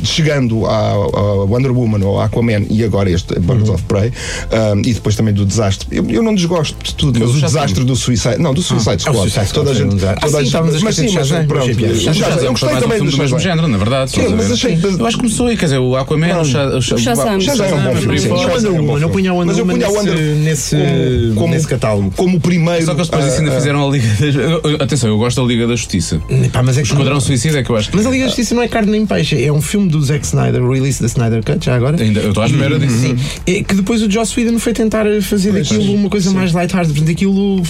chegando 0.03 0.65
à, 0.65 0.77
à 0.91 1.33
Wonder 1.45 1.71
Woman 1.71 2.05
ou 2.05 2.19
Aquaman 2.21 2.63
e 2.69 2.83
agora 2.83 3.09
este 3.09 3.37
Birds 3.39 3.69
of 3.69 3.83
Prey, 3.83 4.11
ah, 4.51 4.73
e 4.83 4.93
depois 4.93 5.15
também 5.15 5.33
do 5.33 5.45
desastre. 5.45 5.87
Eu, 5.91 6.05
eu 6.09 6.21
não 6.23 6.33
desgosto 6.35 6.75
de 6.83 6.95
tudo, 6.95 7.19
mas 7.19 7.35
o 7.35 7.39
desastre 7.41 7.83
do 7.83 7.95
Suicide. 7.95 8.37
Não, 8.39 8.53
do 8.53 8.61
Suicide 8.61 8.89
Ah, 9.05 9.11
o 9.11 9.13
Squad. 9.13 9.17
Suicide 9.31 9.47
Squad 9.47 9.53
toda 9.53 9.69
a 9.69 9.73
um 9.73 9.75
gente. 9.75 9.89
toda 9.99 10.09
Ah, 10.11 10.13
a 10.21 10.27
sim, 10.27 10.35
gente- 10.37 10.45
estávamos 10.45 10.75
a 10.75 10.79
mas 10.79 10.95
sim, 10.95 11.13
mas 11.13 11.29
pronto. 11.29 11.65
o 11.65 12.43
Eu 12.45 12.51
gostei 12.51 12.69
um 12.75 12.79
também 12.79 12.99
do 13.03 13.17
mesmo 13.17 13.39
género, 13.39 13.67
na 13.67 13.77
verdade. 13.77 14.11
Sim, 14.11 14.25
a 14.25 14.29
mas 14.29 14.51
achei- 14.51 14.79
Eu 14.99 15.05
acho 15.05 15.17
que 15.17 15.23
começou, 15.23 15.47
quer 15.49 15.65
dizer, 15.65 15.77
o 15.79 15.95
Aquaman, 15.95 16.39
o 16.41 16.45
Sha- 16.45 16.65
o 16.67 16.81
Sha- 16.81 16.97
Shazam. 16.97 17.37
o 17.37 17.41
Shazam 17.41 17.65
é 17.65 17.73
um 17.73 17.83
bom 17.83 17.89
aí 17.89 17.95
filme. 18.19 19.01
Eu 19.01 19.09
punha 19.09 19.31
a 19.31 19.33
Wonder 19.33 19.57
Woman 19.59 19.73
a 19.73 19.77
nesse, 19.77 19.97
Wonder- 19.97 20.35
nesse, 20.35 20.75
como- 20.75 21.35
como- 21.35 21.53
nesse 21.53 21.67
catálogo. 21.67 22.13
Como 22.15 22.37
o 22.37 22.39
primeiro. 22.39 22.85
Só 22.85 22.91
que 22.93 22.99
eles 22.99 23.09
depois 23.09 23.25
disso 23.25 23.39
ainda 23.39 23.51
ah, 23.51 23.55
fizeram 23.55 23.87
a 23.87 23.91
Liga 23.91 24.07
das... 24.07 24.35
Atenção, 24.99 25.09
eu 25.11 25.17
gosto 25.17 25.41
da 25.41 25.47
Liga 25.47 25.65
da 25.65 25.75
Justiça. 25.77 26.21
Pá, 26.51 26.61
mas 26.61 26.77
é 26.77 26.81
O 26.81 26.83
que- 26.83 26.91
Esquadrão 26.91 27.21
Suicida 27.21 27.59
é 27.59 27.63
que 27.63 27.69
eu 27.69 27.77
acho 27.77 27.89
que... 27.89 27.95
Mas 27.95 28.05
a 28.05 28.09
Liga 28.09 28.23
da 28.23 28.27
Justiça 28.27 28.53
não 28.53 28.61
é 28.61 28.67
carne 28.67 28.91
nem 28.91 29.05
peixe, 29.05 29.41
é 29.41 29.51
um 29.51 29.61
filme 29.61 29.87
do 29.89 30.01
Zack 30.03 30.25
Snyder, 30.25 30.61
o 30.61 30.71
release 30.73 30.99
da 30.99 31.07
Snyder 31.07 31.41
Cut, 31.43 31.65
já 31.65 31.75
agora. 31.75 32.01
Ainda, 32.01 32.19
eu 32.19 32.29
estou 32.29 32.43
à 32.43 32.47
espera 32.47 32.77
disso. 32.77 32.97
Sim. 32.97 33.15
É 33.47 33.63
que 33.63 33.75
depois 33.75 34.01
o 34.01 34.11
Joss 34.11 34.37
Whedon 34.37 34.59
foi 34.59 34.73
tentar 34.73 35.05
fazer 35.21 35.53
daquilo 35.53 35.93
uma 35.93 36.09
coisa 36.09 36.31
mais 36.31 36.51
light-hearted. 36.51 36.93
Portanto, 36.93 37.11
aquilo, 37.13 37.63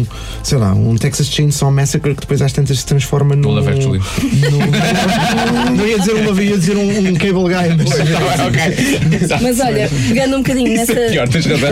um, 0.02 0.06
sei 0.44 0.58
lá, 0.58 0.74
um 0.74 0.96
Texas 0.96 1.28
Chainsaw 1.28 1.70
Massacre 1.72 2.14
que 2.16 2.22
depois 2.22 2.42
às 2.42 2.54
tantas 2.54 2.80
se 2.80 2.86
transforma 2.86 3.36
num. 3.36 3.50
Love 3.50 3.70
Actually. 3.70 4.00
num- 4.50 5.76
não 5.76 5.86
ia 5.88 6.00
dizer 6.00 6.14
um 6.16 6.24
Love, 6.26 6.44
ia 6.44 6.58
dizer 6.58 6.78
um, 6.78 6.90
um 7.00 7.14
Cable 7.16 7.44
Guy, 7.44 7.76
mas. 7.78 9.40
Mas 9.42 9.60
olha, 9.60 9.90
pegando 10.08 10.36
um 10.36 10.40
bocadinho 10.40 10.70
nessa. 10.74 10.92
Isso 10.94 11.02
é 11.02 11.10
pior, 11.12 11.28
tens 11.30 11.46
razão. 11.46 11.70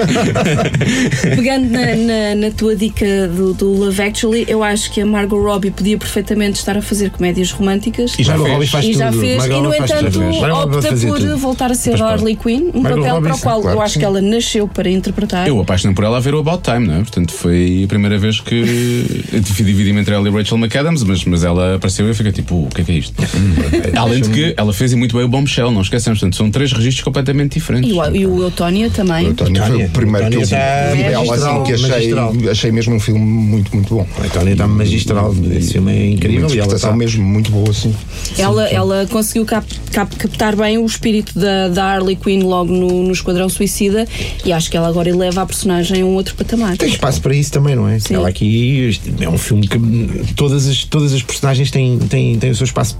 Pegando 1.35 1.69
na, 1.69 1.95
na, 1.95 2.13
na 2.36 2.51
tua 2.51 2.75
dica 2.75 3.27
do, 3.27 3.53
do 3.53 3.71
Love 3.71 4.01
Actually, 4.01 4.45
eu 4.47 4.63
acho 4.63 4.91
que 4.91 5.01
a 5.01 5.06
Margot 5.06 5.41
Robbie 5.41 5.71
podia 5.71 5.97
perfeitamente 5.97 6.60
estar 6.60 6.77
a 6.77 6.82
fazer 6.82 7.10
comédias 7.10 7.51
românticas. 7.51 8.15
E 8.17 8.23
já 8.23 8.36
o 8.36 8.43
fez. 8.43 8.53
Robbie 8.53 8.67
faz 8.67 8.86
E 8.86 8.93
já 8.93 9.10
tudo. 9.12 9.19
fez, 9.21 9.38
Margot 9.38 9.58
e 9.58 9.62
no 9.62 9.75
entanto. 9.75 10.19
Margot 10.19 10.77
opta 10.77 10.95
por 10.95 11.19
tudo. 11.19 11.38
voltar 11.38 11.71
a 11.71 11.75
ser 11.75 12.01
a. 12.01 12.08
Harley 12.08 12.36
Quinn, 12.36 12.71
um 12.73 12.82
Margot 12.82 13.01
papel 13.01 13.15
Robbie, 13.15 13.27
para 13.27 13.36
o 13.36 13.39
qual 13.39 13.62
claro 13.62 13.77
eu 13.77 13.82
acho 13.82 13.93
sim. 13.95 13.99
que 13.99 14.06
ela 14.06 14.21
nasceu 14.21 14.67
para 14.67 14.89
interpretar. 14.89 15.47
Eu 15.47 15.60
apaixonei 15.60 15.93
por 15.95 16.03
ela 16.06 16.17
a 16.17 16.19
ver 16.19 16.34
o 16.34 16.39
About 16.39 16.63
Time, 16.63 16.88
não 16.88 16.95
é? 16.95 16.97
Portanto, 16.99 17.34
foi 17.34 17.82
a 17.84 17.88
primeira 17.88 18.17
vez 18.17 18.39
que 18.39 18.56
eu 19.34 19.41
dividi-me 19.41 19.99
entre 19.99 20.15
ela 20.15 20.27
e 20.27 20.32
Rachel 20.32 20.58
McAdams, 20.58 21.03
mas, 21.03 21.25
mas 21.25 21.43
ela 21.43 21.75
apareceu 21.75 22.06
e 22.06 22.10
eu 22.10 22.15
fiquei 22.15 22.32
tipo, 22.32 22.56
o 22.63 22.69
que 22.69 22.82
é 22.82 22.84
que 22.84 22.91
é 22.91 22.95
isto? 22.95 23.13
Além 23.95 24.21
de 24.21 24.30
que 24.30 24.53
ela 24.58 24.73
fez 24.73 24.93
e 24.93 24.95
muito 24.95 25.15
bem 25.15 25.25
o 25.25 25.27
Bombshell, 25.27 25.71
não 25.71 25.82
esquecemos. 25.82 26.19
Portanto, 26.19 26.36
são 26.36 26.49
três 26.49 26.71
registros 26.71 27.03
completamente 27.03 27.53
diferentes. 27.53 27.91
E 27.91 27.93
o, 27.93 28.15
e 28.15 28.25
o 28.25 28.41
Eutónia 28.43 28.89
também. 28.89 29.30
O 29.30 29.34
Tony 29.34 29.60
foi 29.60 29.86
o 29.86 29.89
primeiro 29.89 30.30
que 30.30 30.36
eu 30.38 30.41
vi 30.41 31.03
dela 31.03 31.36
assim 31.36 31.63
que 31.63 31.73
achei, 31.73 32.06
magistral. 32.15 32.51
achei 32.51 32.71
mesmo 32.71 32.95
um 32.95 32.99
filme 32.99 33.19
muito, 33.19 33.73
muito 33.75 33.95
bom. 33.95 34.07
A 34.23 34.29
Tony 34.29 34.51
está 34.51 34.67
magistral. 34.67 35.35
Esse 35.57 35.73
filme 35.73 35.91
é 35.91 36.05
incrível 36.11 36.47
Uma 36.47 36.55
e 36.55 36.57
ela 36.59 36.65
interpretação 36.65 36.89
está. 36.89 36.97
mesmo 36.97 37.23
muito 37.25 37.51
boa, 37.51 37.69
assim. 37.69 37.93
Ela, 38.37 38.67
ela 38.69 39.07
conseguiu 39.09 39.45
cap- 39.45 39.67
cap- 39.91 40.15
captar 40.15 40.55
bem 40.55 40.77
o 40.77 40.85
espírito 40.85 41.37
da, 41.39 41.67
da 41.69 41.83
Harley 41.85 42.15
Quinn 42.15 42.43
logo 42.43 42.71
no, 42.71 43.03
no 43.03 43.11
Esquadrão 43.11 43.49
Suicida 43.49 44.05
e 44.45 44.51
acho 44.53 44.69
que 44.69 44.77
ela 44.77 44.87
agora 44.87 45.09
eleva 45.09 45.41
a 45.41 45.45
personagem 45.45 46.01
a 46.01 46.05
um 46.05 46.15
outro 46.15 46.35
patamar. 46.35 46.77
Tem 46.77 46.89
espaço 46.89 47.21
para 47.21 47.35
isso 47.35 47.51
também, 47.51 47.75
não 47.75 47.87
é? 47.87 47.99
Sim. 47.99 48.15
Ela 48.15 48.29
aqui 48.29 48.97
é 49.19 49.29
um 49.29 49.37
filme 49.37 49.67
que 49.67 49.77
todas 50.35 50.67
as, 50.67 50.83
todas 50.83 51.13
as 51.13 51.21
personagens 51.23 51.71
têm, 51.71 51.97
têm, 51.99 52.37
têm 52.37 52.51
o 52.51 52.55
seu 52.55 52.65
espaço 52.65 52.95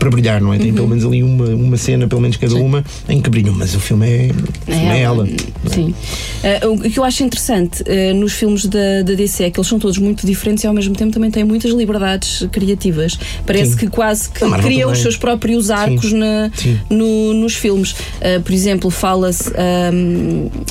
para 0.00 0.10
brilhar, 0.10 0.40
não 0.40 0.52
é? 0.52 0.56
Uhum. 0.56 0.62
Tem 0.62 0.72
pelo 0.74 0.88
menos 0.88 1.04
ali 1.04 1.22
uma, 1.22 1.44
uma 1.50 1.76
cena, 1.76 2.08
pelo 2.08 2.20
menos 2.20 2.36
cada 2.36 2.56
uma, 2.56 2.82
em 3.08 3.20
que 3.20 3.30
brilham, 3.30 3.54
mas 3.54 3.74
o 3.76 3.78
filme 3.80 4.08
é, 4.08 4.30
o 4.32 4.72
filme 4.72 4.88
é 4.88 5.00
ela. 5.02 5.28
Sim. 5.66 5.94
Ah, 6.42 6.66
o 6.68 6.78
que 6.80 6.98
eu 6.98 7.04
acho 7.04 7.22
interessante 7.22 7.84
ah, 7.86 8.14
nos 8.14 8.32
filmes 8.32 8.64
da, 8.66 9.02
da 9.04 9.12
DC 9.14 9.44
é 9.44 9.50
que 9.50 9.60
eles 9.60 9.68
são 9.68 9.78
todos 9.78 9.98
muito 9.98 10.26
diferentes 10.26 10.64
e 10.64 10.66
ao 10.66 10.72
mesmo 10.74 10.94
tempo 10.96 11.12
também 11.12 11.30
têm 11.30 11.44
muitas 11.44 11.70
liberdades 11.70 12.48
criativas. 12.50 13.18
Parece 13.46 13.72
Sim. 13.72 13.76
que 13.76 13.86
quase 13.88 14.30
que 14.30 14.40
criam 14.40 14.90
os 14.90 14.98
também. 14.98 15.02
seus 15.02 15.16
próprios 15.16 15.70
arcos 15.70 16.12
na, 16.12 16.50
Sim. 16.56 16.80
no- 16.88 17.34
nos 17.34 17.54
filmes. 17.54 17.94
Ah, 18.20 18.40
por 18.42 18.52
exemplo, 18.52 18.90
fala-se. 18.90 19.52
ah, 19.54 19.90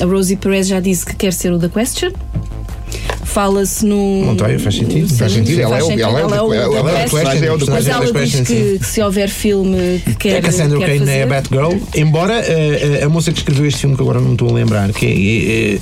a 0.02 0.06
Rosie 0.06 0.36
Perez 0.38 0.68
já 0.68 0.80
disse 0.80 1.06
que 1.06 1.16
quer 1.16 1.32
ser 1.34 1.54
o 1.54 1.60
The 1.60 1.70
Question. 1.70 2.12
Fala-se 3.34 3.86
no. 3.86 3.96
Montoya, 4.26 4.60
faz 4.60 4.76
sentido. 4.76 5.08
Sim, 5.10 5.18
Faz 5.18 5.32
sentido, 5.32 5.62
ela 5.62 5.78
é 5.78 5.84
o- 5.84 5.86
sentido, 5.86 6.02
ela 6.02 6.20
é 6.20 6.24
o- 6.24 6.26
ela 6.26 6.36
ela 6.36 6.46
é 6.46 6.52
o 6.52 6.84
é 6.96 7.52
o 7.54 7.60
Mas 7.70 7.88
ela 7.88 8.06
diz 8.06 8.12
Question, 8.12 8.44
que, 8.44 8.80
se 8.84 9.02
houver 9.02 9.30
filme 9.30 10.02
que 10.04 10.16
quer. 10.16 10.38
É 10.38 10.42
Cassandra 10.42 10.80
Cain 10.80 11.08
é 11.08 11.24
a 11.24 11.28
Batgirl, 11.28 11.74
embora 11.96 12.34
eh, 12.40 13.00
eh, 13.02 13.04
a 13.04 13.10
moça 13.10 13.32
que 13.32 13.38
escreveu 13.40 13.66
este 13.68 13.82
filme, 13.82 13.96
que 13.96 14.02
agora 14.02 14.20
não 14.20 14.28
me 14.28 14.34
estou 14.34 14.50
a 14.50 14.54
lembrar, 14.54 14.92
que 14.92 15.06
é. 15.06 15.76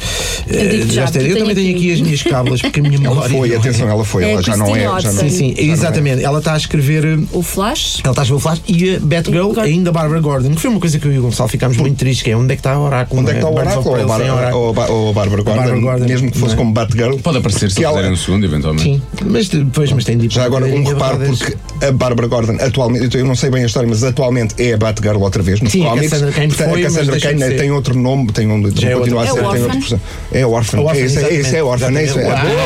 eh, 0.54 0.86
já, 0.90 1.06
eu 1.06 1.12
tenho 1.12 1.38
também 1.38 1.56
tenho 1.56 1.76
aqui. 1.76 1.94
as 1.94 2.02
minhas 2.02 2.22
cábulas, 2.24 2.62
porque 2.62 2.80
a 2.80 2.84
minha 2.84 2.96
Ela 3.08 3.10
memória. 3.10 3.38
foi, 3.38 3.48
não 3.50 3.56
é. 3.56 3.58
atenção, 3.60 3.90
ela 3.90 4.04
foi, 4.06 4.24
É 4.26 4.32
ela 4.34 4.42
já 4.44 4.58
não 4.58 4.76
é. 4.76 4.80
Já 4.80 4.86
não, 4.88 4.96
Hodson. 4.98 5.12
Sim, 5.12 5.30
sim, 5.30 5.56
é. 5.58 5.64
exatamente. 5.64 6.24
Ela 6.24 6.40
está 6.40 6.54
a 6.54 6.58
escrever. 6.58 7.20
O 7.32 7.42
Flash. 7.42 8.02
Ela 8.04 8.12
está 8.12 8.22
a 8.22 8.24
escrever 8.24 8.38
o 8.38 8.40
Flash 8.40 8.62
e 8.68 8.96
a 8.96 9.00
Batgirl, 9.00 9.60
ainda 9.60 9.92
Barbara 9.92 10.20
Gordon, 10.20 10.52
que 10.52 10.60
foi 10.62 10.70
uma 10.70 10.80
coisa 10.80 11.00
que 11.00 11.06
eu 11.08 11.14
e 11.14 11.20
o 11.20 11.22
Gonçalo 11.22 11.50
ficámos 11.50 11.78
muito 11.78 11.98
tristes, 11.98 12.24
que 12.24 12.32
é 12.32 12.36
onde 12.38 12.54
é 12.54 12.56
que 12.56 12.60
está 12.60 12.74
a 12.74 12.80
Oráculo? 12.80 13.22
Onde 13.22 13.32
é 13.32 13.34
que 13.34 13.40
está 13.40 13.50
o 13.50 13.56
Oráculo? 13.56 13.88
Ou 13.88 13.94
a 13.94 13.96
Prey 13.98 14.06
Bar- 14.08 14.20
sem 14.22 14.30
Oráculo? 14.32 14.64
ou 14.64 14.70
a 14.70 14.74
Ba- 14.74 14.88
ou 14.88 15.10
a 15.10 15.14
Bárbara 15.14 15.44
Bárbara 15.44 15.80
Gordon, 15.80 16.06
mesmo 16.06 16.32
que 16.32 16.38
fosse 16.38 16.54
é? 16.54 16.58
como 16.58 16.72
Batgirl. 16.72 17.18
Pode 17.18 17.37
aparecer 17.38 17.70
se 17.72 17.78
que 17.78 17.84
ela- 17.86 18.02
um 18.10 18.16
segundo, 18.16 18.46
eventualmente. 18.46 18.84
Sim, 18.84 19.02
mas 19.26 19.48
depois, 19.50 19.92
mas 19.92 20.04
tem 20.06 20.18
de 20.18 20.26
ir 20.28 20.32
Já 20.32 20.44
agora 20.46 20.66
um 20.66 20.86
a 20.88 20.90
reparo, 20.90 21.24
é- 21.24 21.28
porque 21.28 21.58
a 21.86 21.92
Bárbara 21.92 22.28
Gordon 22.28 22.58
atualmente, 22.64 23.18
eu 23.18 23.26
não 23.26 23.36
sei 23.36 23.50
bem 23.50 23.64
a 23.64 23.66
história, 23.66 23.88
mas 23.90 24.04
atualmente 24.04 24.56
é 24.62 24.74
a 24.74 24.78
Batgirl 24.78 25.20
outra 25.22 25.42
vez 25.44 25.62
nos 25.62 25.72
Sim, 25.72 25.86
a 25.86 25.90
cómics. 25.90 26.10
Cassandra 26.12 26.32
Cain 26.34 26.48
Portanto, 26.50 26.70
foi, 26.70 26.82
a 26.82 26.84
Cassandra 26.86 27.20
ser. 27.20 27.58
tem 27.58 27.72
outro 27.72 27.98
nome, 27.98 28.32
tem 28.32 28.48
um, 28.48 28.70
Já 28.72 28.90
é 28.90 28.94
continua 28.96 29.24
a 29.24 29.26
ser, 29.28 29.32
É 29.32 29.36
tem 29.36 29.44
Orphan. 29.46 29.62
outra 29.62 29.78
expressão. 29.78 30.02
É 30.32 30.46
Orphan. 30.46 30.78
É 30.78 30.82
Orphan, 30.82 31.00
Esse 31.00 31.18
é- 31.20 31.34
esse 31.34 31.56
é 31.56 31.64
Orphan, 31.64 31.98
é 31.98 32.04
isso. 32.04 32.20
é- 32.20 32.24
exatamente. 32.24 32.58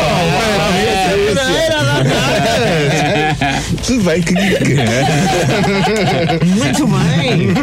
Tudo 3.86 4.04
bem 4.04 4.22
que. 4.22 4.34
que- 4.34 4.76
Muito 6.46 6.88
bem! 6.88 7.54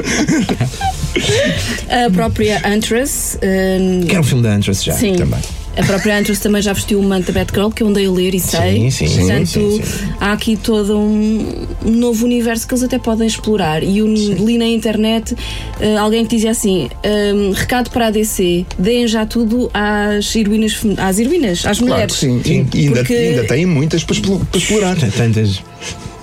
A 2.06 2.10
própria 2.10 2.60
Huntress. 2.66 3.38
hum, 3.42 4.04
Quero 4.06 4.20
um 4.20 4.24
filme 4.24 4.42
da 4.42 4.50
Huntress 4.54 4.84
já, 4.84 4.92
sim. 4.94 5.14
também. 5.16 5.40
A 5.78 5.84
própria 5.84 6.18
Huntress 6.18 6.40
também 6.40 6.60
já 6.60 6.72
vestiu 6.72 6.98
o 6.98 7.02
manto 7.02 7.30
da 7.30 7.38
Batgirl, 7.44 7.70
que 7.70 7.82
eu 7.84 7.88
andei 7.88 8.06
a 8.06 8.10
ler 8.10 8.34
e 8.34 8.40
sei. 8.40 8.90
Sim, 8.90 9.06
sim, 9.08 9.18
Portanto, 9.18 9.46
sim, 9.46 9.70
sim, 9.76 9.82
sim. 9.82 10.08
há 10.20 10.32
aqui 10.32 10.56
todo 10.56 10.98
um, 10.98 11.66
um 11.86 11.90
novo 11.92 12.24
universo 12.24 12.66
que 12.66 12.74
eles 12.74 12.82
até 12.82 12.98
podem 12.98 13.26
explorar. 13.28 13.82
E 13.84 13.98
eu 13.98 14.06
li 14.06 14.58
na 14.58 14.66
internet 14.66 15.36
eh, 15.80 15.96
alguém 15.96 16.24
que 16.26 16.34
dizia 16.34 16.50
assim: 16.50 16.88
hum, 17.34 17.52
recado 17.52 17.90
para 17.90 18.08
a 18.08 18.10
DC, 18.10 18.66
deem 18.78 19.06
já 19.06 19.24
tudo 19.24 19.70
às 19.72 20.34
heroínas, 20.34 20.76
às 20.96 21.18
heroínas, 21.20 21.64
às 21.64 21.78
Claro 21.78 21.92
mulheres. 21.92 22.14
que 22.16 22.20
sim. 22.20 22.42
E 22.74 22.78
ainda, 22.80 22.96
Porque- 22.96 23.14
ainda 23.14 23.44
tem 23.44 23.64
muitas 23.64 24.02
para 24.02 24.16
para 24.50 24.58
explorar. 24.58 24.96
Tantas. 24.96 25.62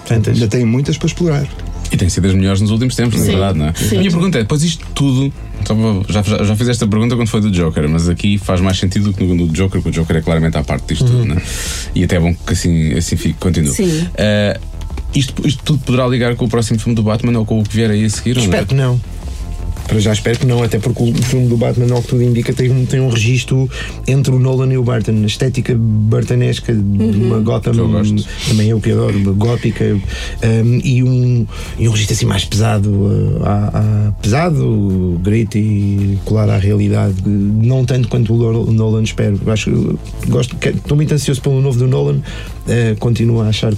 Tantas. 0.05 0.33
Ainda 0.35 0.47
tem 0.49 0.65
muitas 0.65 0.97
para 0.97 1.07
explorar. 1.07 1.47
E 1.91 1.98
tem 1.98 2.10
sido 2.10 2.28
as 2.28 2.34
melhores 2.34 2.62
nos 2.62 2.71
últimos 2.71 2.95
tempos, 2.95 3.19
na 3.19 3.26
Sim, 3.26 3.32
verdade, 3.32 3.60
não 3.60 3.67
é? 3.67 3.74
sim. 3.74 3.95
A 3.95 4.00
minha 4.00 4.12
pergunta 4.12 4.38
é: 4.38 4.41
depois 4.41 4.63
isto 4.63 4.86
tudo. 4.93 5.32
Já, 6.10 6.21
já, 6.21 6.43
já 6.43 6.56
fiz 6.56 6.67
esta 6.67 6.86
pergunta 6.86 7.15
quando 7.15 7.28
foi 7.28 7.41
do 7.41 7.50
Joker, 7.50 7.88
mas 7.89 8.08
aqui 8.10 8.38
faz 8.38 8.62
mais 8.62 8.78
sentido 8.78 9.06
do 9.06 9.13
que 9.13 9.24
no, 9.24 9.34
no 9.34 9.48
Joker, 9.48 9.82
porque 9.82 9.89
o 9.89 10.02
Joker 10.02 10.17
é 10.17 10.21
claramente 10.21 10.58
à 10.58 10.63
parte 10.63 10.93
disto 10.93 11.06
tudo, 11.06 11.26
não 11.26 11.36
é? 11.36 11.41
E 11.95 12.04
até 12.04 12.17
é 12.17 12.19
bom 12.19 12.34
que 12.34 12.54
assim, 12.54 12.93
assim 12.93 13.15
fique, 13.15 13.36
continue. 13.39 13.71
Sim. 13.71 14.08
Eh, 14.15 14.60
isto, 15.15 15.48
isto 15.48 15.63
tudo 15.63 15.80
poderá 15.80 16.08
ligar 16.08 16.36
com 16.36 16.45
o 16.45 16.50
próximo 16.50 16.80
filme 16.80 16.95
do 16.95 17.02
Batman 17.02 17.39
ou 17.39 17.45
com 17.45 17.60
o 17.60 17.63
que 17.63 17.76
vier 17.76 17.89
aí 17.89 18.06
a 18.06 18.10
seguir, 18.10 18.32
ou 18.32 18.36
não 18.36 18.41
é? 18.43 18.45
Espero 18.45 18.67
que 18.67 18.76
não. 18.76 19.02
Para 19.88 20.00
já 20.00 20.12
espero 20.13 20.39
que 20.39 20.45
não, 20.48 20.63
até 20.63 20.80
porque 20.80 21.04
o 21.04 21.13
filme 21.13 21.48
do 21.48 21.58
Batman, 21.58 21.93
ao 21.93 22.02
que 22.02 22.08
tudo 22.10 22.24
indica, 22.24 22.52
tem, 22.54 22.71
um- 22.71 22.86
tem 22.86 23.00
um 23.00 23.10
registro 23.10 23.69
entre 24.08 24.34
o 24.34 24.39
Nolan 24.39 24.74
e 24.74 24.78
o 24.78 24.84
Burton. 24.84 25.12
A 25.24 25.26
estética 25.28 25.76
burtonesca 25.78 26.74
de 26.74 27.17
uma 27.21 27.39
Gotham, 27.39 27.71
Que 27.74 27.80
eu 27.80 27.88
gosto. 27.89 28.26
também 28.48 28.69
eu 28.69 28.80
que 28.82 28.91
adoro, 28.91 29.19
gótica, 29.36 29.86
um, 29.86 30.82
e, 30.84 31.04
um, 31.04 31.45
e 31.78 31.88
um 31.88 31.91
registro 31.91 32.15
assim 32.15 32.26
mais 32.26 32.43
pesado, 32.45 32.89
uh, 32.89 33.43
a- 33.43 34.13
pesado, 34.21 35.19
grito 35.24 35.58
e 35.58 36.17
colar 36.26 36.50
à 36.50 36.58
realidade, 36.58 37.15
não 37.26 37.86
tanto 37.86 38.08
quanto 38.08 38.34
o 38.34 38.71
Nolan 38.71 39.04
espero. 39.04 39.39
Acho, 39.48 40.00
gosto, 40.28 40.56
estou 40.65 40.95
muito 40.98 41.13
ansioso 41.13 41.41
pelo 41.41 41.62
novo 41.62 41.78
do 41.78 41.88
Nolan, 41.88 42.17
uh, 42.17 42.95
continuo 43.00 43.41
a 43.41 43.50
achar 43.50 43.74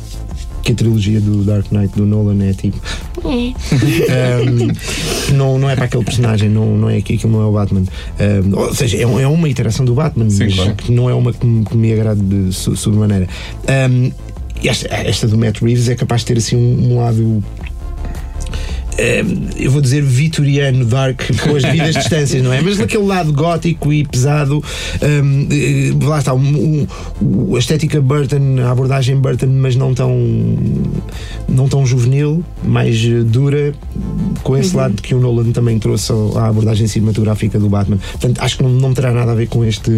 que 0.68 0.74
a 0.74 0.76
trilogia 0.76 1.22
do 1.22 1.44
Dark 1.46 1.72
Knight 1.72 1.96
do 1.96 2.06
Nolan 2.06 2.44
é 2.44 2.54
tipo. 2.54 2.78
Um, 3.28 5.36
não, 5.36 5.60
não 5.60 5.70
é 5.70 5.76
para 5.76 5.86
aquele 5.86 6.04
personagem, 6.04 6.50
não, 6.50 6.78
não 6.78 6.90
é 6.90 6.98
aquilo 6.98 7.32
não 7.32 7.42
é 7.42 7.46
o 7.46 7.52
Batman. 7.52 7.84
Um, 8.20 8.58
ou 8.58 8.74
seja, 8.74 8.98
é, 8.98 9.02
é 9.02 9.28
uma 9.28 9.50
iteração 9.50 9.86
do 9.86 9.94
Batman, 9.94 10.30
Sim, 10.30 10.46
mas 10.46 10.56
claro. 10.56 10.76
que 10.76 10.92
não 10.92 11.10
é 11.10 11.14
uma 11.14 11.34
que 11.34 11.46
me, 11.46 11.66
que 11.66 11.76
me 11.76 11.94
agrade 11.94 12.22
de 12.22 12.54
so- 12.54 12.76
sobremaneira. 12.76 13.28
Um, 13.90 14.12
esta, 14.64 14.88
esta 14.94 15.28
do 15.28 15.38
Matt 15.38 15.62
Reeves 15.62 15.90
é 15.90 15.96
capaz 15.96 16.22
de 16.22 16.28
ter 16.28 16.38
assim 16.38 16.56
um, 16.56 16.94
um 16.94 16.98
lado. 17.00 17.44
Eh, 18.98 19.24
eu 19.58 19.72
vou 19.72 19.82
dizer 19.82 20.02
vitoriano, 20.04 20.86
dark, 20.86 21.22
com 21.44 21.56
as 21.56 21.64
devidas 21.64 21.94
distâncias, 21.98 22.42
não 22.44 22.52
é? 22.54 22.62
Mas 22.62 22.78
daquele 22.78 23.06
lado 23.06 23.32
gótico 23.34 23.92
e 23.94 24.06
pesado, 24.06 24.64
hum, 25.24 25.48
eh, 25.52 26.06
lá 26.06 26.20
está, 26.20 26.34
um- 26.34 26.88
um- 27.22 27.56
a 27.56 27.60
estética 27.60 28.02
Burton, 28.02 28.58
a 28.66 28.72
abordagem 28.72 29.16
Burton, 29.18 29.48
mas 29.48 29.76
não 29.76 29.94
tão, 29.94 30.12
não 31.48 31.68
tão 31.68 31.86
juvenil, 31.86 32.44
mais 32.64 32.98
eh, 33.04 33.24
dura, 33.24 33.74
com 34.44 34.58
esse 34.58 34.72
Uhum. 34.76 34.82
lado 34.82 35.02
que 35.02 35.14
o 35.16 35.20
Nolan 35.20 35.52
também 35.52 35.78
trouxe 35.80 36.12
à 36.36 36.48
abordagem 36.48 36.88
cinematográfica 36.88 37.60
do 37.60 37.70
Batman. 37.70 37.98
Portanto, 38.12 38.40
acho 38.42 38.58
que 38.58 38.64
não, 38.64 38.70
não 38.70 38.94
terá 38.94 39.12
nada 39.12 39.32
a 39.32 39.36
ver 39.36 39.48
com 39.48 39.64
este. 39.66 39.92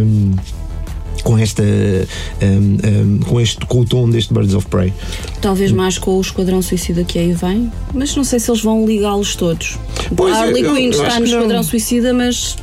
Com 1.23 1.38
esta. 1.38 1.63
hum, 1.63 2.77
hum, 2.84 3.19
com, 3.27 3.39
este, 3.39 3.65
com 3.65 3.82
o 3.82 3.86
tom 3.86 4.10
deste 4.10 4.34
Birds 4.34 4.53
of 4.53 4.67
Prey. 4.67 4.93
Talvez 5.41 5.71
mais 5.71 5.97
com 5.97 6.17
o 6.17 6.21
Esquadrão 6.21 6.62
Suicida 6.62 7.03
que 7.03 7.19
aí 7.19 7.34
vem, 7.34 7.71
mas 7.93 8.15
não 8.15 8.23
sei 8.23 8.39
se 8.39 8.49
eles 8.49 8.62
vão 8.62 8.86
ligá-los 8.86 9.36
todos. 9.36 9.77
Pois, 10.15 10.34
a 10.36 10.41
Harley 10.41 10.63
Quinn 10.63 10.89
está 10.89 11.19
no. 11.19 11.25
Esquadrão 11.25 11.63
Suicida, 11.63 12.13
mas. 12.13 12.58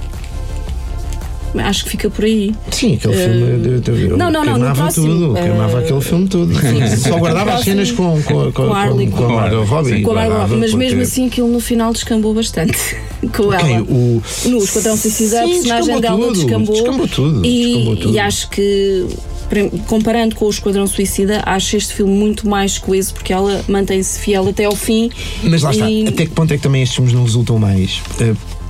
Acho 1.54 1.84
que 1.84 1.90
fica 1.90 2.10
por 2.10 2.24
aí. 2.24 2.54
Sim, 2.70 2.94
aquele 2.96 3.14
Eh, 3.14 3.28
filme 3.28 3.58
de, 3.58 3.80
de, 3.80 4.02
eu 4.10 4.16
não, 4.16 4.30
não, 4.30 4.44
não, 4.44 4.52
queimava 4.54 4.74
próximo, 4.82 5.06
tudo, 5.06 5.36
eh, 5.38 5.42
queimava 5.42 5.78
aquele 5.78 6.00
filme 6.02 6.28
todo. 6.28 6.54
sim. 6.54 6.96
Só 6.96 7.18
guardava 7.18 7.52
as 7.54 7.64
cenas 7.64 7.90
com, 7.92 8.22
com, 8.22 8.44
com, 8.44 8.52
com 8.52 8.72
Harley 8.74 9.06
com, 9.08 9.16
com 9.16 9.24
a 9.24 9.28
Margot 9.42 9.64
Robbie. 9.64 10.02
Com 10.02 10.10
a 10.10 10.14
Margot 10.14 10.36
Robbie, 10.42 10.56
mas 10.56 10.74
mesmo 10.74 11.00
assim 11.02 11.26
aquilo 11.28 11.48
no 11.48 11.60
final 11.60 11.92
descambou 11.92 12.34
bastante 12.34 12.78
com 13.34 13.52
ela. 13.52 13.62
Quem? 13.64 13.80
O... 13.80 14.22
No 14.46 14.58
Esquadrão 14.58 14.96
Suicida, 14.96 15.40
a 15.42 15.46
personagem 15.48 16.00
dela 16.00 16.16
tudo, 16.18 16.32
descambou. 16.34 16.74
descambou 16.74 17.08
tudo, 17.08 17.46
E, 17.46 17.96
tudo. 18.02 18.18
acho 18.18 18.50
que, 18.50 19.06
comparando 19.86 20.34
com 20.34 20.44
o 20.46 20.50
Esquadrão 20.50 20.86
Suicida, 20.86 21.42
acho 21.46 21.76
este 21.76 21.94
filme 21.94 22.12
muito 22.14 22.46
mais 22.48 22.76
coeso 22.76 23.14
porque 23.14 23.32
ela 23.32 23.64
mantém-se 23.68 24.18
fiel 24.20 24.46
até 24.48 24.64
ao 24.66 24.76
fim. 24.76 25.10
Mas 25.42 25.62
lá 25.62 25.70
está, 25.70 25.88
e- 25.90 26.06
até 26.08 26.26
que 26.26 26.32
ponto 26.32 26.52
é 26.52 26.56
que 26.58 26.62
também 26.62 26.82
estes 26.82 26.96
filmes 26.96 27.14
não 27.14 27.24
resultam 27.24 27.58
mais? 27.58 28.02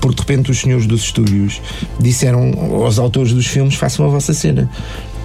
Porque 0.00 0.16
de 0.16 0.20
repente 0.22 0.50
os 0.50 0.58
senhores 0.58 0.86
dos 0.86 1.02
estúdios 1.02 1.60
disseram 2.00 2.52
aos 2.82 2.98
autores 2.98 3.32
dos 3.32 3.46
filmes: 3.46 3.74
façam 3.74 4.04
a 4.06 4.08
vossa 4.08 4.32
cena. 4.32 4.68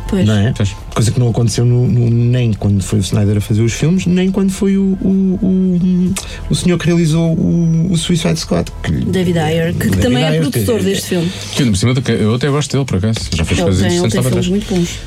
Pois. 0.09 0.25
Não 0.27 0.35
é? 0.35 0.53
Coisa 0.93 1.09
que 1.09 1.17
não 1.21 1.29
aconteceu 1.29 1.63
no- 1.63 1.87
no- 1.87 2.09
nem 2.09 2.51
quando 2.51 2.83
foi 2.83 2.99
o 2.99 3.01
Snyder 3.01 3.37
a 3.37 3.41
fazer 3.41 3.61
os 3.61 3.71
filmes, 3.71 4.05
nem 4.05 4.29
quando 4.29 4.51
foi 4.51 4.75
o, 4.75 4.97
o, 5.01 5.39
o, 5.41 6.13
o 6.49 6.55
senhor 6.55 6.77
que 6.77 6.85
realizou 6.87 7.33
o, 7.33 7.87
o 7.93 7.97
Suicide 7.97 8.37
Squad. 8.37 8.69
que- 8.83 8.91
David 8.91 9.39
Ayer, 9.39 9.71
que 9.73 9.85
David 9.87 10.01
também 10.01 10.23
é 10.23 10.27
Ayer, 10.27 10.41
produtor 10.41 10.79
que- 10.79 10.83
deste 10.85 11.07
filme. 11.09 11.31
Que 11.55 12.11
eu 12.11 12.35
até 12.35 12.49
gosto 12.49 12.71
dele, 12.73 12.83
por 12.83 12.97
acaso. 12.97 13.19
Já 13.33 13.45
fez 13.45 13.59
Ele 13.59 13.65
coisas 13.67 13.81
tem, 13.87 13.97
ele 13.97 14.05
interessantes 14.07 14.33
tem 14.33 14.43
filmes 14.43 14.47
muito 14.49 14.75
bons. 14.75 14.99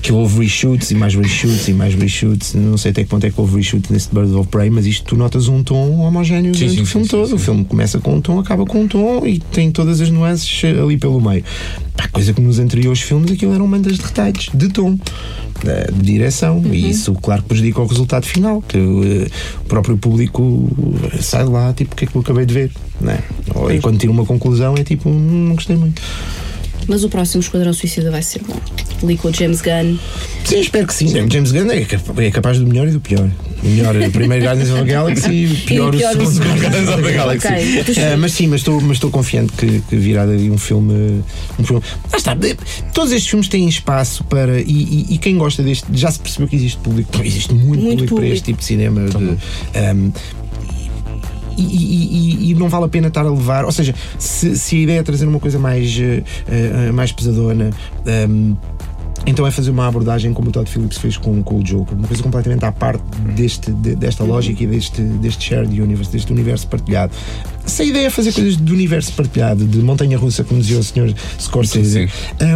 Que 0.00 0.12
houve 0.12 0.40
reshoots 0.40 0.90
e 0.90 0.94
mais 0.94 1.14
reshoots 1.14 1.68
e 1.68 1.72
mais 1.72 1.94
reshoots. 1.94 2.54
Não 2.54 2.76
sei 2.76 2.90
até 2.90 3.02
que 3.04 3.08
ponto 3.10 3.24
é 3.26 3.30
que 3.30 3.40
houve 3.40 3.56
reshoots 3.56 3.90
neste 3.90 4.14
Birds 4.14 4.32
of 4.34 4.48
Prey, 4.48 4.70
mas 4.70 4.86
isto 4.86 5.04
tu 5.04 5.16
notas 5.16 5.48
um 5.48 5.62
tom 5.62 5.98
homogéneo 6.00 6.54
Sim, 6.54 6.60
durante 6.66 6.76
sim, 6.76 6.82
o 6.82 6.86
filme 6.86 7.06
sim, 7.06 7.10
todo. 7.10 7.34
O 7.34 7.38
filme 7.38 7.64
começa 7.64 7.98
com 8.00 8.14
um 8.16 8.20
tom, 8.20 8.38
acaba 8.38 8.64
com 8.66 8.80
um 8.82 8.88
tom 8.88 9.26
e 9.26 9.38
tem 9.38 9.70
todas 9.70 10.00
as 10.00 10.10
nuances 10.10 10.64
ali 10.64 10.96
pelo 10.96 11.20
meio. 11.20 11.44
Pá, 11.96 12.08
coisa 12.08 12.32
que 12.32 12.40
nos 12.40 12.58
anteriores 12.58 13.00
filmes 13.00 13.30
aquilo 13.32 13.54
eram 13.54 13.66
mandas 13.66 13.96
de 13.98 14.02
retalhos, 14.04 14.50
de 14.54 14.68
tom. 14.68 14.98
eh, 15.64 15.90
De 15.92 16.02
direção, 16.02 16.58
Uhum. 16.58 16.74
e 16.74 16.90
isso, 16.90 17.12
claro, 17.14 17.42
prejudica 17.44 17.80
o 17.80 17.86
resultado 17.86 18.24
final. 18.26 18.62
Que 18.62 18.78
eh, 18.78 19.28
o 19.60 19.64
próprio 19.68 19.96
público 19.96 20.68
eh, 21.12 21.18
sai 21.22 21.44
lá, 21.44 21.72
tipo, 21.72 21.92
o 21.92 21.96
que 21.96 22.04
é 22.04 22.08
que 22.08 22.16
eu 22.16 22.20
acabei 22.22 22.44
de 22.46 22.54
ver? 22.54 22.70
Né? 23.00 23.18
Ou, 23.54 23.70
e 23.70 23.78
quando 23.80 23.98
tira 23.98 24.10
uma 24.10 24.24
conclusão, 24.24 24.74
é 24.76 24.82
tipo, 24.84 25.08
"Hum, 25.08 25.46
não 25.48 25.54
gostei 25.54 25.76
muito. 25.76 26.00
Mas 26.88 27.04
o 27.04 27.08
próximo 27.08 27.40
Esquadrão 27.40 27.72
Suicida 27.72 28.10
vai 28.10 28.22
ser 28.22 28.40
bom. 28.42 28.56
Ali 29.02 29.16
com 29.16 29.28
o 29.28 29.34
James 29.34 29.60
Gunn. 29.62 29.96
Sim, 30.44 30.60
espero 30.60 30.86
que 30.86 30.94
sim. 30.94 31.08
James 31.08 31.52
Gunn 31.52 31.70
é 31.70 31.84
cap- 31.84 32.20
é 32.20 32.30
capaz 32.30 32.58
do 32.58 32.66
melhor 32.66 32.88
e 32.88 32.90
do 32.90 33.00
pior. 33.00 33.28
O 33.62 33.66
melhor 33.68 33.94
é 33.96 34.08
o 34.08 34.10
primeiro 34.10 34.44
Guardians 34.44 34.70
of 34.70 34.80
the 34.84 34.90
Galaxy 34.92 35.30
e 35.32 35.46
o 35.46 35.56
pior, 35.66 35.94
E 35.94 35.96
o 35.96 35.98
pior 36.00 36.16
o 36.16 36.26
segundo. 36.26 36.60
Guardians 36.60 36.88
of 36.88 37.02
the 37.02 37.12
Galaxy. 37.12 37.48
Ok. 37.48 37.94
Ah, 38.02 38.16
mas 38.16 38.32
sim, 38.32 38.46
mas 38.48 38.60
estou, 38.60 38.80
mas 38.80 38.96
estou 38.96 39.10
confiante 39.10 39.52
que, 39.52 39.80
que 39.88 39.96
virá 39.96 40.26
daí 40.26 40.50
um 40.50 40.58
filme. 40.58 41.22
Um 41.58 41.64
filme. 41.64 41.82
Lá 42.10 42.18
está, 42.18 42.34
de- 42.34 42.56
todos 42.92 43.12
estes 43.12 43.28
filmes 43.30 43.48
têm 43.48 43.68
espaço 43.68 44.24
para. 44.24 44.60
E, 44.60 44.64
e- 44.66 45.06
e 45.14 45.18
quem 45.18 45.36
gosta 45.38 45.62
deste. 45.62 45.86
Já 45.94 46.10
se 46.10 46.18
percebeu 46.18 46.48
que 46.48 46.56
existe 46.56 46.78
público. 46.78 47.10
Existe 47.24 47.54
muito, 47.54 47.64
Muito 47.82 47.82
público, 47.82 47.98
para 48.06 48.14
público. 48.16 48.34
este 48.34 48.44
tipo 48.46 48.58
de 48.58 48.64
cinema. 48.64 49.02
de, 49.08 49.16
ahm, 49.78 50.10
e, 51.56 51.62
e- 51.62 52.46
e- 52.48 52.50
e 52.50 52.54
não 52.54 52.68
vale 52.68 52.84
a 52.84 52.88
pena 52.88 53.08
estar 53.08 53.22
a 53.26 53.30
levar. 53.30 53.64
Ou 53.64 53.72
seja, 53.72 53.94
se, 54.18 54.56
se 54.56 54.76
a 54.76 54.78
ideia 54.80 54.98
é 55.00 55.02
trazer 55.02 55.26
uma 55.26 55.40
coisa 55.40 55.58
mais, 55.58 55.96
eh, 55.98 56.92
mais 56.92 57.12
pesadona. 57.12 57.70
ehm, 58.06 58.54
então 59.24 59.46
é 59.46 59.52
fazer 59.52 59.70
uma 59.70 59.86
abordagem 59.86 60.32
como 60.32 60.48
o 60.48 60.52
Todd 60.52 60.68
Phillips 60.68 60.98
fez 60.98 61.16
com, 61.16 61.40
com 61.44 61.60
o 61.60 61.62
Joker, 61.62 61.96
uma 61.96 62.08
coisa 62.08 62.20
completamente 62.24 62.64
à 62.64 62.72
parte 62.72 63.04
deste, 63.36 63.70
de- 63.70 63.94
desta 63.94 64.24
lógica 64.24 64.64
e 64.64 64.66
deste, 64.66 65.00
deste 65.00 65.44
shared 65.44 65.80
universe, 65.80 66.10
deste 66.10 66.32
universo 66.32 66.66
partilhado. 66.66 67.12
Se 67.64 67.82
a 67.82 67.84
ideia 67.84 68.06
é 68.06 68.10
fazer 68.10 68.32
coisas 68.32 68.56
do 68.56 68.72
universo 68.72 69.12
partilhado, 69.12 69.64
de 69.64 69.78
montanha 69.78 70.18
russa, 70.18 70.42
como 70.44 70.60
dizia 70.60 70.78
o 70.78 70.82
Sr. 70.82 71.14
Scorsese, 71.40 72.08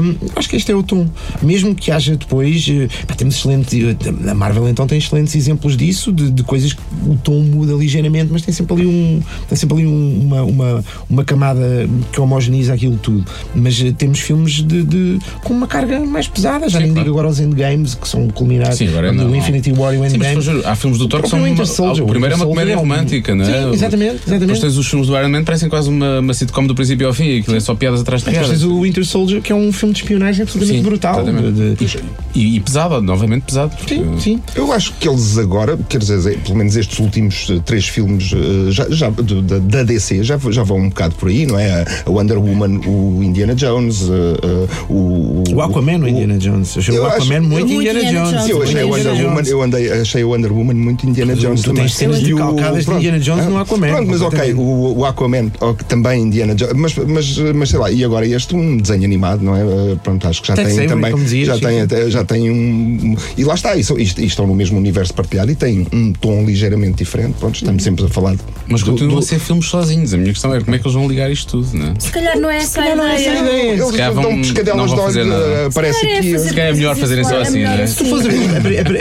hum, 0.02 0.14
acho 0.34 0.48
que 0.48 0.56
este 0.56 0.72
é 0.72 0.74
o 0.74 0.82
tom. 0.82 1.06
Mesmo 1.42 1.74
que 1.74 1.90
haja 1.92 2.16
depois, 2.16 2.66
eh, 2.68 2.88
pá, 3.06 3.14
temos 3.14 3.36
excelente. 3.36 3.96
A 4.28 4.34
Marvel 4.34 4.68
então 4.68 4.86
tem 4.86 4.98
excelentes 4.98 5.34
exemplos 5.36 5.76
disso, 5.76 6.12
de, 6.12 6.30
de 6.30 6.42
coisas 6.42 6.72
que 6.72 6.80
o 7.06 7.16
tom 7.22 7.40
muda 7.40 7.72
ligeiramente, 7.74 8.28
mas 8.32 8.42
tem 8.42 8.52
sempre 8.52 8.74
ali, 8.74 8.86
um, 8.86 9.22
tem 9.48 9.56
sempre 9.56 9.76
ali 9.78 9.86
um- 9.86 10.20
uma, 10.22 10.42
uma, 10.42 10.84
uma 11.08 11.24
camada 11.24 11.88
que 12.12 12.20
homogeneiza 12.20 12.74
aquilo 12.74 12.96
tudo. 12.96 13.24
Mas 13.54 13.80
eh, 13.80 13.92
temos 13.96 14.18
filmes 14.18 14.54
de, 14.62 14.82
de- 14.82 15.18
com 15.44 15.54
uma 15.54 15.66
carga 15.68 16.00
mais 16.00 16.26
pesada, 16.28 16.68
já 16.68 16.80
nem 16.80 16.92
digo 16.92 17.08
agora 17.10 17.28
os 17.28 17.38
Endgames, 17.40 17.94
que 17.94 18.08
são 18.08 18.28
culminados 18.28 18.76
Sim, 18.76 18.88
agora 18.88 19.12
do. 19.12 19.34
Infinity 19.36 19.72
War 19.72 19.94
e 19.94 19.98
o 19.98 20.10
Sim, 20.10 20.18
mas 20.18 20.46
Endgame. 20.46 20.62
há 20.64 20.74
filmes 20.74 20.98
do 20.98 21.06
Thor 21.08 21.22
que 21.22 21.28
são. 21.28 21.38
Uma, 21.38 22.02
o 22.02 22.06
primeiro 22.06 22.34
é 22.34 22.36
uma 22.36 22.46
comédia 22.46 22.72
é 22.72 22.76
um- 22.76 22.80
romântica, 22.80 23.34
não 23.34 23.44
é? 23.44 23.62
Sim, 23.62 23.72
exatamente, 23.72 24.14
exatamente. 24.26 24.40
Depois 24.40 24.60
tens 24.60 24.76
os 24.76 24.86
filmes 24.96 25.06
do 25.08 25.16
Iron 25.18 25.28
Man, 25.28 25.44
parecem 25.44 25.68
quase 25.68 25.88
uma, 25.88 26.20
uma 26.20 26.34
sitcom 26.34 26.66
do 26.66 26.74
princípio 26.74 27.06
ao 27.06 27.12
fim, 27.12 27.24
e 27.24 27.38
aquilo 27.40 27.56
é 27.56 27.60
só 27.60 27.74
piadas 27.74 28.00
atrás 28.00 28.22
de 28.22 28.26
Depois 28.30 28.46
piadas. 28.46 28.62
tens 28.62 28.70
o 28.70 28.80
Winter 28.80 29.04
Soldier, 29.04 29.42
que 29.42 29.52
é 29.52 29.54
um 29.54 29.72
filme 29.72 29.94
de 29.94 30.00
espionagem 30.00 30.42
absolutamente 30.42 30.78
Sim, 30.82 30.84
brutal. 30.88 31.24
de- 31.24 31.74
de- 31.74 31.98
E, 32.34 32.56
e 32.56 32.60
pesado, 32.60 33.00
novamente 33.02 33.42
pesado. 33.44 33.72
Sim, 33.88 34.18
sim. 34.18 34.42
Eu 34.54 34.72
acho 34.72 34.92
que 34.94 35.08
eles 35.08 35.38
agora, 35.38 35.78
quer 35.88 35.98
dizer, 35.98 36.38
pelo 36.40 36.56
menos 36.56 36.76
estes 36.76 36.98
últimos 36.98 37.48
eh, 37.50 37.60
três 37.64 37.86
filmes 37.88 38.30
eh, 38.32 38.70
já, 38.70 38.86
já- 38.90 39.10
da, 39.10 39.58
da 39.58 39.82
DC 39.82 40.22
já, 40.22 40.38
já 40.50 40.62
vão 40.62 40.78
um 40.78 40.88
bocado 40.88 41.14
por 41.16 41.28
aí, 41.28 41.46
não 41.46 41.58
é? 41.58 41.84
A 42.04 42.10
Wonder 42.10 42.38
Woman, 42.38 42.80
o 42.86 43.22
Indiana 43.22 43.54
Jones, 43.54 44.02
eh, 44.02 44.66
o, 44.88 45.42
O 45.54 45.60
Aquaman, 45.62 45.98
o 46.00 46.08
Indiana 46.08 46.36
Jones. 46.38 46.74
Eu 46.76 46.80
achei 46.82 46.94
o 46.94 46.96
Eu 46.98 47.06
acho- 47.06 47.16
Aquaman 47.16 47.40
muito 47.48 47.72
Indiana 47.72 48.00
Jones. 48.04 48.42
Sim, 48.44 48.50
eu 48.50 48.62
achei 48.62 48.80
a 48.82 48.86
Muito 48.86 48.96
Wonder 49.08 49.12
Woman, 49.24 49.34
Jones. 49.36 49.48
eu 49.50 49.62
andei, 49.62 49.92
achei 49.92 50.22
a 50.22 50.26
Wonder 50.26 50.52
Woman 50.52 50.74
muito 50.74 51.06
Indiana 51.06 51.34
Jones 51.34 51.60
tu 51.62 51.68
também. 51.70 51.82
tens 51.84 51.94
cenas 51.94 52.20
E 52.20 52.34
o- 52.34 52.36
calcadas 52.38 52.78
de 52.80 52.84
pronto. 52.84 52.98
Indiana 52.98 53.18
Jones 53.20 53.46
no 53.46 53.56
Ah, 53.56 53.60
Aquaman, 53.62 53.88
Pronto, 53.88 54.08
mas 54.10 54.20
ok, 54.20 54.30
completamente. 54.54 54.56
O, 54.92 54.98
o 55.00 55.04
Aquaman 55.04 55.48
também 55.88 56.22
Indiana 56.22 56.54
Jones, 56.54 56.74
mas, 56.74 56.94
mas, 56.96 57.38
mas 57.54 57.68
sei 57.70 57.78
lá, 57.78 57.90
e 57.90 58.04
agora 58.04 58.26
este 58.26 58.54
um 58.54 58.76
desenho 58.76 59.04
animado, 59.04 59.42
não 59.42 59.56
é? 59.56 59.60
Eh, 59.60 59.96
Pronto, 60.02 60.26
acho 60.28 60.40
que 60.42 60.48
já 60.48 60.54
tem 60.54 60.64
Avery, 60.66 60.86
também. 60.88 61.14
dizias, 61.14 61.46
já, 61.48 61.54
sim, 61.54 61.60
tem, 61.60 61.80
até- 61.80 62.10
já 62.10 62.24
tem 62.24 62.50
um. 62.50 63.16
E 63.36 63.44
lá 63.44 63.54
está, 63.54 63.76
e, 63.76 63.82
são- 63.84 63.98
e 63.98 64.02
estão 64.02 64.46
no 64.46 64.54
mesmo 64.54 64.76
universo 64.78 65.12
partilhado 65.14 65.50
e 65.50 65.54
tem 65.54 65.86
um 65.92 66.12
tom 66.12 66.44
ligeiramente 66.44 66.96
diferente. 66.98 67.34
Pronto, 67.38 67.54
estamos 67.56 67.82
sempre 67.82 68.04
a 68.04 68.08
falar. 68.08 68.36
Mas 68.68 68.82
do- 68.82 68.92
continuam 68.92 69.14
do- 69.16 69.24
a 69.24 69.26
ser 69.26 69.38
filmes 69.38 69.66
sozinhos. 69.66 70.12
A 70.14 70.16
minha 70.16 70.32
questão 70.32 70.54
é 70.54 70.60
como 70.60 70.74
é 70.74 70.78
que 70.78 70.86
eles 70.86 70.94
vão 70.94 71.08
ligar 71.08 71.30
isto 71.30 71.62
tudo, 71.62 71.76
não 71.76 71.86
é? 71.92 71.94
Se 71.98 72.10
calhar 72.10 72.38
não 72.38 72.50
é 72.50 72.56
essa 72.58 72.80
a 72.80 72.86
é 72.86 72.90
essa 72.90 73.30
a 73.30 73.42
ideia. 73.42 73.72
Eles 73.72 73.86
Se 73.86 73.96
dão 73.96 74.36
pescadelas 74.38 74.76
não 74.78 74.86
de 74.86 74.90
vão 74.94 75.04
olho, 75.04 75.06
fazer 75.06 75.24
nada. 75.24 75.44
eh, 75.44 75.66
aparece 75.66 76.06
é 76.06 76.18
aqui. 76.18 76.38
Se 76.38 76.48
calhar 76.50 76.66
é 76.68 76.72
melhor 76.74 76.96
fazerem 76.96 77.24
só 77.24 77.40
assim, 77.40 77.60
é 77.60 77.64
não 77.64 77.72
é? 77.74 77.86
Se 77.86 77.96
tu 77.96 78.04
fores 78.06 78.26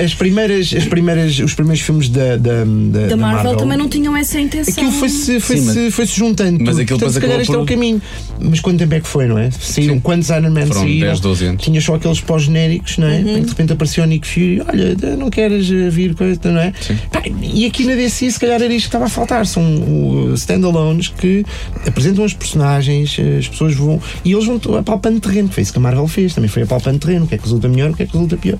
as 0.03 0.13
primeiras, 0.13 0.73
as 0.75 0.85
primeiras, 0.85 1.39
os 1.39 1.53
primeiros 1.53 1.81
filmes 1.83 2.09
da, 2.09 2.37
da, 2.37 2.63
da, 2.65 3.07
Da 3.07 3.17
Marvel 3.17 3.55
também 3.55 3.77
não 3.77 3.87
tinham 3.89 4.15
essa 4.15 4.39
intenção. 4.39 4.73
Aquilo 4.73 4.91
foi-se 4.91 5.39
foi 5.39 5.57
Sim, 5.57 5.65
mas- 5.79 5.93
foi 5.93 6.05
-se 6.05 6.15
juntando. 6.17 6.63
mas 6.63 6.77
aquilo 6.79 6.99
Portanto, 6.99 7.13
se 7.13 7.21
calhar 7.21 7.39
este 7.39 7.51
é 7.51 7.55
o 7.55 7.59
por- 7.59 7.67
caminho. 7.67 8.01
Mas 8.39 8.59
quanto 8.59 8.79
tempo 8.79 8.93
é 8.93 8.99
que 8.99 9.07
foi, 9.07 9.27
não 9.27 9.37
é? 9.37 9.49
Saíram 9.51 9.99
quantos 9.99 10.29
Iron 10.29 10.49
Man 10.49 10.65
Foram 10.67 10.81
saíram? 10.81 11.07
10, 11.07 11.19
12 11.19 11.45
anos. 11.45 11.63
Tinha 11.63 11.81
só 11.81 11.95
aqueles 11.95 12.21
pós-genéricos, 12.21 12.97
não 12.97 13.07
é? 13.07 13.19
Uhum. 13.19 13.29
Em 13.29 13.35
que 13.35 13.41
de 13.41 13.49
repente 13.49 13.73
apareceu 13.73 14.03
o 14.03 14.07
Nick 14.07 14.27
Fury, 14.27 14.61
olha, 14.67 15.15
não 15.17 15.29
queres 15.29 15.69
eh, 15.71 15.89
vir 15.89 16.15
coisa, 16.15 16.39
não 16.45 16.59
é? 16.59 16.73
Pá, 17.11 17.23
e 17.41 17.65
aqui 17.65 17.85
na 17.85 17.95
DC, 17.95 18.31
se 18.31 18.39
calhar 18.39 18.61
era 18.61 18.73
isto 18.73 18.85
que 18.85 18.87
estava 18.87 19.05
a 19.05 19.09
faltar. 19.09 19.45
São 19.45 19.63
uh, 19.63 20.33
standalones 20.35 21.07
que 21.09 21.43
apresentam 21.85 22.25
os 22.25 22.33
personagens, 22.33 23.17
eh, 23.19 23.37
as 23.39 23.47
pessoas 23.47 23.73
vão. 23.75 24.01
E 24.23 24.31
eles 24.33 24.45
vão 24.45 24.59
apalpando 24.77 25.19
terreno, 25.19 25.49
que 25.49 25.55
foi 25.55 25.63
isso 25.63 25.71
que 25.71 25.79
a 25.79 25.81
Marvel 25.81 26.07
fez, 26.07 26.33
também 26.33 26.49
foi 26.49 26.63
apalpando 26.63 26.99
terreno, 26.99 27.25
o 27.25 27.27
que 27.27 27.35
é 27.35 27.37
que 27.37 27.43
resulta 27.43 27.67
melhor, 27.67 27.91
o 27.91 27.93
que 27.93 28.03
é 28.03 28.05
que 28.05 28.13
resulta 28.13 28.37
pior. 28.37 28.59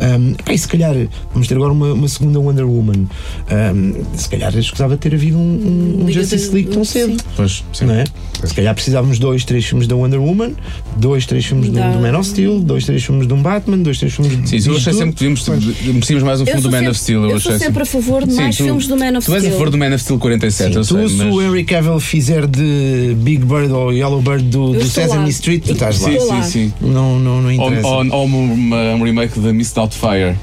Um, 0.00 0.34
pá, 0.34 0.52
e 0.52 0.58
se 0.58 0.68
calhar 0.68 0.94
vamos 1.32 1.48
ter 1.48 1.54
agora 1.54 1.72
uma, 1.72 1.92
uma 1.92 2.08
segunda 2.08 2.38
Wonder 2.38 2.66
Woman. 2.66 3.06
Um, 3.50 4.16
se 4.16 4.28
calhar 4.28 4.56
escusava 4.56 4.96
ter 4.96 5.14
havido 5.14 5.36
um, 5.38 5.40
um, 5.40 6.02
um 6.02 6.06
Liga 6.06 6.20
Justice 6.50 6.52
de- 6.52 6.54
League 6.54 6.70
tão 6.70 6.84
sim. 6.84 6.92
cedo. 6.92 7.24
Pois, 7.36 7.64
sim. 7.72 7.84
Não 7.86 7.94
é? 7.94 8.04
Se 8.42 8.54
calhar 8.54 8.74
precisávamos 8.74 9.18
dois, 9.18 9.44
três 9.44 9.66
filmes 9.66 9.86
da 9.86 9.94
Wonder 9.94 10.18
Woman, 10.18 10.52
dois, 10.96 11.26
três 11.26 11.44
filmes 11.44 11.68
do, 11.68 11.74
Da- 11.74 11.90
do 11.90 11.98
Man 12.00 12.18
of 12.18 12.26
Steel, 12.26 12.58
dois, 12.60 12.84
três 12.86 13.04
filmes 13.04 13.26
de 13.26 13.34
um 13.34 13.42
Batman, 13.42 13.76
dois, 13.78 13.98
três 13.98 14.14
filmes 14.14 14.34
de 14.40 14.48
Sim, 14.62 14.70
eu 14.70 14.76
achei 14.78 14.92
sempre 14.94 15.12
que 15.12 15.18
devíamos, 15.18 15.46
merecíamos 15.84 16.24
mais 16.24 16.40
um 16.40 16.44
Eu 16.44 16.46
filme 16.46 16.62
do 16.62 16.70
Man 16.70 16.76
sempre- 16.78 16.90
of 16.90 16.98
Steel. 17.00 17.20
eu 17.24 17.36
achei 17.36 17.50
sou 17.50 17.58
sempre 17.60 17.82
a 17.82 17.86
favor 17.86 18.24
de 18.26 18.32
Sim, 18.32 18.40
mais 18.40 18.56
tu- 18.56 18.64
filmes 18.64 18.86
do 18.86 18.96
Man 18.96 19.18
of 19.18 19.26
Tu 19.26 19.32
és 19.34 19.36
a 19.36 19.40
Steel. 19.40 19.52
favor 19.52 19.70
do 19.70 19.76
Man 19.78 19.88
of 19.94 19.98
Steel 19.98 20.18
47, 20.18 20.74
eu 20.76 20.80
tu, 20.82 20.84
sei, 20.96 21.08
se 21.08 21.14
mas... 21.16 21.34
o 21.34 21.42
Henry 21.42 21.64
Cavill 21.64 22.00
fizer 22.00 22.46
de 22.46 23.14
Big 23.18 23.44
Bird 23.44 23.70
ou 23.72 23.92
Yellow 23.92 24.22
Bird 24.22 24.44
do, 24.44 24.72
do 24.72 24.84
Sesame 24.86 25.24
lá. 25.24 25.28
Street, 25.28 25.62
tu 25.66 25.72
estás 25.72 26.00
lá. 26.00 26.08
Sim, 26.08 26.18
sim, 26.18 26.42
sim. 26.42 26.72
Não, 26.80 27.18
não, 27.18 27.42
não 27.42 27.48
Ou, 27.58 27.66
interessa. 27.68 27.88
ou, 27.88 28.26
um 28.26 29.02
remake 29.04 29.38
da 29.38 29.52
Miss 29.52 29.70
Doubtfire. 29.72 30.34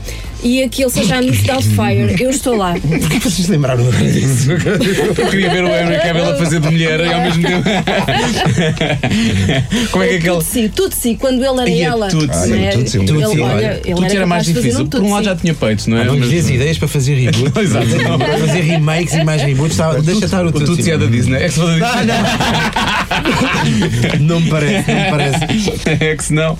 E 0.44 0.64
aquele 0.64 0.90
seja 0.90 1.22
no 1.22 1.32
Doubtfire, 1.32 2.16
eu 2.24 2.30
estou 2.30 2.56
lá. 2.56 2.74
Porquê 2.80 3.20
que 3.20 3.30
vocês 3.30 3.48
lembraram 3.48 3.84
disso? 3.92 4.52
Eu 4.52 5.28
queria 5.30 5.50
ver 5.50 5.64
o 5.64 5.68
Henry 5.68 5.98
Cavill 6.02 6.30
a 6.32 6.36
fazer 6.36 6.60
de 6.60 6.70
mulher 6.70 7.00
e 7.00 7.14
ao 7.14 7.22
mesmo 7.22 7.44
tempo. 7.44 7.64
Como 9.92 10.04
é 10.04 10.08
que 10.10 10.16
aquele. 10.16 10.36
Tutsi, 10.38 10.70
Tutsi, 10.70 11.16
quando 11.16 11.44
ele 11.44 11.60
era 11.62 11.70
Ia 11.70 11.86
ela. 11.88 12.08
Tutsi. 12.08 12.28
não 12.50 12.58
Ah, 12.58 12.62
é? 12.62 12.70
Tutsi, 12.72 12.98
Ele, 12.98 13.08
Tutsi, 13.08 13.24
olha, 13.42 13.44
olha. 13.46 13.82
ele 13.84 13.96
Tudo 13.96 14.06
era 14.06 14.28
mais 14.28 14.46
difícil. 14.46 14.82
um 14.82 14.88
Por 14.88 15.02
um 15.02 15.12
lado 15.14 15.24
já 15.26 15.32
Tutsi. 15.32 15.42
tinha 15.42 15.54
peito, 15.54 15.90
não 15.90 15.98
é? 15.98 16.04
Não 16.06 16.14
me 16.14 16.20
Mas- 16.22 16.30
dês 16.30 16.50
ideias 16.50 16.78
para 16.78 16.88
fazer 16.88 17.16
reboot. 17.16 17.60
Exato. 17.60 17.86
Para 18.18 18.38
fazer 18.38 18.62
remakes 18.62 19.14
e 19.14 19.24
mais 19.24 19.42
reboots. 19.42 19.72
Está, 19.74 19.94
deixa 19.94 20.26
estar 20.26 20.46
o 20.46 20.50
O 20.50 20.52
Tutsi 20.52 20.92
é 20.92 20.98
da 20.98 21.06
Disney. 21.08 21.38
É 21.38 21.48
que 21.48 21.54
se 21.54 21.62
Ah, 21.62 21.66
Disney. 21.66 22.06
não. 22.06 22.97
não 24.20 24.40
me 24.40 24.50
parece, 24.50 24.92
não 24.92 24.98
me 25.04 25.10
parece. 25.10 25.38
É 26.04 26.16
que 26.16 26.24
se 26.24 26.34
não. 26.34 26.58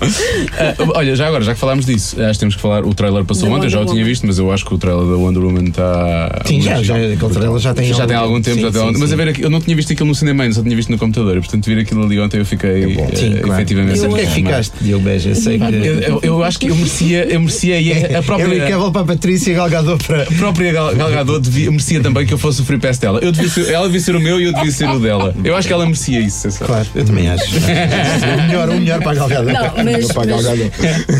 Ah, 0.58 0.74
olha, 0.94 1.14
já 1.16 1.26
agora, 1.26 1.44
já 1.44 1.54
que 1.54 1.60
falámos 1.60 1.86
disso, 1.86 2.20
acho 2.22 2.32
que 2.34 2.38
temos 2.40 2.56
que 2.56 2.60
falar. 2.62 2.84
O 2.84 2.94
trailer 2.94 3.24
passou 3.24 3.48
Da 3.48 3.54
ontem, 3.56 3.66
eu 3.66 3.70
já 3.70 3.80
o 3.80 3.86
tinha 3.86 4.04
visto, 4.04 4.26
mas 4.26 4.38
eu 4.38 4.50
acho 4.52 4.64
que 4.64 4.74
o 4.74 4.78
trailer 4.78 5.04
da 5.06 5.14
Wonder 5.16 5.42
Woman 5.44 5.64
está. 5.68 6.42
Sim, 6.46 6.60
já, 6.60 6.82
já, 6.82 6.96
aquele 6.96 7.16
trailer 7.32 7.58
já 7.58 7.74
tem 7.74 7.92
Já 7.92 8.06
tem 8.06 8.16
algum 8.16 8.40
tempo, 8.40 8.56
sim, 8.56 8.62
já 8.62 8.70
tem 8.70 8.80
sim, 8.80 8.86
algum 8.86 8.98
Mas 8.98 9.08
sim. 9.08 9.14
a 9.14 9.16
ver, 9.18 9.28
aqui- 9.28 9.42
eu 9.42 9.50
não 9.50 9.60
tinha 9.60 9.76
visto 9.76 9.92
aquilo 9.92 10.08
no 10.08 10.14
cinema 10.14 10.42
ainda, 10.44 10.54
só 10.54 10.62
tinha 10.62 10.76
visto 10.76 10.90
no 10.90 10.98
computador. 10.98 11.36
e, 11.36 11.40
Portanto, 11.40 11.64
vir 11.66 11.78
aquilo 11.78 12.04
ali 12.04 12.18
ontem 12.20 12.38
eu 12.38 12.44
fiquei 12.46 12.94
bom. 12.94 13.08
eh, 13.12 13.16
Sim, 13.16 13.32
claro. 13.36 13.52
efetivamente. 13.54 14.00
O 14.00 14.14
que 14.14 14.20
é 14.20 14.26
que 14.26 14.32
ficaste, 14.32 14.72
Diogo 14.80 15.04
Beja? 15.04 15.28
Eu 15.30 15.34
sei 15.34 15.58
que. 15.58 15.64
Eu, 15.64 16.00
eu- 16.00 16.20
eu 16.22 16.44
acho 16.44 16.58
que 16.58 16.68
eu 16.68 16.74
merecia, 16.76 17.24
eu 17.24 17.40
merecia 17.40 17.80
e 17.80 18.14
a 18.16 18.22
própria. 18.22 18.46
Henry 18.46 18.60
Cavill 18.70 18.90
para 18.92 19.00
a 19.02 19.04
Patrícia 19.04 19.54
Galgador 19.54 19.98
para. 20.02 20.22
A 20.22 20.26
própria 20.26 20.72
Gal, 20.72 20.94
Gal 20.94 21.10
Gadot 21.10 21.40
devia, 21.40 21.70
merecia 21.70 22.00
também 22.00 22.26
que 22.26 22.32
eu 22.34 22.38
fosse 22.38 22.60
o 22.60 22.64
free 22.64 22.78
pass 22.78 22.98
dela. 22.98 23.18
Eu 23.22 23.32
devia 23.32 23.48
ser- 23.48 23.70
ela 23.72 23.86
devia 23.86 24.00
ser 24.00 24.14
o 24.16 24.20
meu 24.20 24.40
e 24.40 24.44
eu 24.44 24.52
devia 24.52 24.70
ser 24.70 24.88
o 24.88 24.98
dela. 24.98 25.34
Eu 25.44 25.56
acho 25.56 25.66
que 25.66 25.72
ela 25.74 25.84
merecia 25.84 26.20
isso. 26.20 26.37
Claro, 26.64 26.86
eu 26.94 27.04
também 27.04 27.28
acho. 27.28 27.44
o 27.56 28.46
melhor, 28.46 28.68
o 28.68 28.74
melhor 28.74 29.02
para 29.02 29.12
a 29.12 29.14
Galgador. 29.14 29.52
Não, 29.52 29.84
mas, 29.84 30.12
Para 30.12 30.36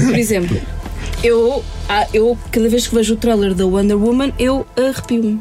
por 0.06 0.18
exemplo, 0.18 0.60
eu, 1.22 1.64
ah, 1.88 2.06
eu 2.12 2.38
cada 2.50 2.68
vez 2.68 2.86
que 2.86 2.94
vejo 2.94 3.14
o 3.14 3.16
trailer 3.16 3.54
da 3.54 3.66
Wonder 3.66 3.96
Woman, 3.96 4.32
eu 4.38 4.66
arrepio-me. 4.76 5.40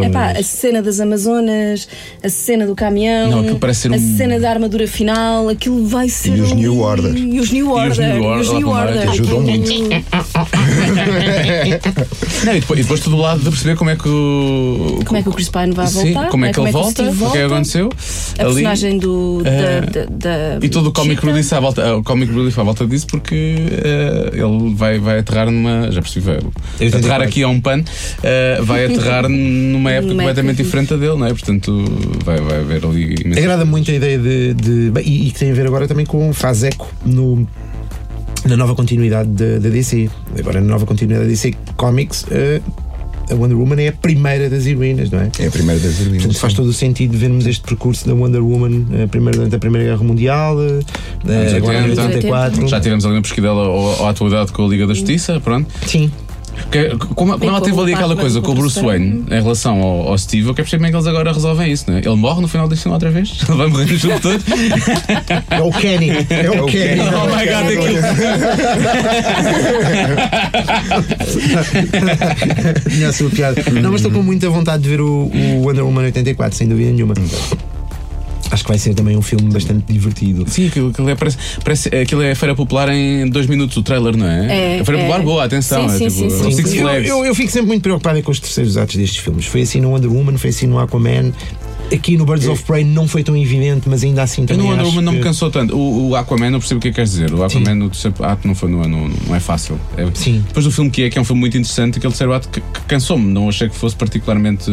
Epá, 0.00 0.30
a 0.30 0.42
cena 0.42 0.82
das 0.82 1.00
Amazonas, 1.00 1.88
a 2.22 2.28
cena 2.28 2.66
do 2.66 2.74
caminhão, 2.74 3.30
Não, 3.30 3.40
aquilo 3.40 3.58
parece 3.58 3.80
ser 3.82 3.92
a 3.92 3.96
um- 3.96 4.16
cena 4.16 4.38
da 4.40 4.50
armadura 4.50 4.86
final, 4.86 5.48
aquilo 5.48 5.84
vai 5.86 6.08
ser. 6.08 6.36
E 6.36 6.40
os 6.40 6.52
New 6.52 6.80
Order. 6.80 7.14
E 7.16 7.40
os 7.40 7.50
New 7.50 7.70
Order. 7.70 7.90
os 7.90 7.98
New 7.98 8.24
Order, 8.24 8.38
e 8.38 8.40
os 8.40 8.52
New 8.52 8.68
Order. 8.68 9.02
que 9.02 9.08
ajudam 9.08 9.42
Aquilo- 9.42 9.88
Não, 12.44 12.54
e, 12.56 12.60
depois, 12.60 12.80
e 12.80 12.82
depois 12.82 13.00
todo 13.00 13.16
o 13.16 13.20
lado 13.20 13.40
de 13.40 13.50
perceber 13.50 13.76
como 13.76 13.90
é 13.90 13.96
que 13.96 14.08
o. 14.08 15.00
Como 15.04 15.16
é 15.18 15.22
que 15.22 15.28
o 15.28 15.32
Chris 15.32 15.48
Pine 15.48 15.72
vai 15.72 15.86
Sim, 15.86 16.12
voltar? 16.12 16.30
como 16.30 16.44
é 16.44 16.52
que 16.52 16.60
ele 16.60 16.68
o 16.68 16.72
volta, 16.72 17.02
o 17.02 17.30
que 17.30 17.38
é 17.38 17.44
aconteceu. 17.44 17.90
A 18.38 18.42
ali. 18.42 18.52
personagem 18.54 18.98
do. 18.98 19.42
Eh, 19.44 19.80
da, 19.80 20.04
da, 20.04 20.58
da- 20.58 20.66
E 20.66 20.68
todo 20.68 20.88
o 20.88 20.92
comic 20.92 21.24
relief 21.24 21.52
à 21.52 21.60
volta, 21.60 21.96
o 21.96 22.02
comic 22.02 22.32
relief 22.32 22.58
à 22.58 22.62
volta 22.62 22.86
disso 22.86 23.06
porque 23.06 23.56
eh, 23.84 24.30
ele 24.32 24.74
vai, 24.74 24.98
vai 24.98 25.18
aterrar 25.20 25.50
numa. 25.50 25.90
Já 25.90 26.00
percebi, 26.02 26.26
vai 26.26 26.38
aterrar 26.88 27.22
aqui 27.22 27.42
a 27.42 27.48
um 27.48 27.60
pano, 27.60 27.84
eh, 28.22 28.58
vai 28.62 28.86
aterrar 28.86 29.28
numa 29.28 29.81
época 29.90 30.08
Numa 30.12 30.22
completamente 30.22 30.60
época. 30.60 30.64
diferente 30.64 30.96
dele, 30.96 31.16
não 31.18 31.26
é? 31.26 31.30
Portanto, 31.30 31.84
vai, 32.24 32.38
vai 32.40 32.60
haver 32.60 32.84
ali. 32.86 33.14
Agrada 33.38 33.64
muito 33.64 33.90
a 33.90 33.94
ideia 33.94 34.18
de. 34.18 34.54
de- 34.54 34.90
bem, 34.90 35.04
e, 35.06 35.28
e 35.28 35.30
que 35.30 35.38
tem 35.38 35.50
a 35.50 35.54
ver 35.54 35.66
agora 35.66 35.88
também 35.88 36.06
com 36.06 36.32
faz 36.32 36.62
eco 36.62 36.88
no. 37.04 37.46
Na 38.44 38.56
nova 38.56 38.74
continuidade 38.74 39.30
da 39.30 39.68
DC. 39.68 40.10
Agora, 40.38 40.60
na 40.60 40.66
nova 40.66 40.84
continuidade 40.84 41.26
da 41.26 41.30
DC 41.30 41.54
Comics, 41.76 42.26
eh, 42.28 42.60
a 43.30 43.34
Wonder 43.36 43.56
Woman 43.56 43.76
é 43.80 43.88
a 43.88 43.92
primeira 43.92 44.50
das 44.50 44.66
heroínas, 44.66 45.10
não 45.12 45.20
é? 45.20 45.30
É 45.38 45.46
a 45.46 45.50
primeira 45.50 45.80
das 45.80 46.00
heroínas. 46.00 46.22
Portanto, 46.24 46.40
faz 46.40 46.52
todo 46.52 46.66
o 46.66 46.72
sentido 46.72 47.16
vermos 47.16 47.46
este 47.46 47.62
percurso 47.62 48.04
da 48.04 48.12
Wonder 48.14 48.42
Woman 48.42 48.84
eh, 48.94 49.06
primeiro 49.06 49.38
durante 49.38 49.54
a 49.54 49.58
Primeira 49.60 49.86
Guerra 49.90 50.02
Mundial, 50.02 50.56
eh, 50.60 51.56
agora 51.56 51.78
em 51.78 51.90
80. 51.90 52.02
84. 52.02 52.66
Já 52.66 52.80
tivemos 52.80 53.04
ali 53.04 53.14
uma 53.14 53.22
pesquisa 53.22 53.46
dela 53.46 54.06
à 54.06 54.10
atualidade 54.10 54.50
com 54.52 54.64
a 54.66 54.68
Liga 54.68 54.88
da 54.88 54.94
Justiça, 54.94 55.38
pronto. 55.38 55.70
Sim. 55.86 56.10
Que- 56.70 56.96
como, 57.14 57.32
como 57.38 57.44
ela 57.50 57.60
teve 57.60 57.78
ali 57.80 57.94
aquela 57.94 58.16
coisa 58.16 58.40
com 58.40 58.52
o 58.52 58.54
Bruce 58.54 58.80
Wayne 58.80 59.24
em 59.30 59.42
relação 59.42 59.80
ao, 59.82 60.08
ao 60.08 60.18
Steve, 60.18 60.48
eu 60.48 60.54
quero 60.54 60.64
perceber 60.68 60.78
como 60.78 60.86
é 60.86 60.90
que 60.90 60.96
eles 60.96 61.06
agora 61.06 61.32
resolvem 61.32 61.72
isso, 61.72 61.84
não 61.90 61.96
é? 61.96 62.00
Ele 62.00 62.14
morre 62.16 62.40
no 62.40 62.48
final 62.48 62.68
deste 62.68 62.82
filme 62.82 62.94
outra 62.94 63.10
vez? 63.10 63.32
Ele 63.48 63.58
vai 63.58 63.66
morrer 63.68 63.92
no 63.92 63.98
filme 63.98 64.20
todo? 64.20 64.42
É 65.50 65.60
o 65.60 65.70
Kenny. 65.70 66.10
É 66.10 66.50
o 66.60 66.66
Kenny. 66.66 67.00
Oh 67.00 67.26
my 67.26 67.44
god, 67.46 67.66
aquilo. 67.66 67.98
Tinha 72.90 73.08
a 73.08 73.12
sua 73.12 73.30
piada. 73.30 73.62
Não, 73.80 73.90
mas 73.92 74.00
estou 74.00 74.10
com 74.12 74.22
muita 74.22 74.48
vontade 74.50 74.82
de 74.82 74.88
ver 74.88 75.00
o, 75.00 75.30
o 75.32 75.62
Wonder 75.66 75.84
Woman 75.84 76.02
84, 76.04 76.56
sem 76.56 76.68
dúvida 76.68 76.90
nenhuma. 76.92 77.14
Acho 78.52 78.62
que 78.64 78.68
vai 78.68 78.78
ser 78.78 78.92
também 78.94 79.16
um 79.16 79.22
filme 79.22 79.50
bastante 79.50 79.90
divertido. 79.90 80.44
Sim, 80.46 80.68
aquilo, 80.68 80.90
aquilo 80.90 81.08
é, 81.08 81.14
parece, 81.14 81.38
parece, 81.64 81.88
aquilo 81.88 82.20
é 82.22 82.32
a 82.32 82.36
Feira 82.36 82.54
Popular 82.54 82.88
em 82.90 83.26
dois 83.28 83.46
minutos, 83.46 83.76
o 83.78 83.82
trailer, 83.82 84.14
não 84.16 84.26
é? 84.28 84.76
É, 84.76 84.80
a 84.80 84.84
Feira 84.84 85.00
é. 85.00 85.04
Popular, 85.06 85.22
boa, 85.22 85.44
atenção. 85.44 85.88
Sim, 85.88 85.94
é 86.06 86.10
sim, 86.10 86.16
tipo, 86.28 86.30
sim, 86.30 86.52
sim. 86.68 86.76
Eu, 86.78 86.82
Flags. 86.82 87.08
eu, 87.08 87.24
eu 87.24 87.34
fico 87.34 87.50
sempre 87.50 87.68
muito 87.68 87.82
preocupado 87.82 88.22
com 88.22 88.30
os 88.30 88.38
terceiros 88.38 88.76
atos 88.76 88.94
destes 88.96 89.18
filmes. 89.24 89.46
Foi 89.46 89.62
assim 89.62 89.80
no 89.80 89.90
Wonder 89.90 90.12
Woman, 90.12 90.36
foi 90.36 90.50
assim 90.50 90.66
no 90.66 90.78
Aquaman. 90.78 91.32
Aqui 91.90 92.16
no 92.16 92.24
Birds 92.26 92.46
of 92.48 92.62
Prey 92.64 92.84
não 92.84 93.06
foi 93.08 93.22
tão 93.22 93.36
evidente, 93.36 93.86
mas 93.88 94.02
ainda 94.04 94.22
assim 94.22 94.42
Eu 94.42 94.48
também 94.48 94.62
no 94.66 94.70
Wonder 94.70 94.86
Woman 94.86 95.00
não 95.02 95.12
me 95.12 95.18
que- 95.18 95.24
cansou 95.24 95.50
tanto. 95.50 95.74
O, 95.76 96.10
o 96.10 96.16
Aquaman, 96.16 96.50
não 96.50 96.58
percebo 96.58 96.78
o 96.78 96.80
que 96.82 96.88
é 96.88 96.90
que 96.90 96.94
queres 96.96 97.10
dizer. 97.10 97.32
O 97.32 97.42
Aquaman, 97.42 97.74
no 97.74 97.88
terceiro 97.88 98.22
ato, 98.22 98.46
não, 98.46 98.54
foi, 98.54 98.70
não, 98.70 98.82
não, 98.82 99.08
não 99.08 99.34
é 99.34 99.40
fácil. 99.40 99.78
É- 99.96 100.06
Sim. 100.14 100.44
Depois 100.46 100.64
do 100.66 100.70
filme 100.70 100.90
que 100.90 101.04
é, 101.04 101.10
que 101.10 101.16
é 101.18 101.20
um 101.20 101.24
filme 101.24 101.40
muito 101.40 101.56
interessante, 101.56 101.96
aquele 101.98 102.12
terceiro 102.12 102.32
ato 102.34 102.48
que, 102.50 102.60
que 102.60 102.80
cansou-me. 102.86 103.32
Não 103.32 103.48
achei 103.48 103.68
que 103.70 103.76
fosse 103.76 103.96
particularmente 103.96 104.70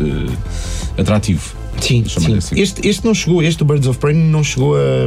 eh, 0.00 1.00
atrativo. 1.00 1.57
Sim, 1.80 2.04
sim. 2.06 2.36
assim. 2.36 2.60
Este, 2.60 2.86
este 2.86 3.04
não 3.04 3.14
chegou, 3.14 3.42
este 3.42 3.64
Birds 3.64 3.86
of 3.86 3.98
Prey 3.98 4.14
não 4.14 4.42
chegou 4.42 4.76
a, 4.76 5.06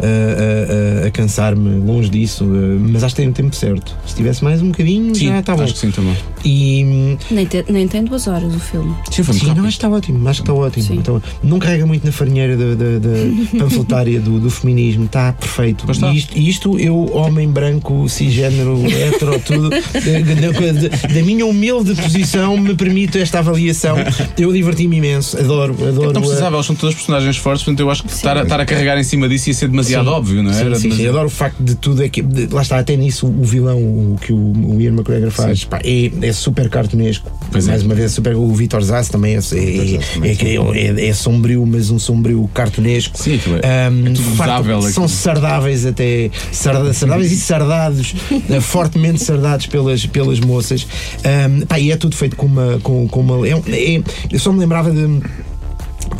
a, 0.00 1.02
a- 1.02 1.04
a- 1.04 1.06
a 1.06 1.10
cansar-me 1.10 1.80
longe 1.80 2.08
disso, 2.08 2.44
eh, 2.44 2.78
mas 2.80 3.02
acho 3.04 3.14
que 3.14 3.22
tem 3.22 3.30
o 3.30 3.32
tempo 3.32 3.54
certo. 3.54 3.94
Se 4.06 4.14
tivesse 4.14 4.42
mais 4.44 4.62
um 4.62 4.68
bocadinho, 4.68 5.14
Sim, 5.14 5.28
já 5.28 5.40
está 5.40 5.56
bom. 5.56 5.62
acho 5.62 5.74
que 5.74 5.78
sim 5.80 5.90
também. 5.90 6.16
E 6.44 7.16
Nem, 7.30 7.46
te- 7.46 7.64
nem 7.68 7.88
tem 7.88 8.04
duas 8.04 8.26
horas 8.26 8.54
o 8.54 8.58
filme. 8.60 8.94
Sim, 9.10 9.22
foi 9.22 9.34
Sim, 9.34 9.46
não, 9.46 9.52
acho 9.54 9.62
que 9.62 9.68
está 9.68 9.88
ótimo, 9.88 10.28
acho 10.28 10.42
que 10.42 10.50
está 10.50 10.54
ótimo. 10.60 10.86
Sim. 10.86 10.94
Então, 10.96 11.22
não 11.42 11.58
carrega 11.58 11.84
muito 11.86 12.04
na 12.04 12.12
farinheira 12.12 12.56
da, 12.56 12.74
da- 12.74 12.98
da 12.98 13.58
panfletária 13.64 14.20
do, 14.20 14.38
do 14.38 14.50
feminismo, 14.50 15.04
está 15.04 15.32
perfeito. 15.32 15.90
Está. 15.90 16.12
E 16.12 16.16
isto, 16.18 16.38
isto, 16.38 16.78
eu, 16.78 17.10
homem 17.14 17.48
branco, 17.48 18.08
cisgênero, 18.08 18.80
hetero, 18.86 19.38
tudo, 19.40 19.70
da, 19.70 19.78
da- 19.78 21.14
da- 21.14 21.22
minha 21.22 21.44
humilde 21.44 21.94
posição, 21.94 22.56
me 22.56 22.74
permite 22.74 23.18
esta 23.18 23.40
avaliação. 23.40 23.96
Eu 24.38 24.52
diverti-me 24.52 24.96
imenso, 24.96 25.36
adoro, 25.38 25.72
adoro. 25.74 26.12
Não 26.12 26.20
a- 26.20 26.24
precisava, 26.24 26.56
eles 26.56 26.66
são 26.66 26.76
todos 26.76 26.94
personagens 26.94 27.36
fortes, 27.36 27.64
portanto 27.64 27.80
eu 27.80 27.90
acho 27.90 28.04
que 28.04 28.12
estar 28.12 28.36
a, 28.36 28.42
estar 28.42 28.60
a 28.60 28.64
carregar 28.64 28.98
em 28.98 29.02
cima 29.04 29.28
disso 29.28 29.48
ia 29.50 29.54
ser 29.54 29.68
demasiado 29.68 29.87
Sim. 29.88 30.06
óbvio, 30.06 30.42
não 30.42 30.50
é? 30.50 30.54
Sim, 30.54 30.60
Era 30.60 30.74
sim, 30.76 30.82
demasiado- 30.88 31.08
Adoro 31.10 31.26
o 31.26 31.30
facto 31.30 31.62
de 31.62 31.74
tudo 31.74 32.02
é 32.02 32.08
que. 32.08 32.22
de- 32.22 32.46
lá 32.52 32.62
está, 32.62 32.78
até 32.78 32.96
nisso 32.96 33.26
o 33.26 33.44
vilão 33.44 33.78
o, 33.78 34.16
que 34.20 34.32
o, 34.32 34.36
o 34.36 34.80
Ian 34.80 34.92
McGregor 34.92 35.30
faz 35.30 35.64
pá, 35.64 35.80
é, 35.84 36.10
é 36.22 36.32
super 36.32 36.68
cartunesco. 36.68 37.30
Pois 37.50 37.66
é. 37.66 37.70
Mais 37.70 37.82
uma 37.82 37.94
vez, 37.94 38.12
super, 38.12 38.34
o 38.36 38.52
Vitor 38.54 38.82
Zass 38.82 39.08
também 39.08 39.34
é, 39.36 39.38
é, 39.38 39.98
é, 40.22 41.04
é- 41.04 41.08
é 41.08 41.12
sombrio, 41.12 41.64
mas 41.66 41.90
um 41.90 41.98
sombrio 41.98 42.48
cartunesco. 42.52 43.16
Sim, 43.18 43.40
é- 43.62 43.86
é 43.86 43.90
tudo 44.12 44.22
farto- 44.36 44.82
São 44.92 45.08
sardáveis 45.08 45.86
até. 45.86 46.30
sarda- 46.52 46.92
sardáveis 46.92 47.32
e 47.32 47.36
sardados, 47.36 48.14
eh, 48.50 48.60
fortemente 48.60 49.22
sardados 49.22 49.66
pelas, 49.66 50.04
pelas 50.06 50.40
moças. 50.40 50.86
Ahm, 51.24 51.64
pá, 51.66 51.78
e 51.78 51.90
é 51.90 51.96
tudo 51.96 52.14
feito 52.16 52.36
com 52.36 52.46
uma. 52.46 52.78
Com, 52.82 53.08
com 53.08 53.20
uma 53.20 53.48
é, 53.48 53.54
um- 53.56 53.62
é- 53.68 54.02
eu 54.30 54.38
só 54.38 54.52
me 54.52 54.58
lembrava 54.60 54.90
de. 54.90 55.00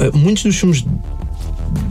eh, 0.01 0.11
muitos 0.15 0.43
dos 0.45 0.57
filmes 0.57 0.85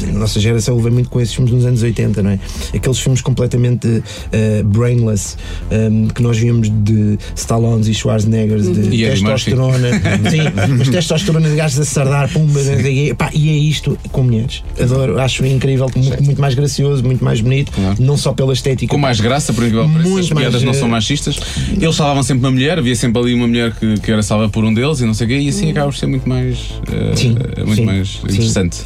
a 0.07 0.11
nossa 0.11 0.39
geração 0.39 0.75
levei 0.75 0.91
muito 0.91 1.09
com 1.09 1.19
esses 1.19 1.33
filmes 1.33 1.53
nos 1.53 1.65
anos 1.65 1.81
80, 1.83 2.23
não 2.23 2.31
é? 2.31 2.39
Aqueles 2.73 2.99
filmes 2.99 3.21
completamente 3.21 4.03
eh, 4.31 4.63
brainless 4.63 5.37
ehm, 5.71 6.07
que 6.07 6.21
nós 6.21 6.37
víamos 6.37 6.69
de 6.69 7.17
Stallones 7.35 7.87
e 7.87 7.93
Schwarzeneggers 7.93 8.71
de 8.71 8.95
E 8.95 9.09
testosterona, 9.09 9.89
sim, 10.29 10.39
mas 10.77 10.89
testosterona 10.89 11.49
de 11.49 11.55
gajos 11.55 11.79
a 11.79 11.85
sardar, 11.85 12.29
pumba, 12.29 12.61
não 12.63 12.77
quê. 12.77 13.15
Pá, 13.17 13.29
e 13.33 13.49
é 13.49 13.53
isto 13.53 13.97
com 14.11 14.23
mulheres. 14.23 14.63
Adoro, 14.79 15.19
acho 15.19 15.45
incrível, 15.45 15.89
muito, 15.95 16.23
muito 16.23 16.41
mais 16.41 16.53
gracioso, 16.55 17.03
muito 17.03 17.23
mais 17.23 17.41
bonito, 17.41 17.71
Claro. 17.71 17.95
não 17.99 18.17
só 18.17 18.33
pela 18.33 18.53
estética. 18.53 18.93
Com 18.93 18.99
mais 18.99 19.19
graça, 19.19 19.53
por 19.53 19.63
incrível 19.63 19.85
que 19.87 19.93
pareça, 19.93 20.09
Muito 20.09 20.33
as 20.33 20.39
piadas 20.39 20.63
não 20.63 20.71
eh, 20.71 20.75
são 20.75 20.87
machistas. 20.87 21.39
Eles 21.79 21.95
salvavam 21.95 22.23
sempre 22.23 22.45
uma 22.45 22.51
mulher, 22.51 22.79
havia 22.79 22.95
sempre 22.95 23.21
ali 23.21 23.33
uma 23.33 23.47
mulher 23.47 23.73
que, 23.73 23.99
que 23.99 24.11
era 24.11 24.21
salva 24.23 24.49
por 24.49 24.63
um 24.63 24.73
deles 24.73 24.99
e 25.01 25.05
não 25.05 25.13
sei 25.13 25.25
o 25.25 25.29
quê, 25.29 25.39
e 25.39 25.49
assim 25.49 25.71
acaba 25.71 25.87
por 25.91 25.97
ser 25.97 26.07
muito 26.07 26.27
mais, 26.27 26.57
eh, 26.91 27.15
Sim, 27.15 27.35
muito 27.59 27.75
sim, 27.75 27.85
mais 27.85 28.07
sim. 28.09 28.25
interessante. 28.25 28.77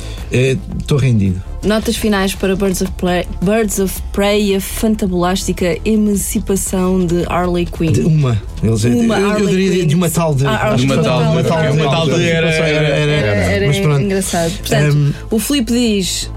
Estou 0.82 0.98
rendido. 0.98 1.42
Notas 1.64 1.96
finais 1.96 2.34
para 2.36 2.56
Birds 2.56 2.82
of, 2.82 2.92
Prey, 2.94 3.26
Birds 3.42 3.80
of 3.80 4.02
Prey 4.12 4.52
e 4.52 4.56
a 4.56 4.62
fantabulástica 4.62 5.78
emancipação 5.86 7.06
de 7.06 7.24
Harley 7.28 7.66
Quinn. 7.66 7.92
De 7.92 8.02
uma. 8.02 8.42
Eles, 8.64 8.84
Uma 8.84 9.18
eu, 9.20 9.40
eu 9.40 9.48
diria 9.48 9.72
Quinn. 9.80 9.88
de 9.88 9.96
uma 9.96 10.10
tal 10.10 10.36
de. 10.36 10.46
Ah, 10.46 10.74
De 10.76 10.84
uma 10.86 10.96
tal, 10.96 11.04
tal- 11.04 11.32
uma 11.32 11.44
tal, 11.44 11.74
uma 11.74 11.84
tal 11.92 12.06
de 12.10 12.24
era, 12.30 12.50
era, 12.50 12.88
Era, 12.88 13.26
era 13.52 13.68
Mas 13.68 13.80
pronto. 13.80 14.02
engraçado. 14.02 14.52
Portanto, 14.58 14.96
Um, 14.96 15.14
o 15.32 15.40
Filipe 15.40 15.72
diz 15.72 16.30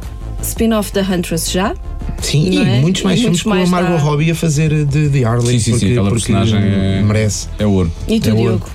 spin-off 0.42 0.92
da 0.92 1.02
Huntress 1.02 1.50
já. 1.50 1.74
Sim, 2.22 2.50
Não 2.50 2.62
e 2.64 2.68
é? 2.76 2.80
muitos 2.80 3.02
mais 3.02 3.18
E 3.18 3.22
filmes 3.22 3.44
muitos 3.44 3.68
com 3.70 3.76
a 3.76 3.80
Margot 3.80 3.96
dá- 3.96 4.02
Robbie 4.02 4.30
a 4.30 4.34
fazer 4.34 4.84
de, 4.84 5.08
de 5.08 5.24
Harley. 5.24 5.58
Sim, 5.58 5.64
sim, 5.64 5.70
porque, 5.72 5.86
sim, 5.86 5.92
aquela 5.92 6.08
porque 6.10 6.32
personagem 6.32 6.58
é, 6.60 7.02
merece. 7.02 7.48
é 7.58 7.66
ouro. 7.66 7.90
E 8.08 8.20
tu, 8.20 8.30
É 8.30 8.32
Diogo? 8.34 8.66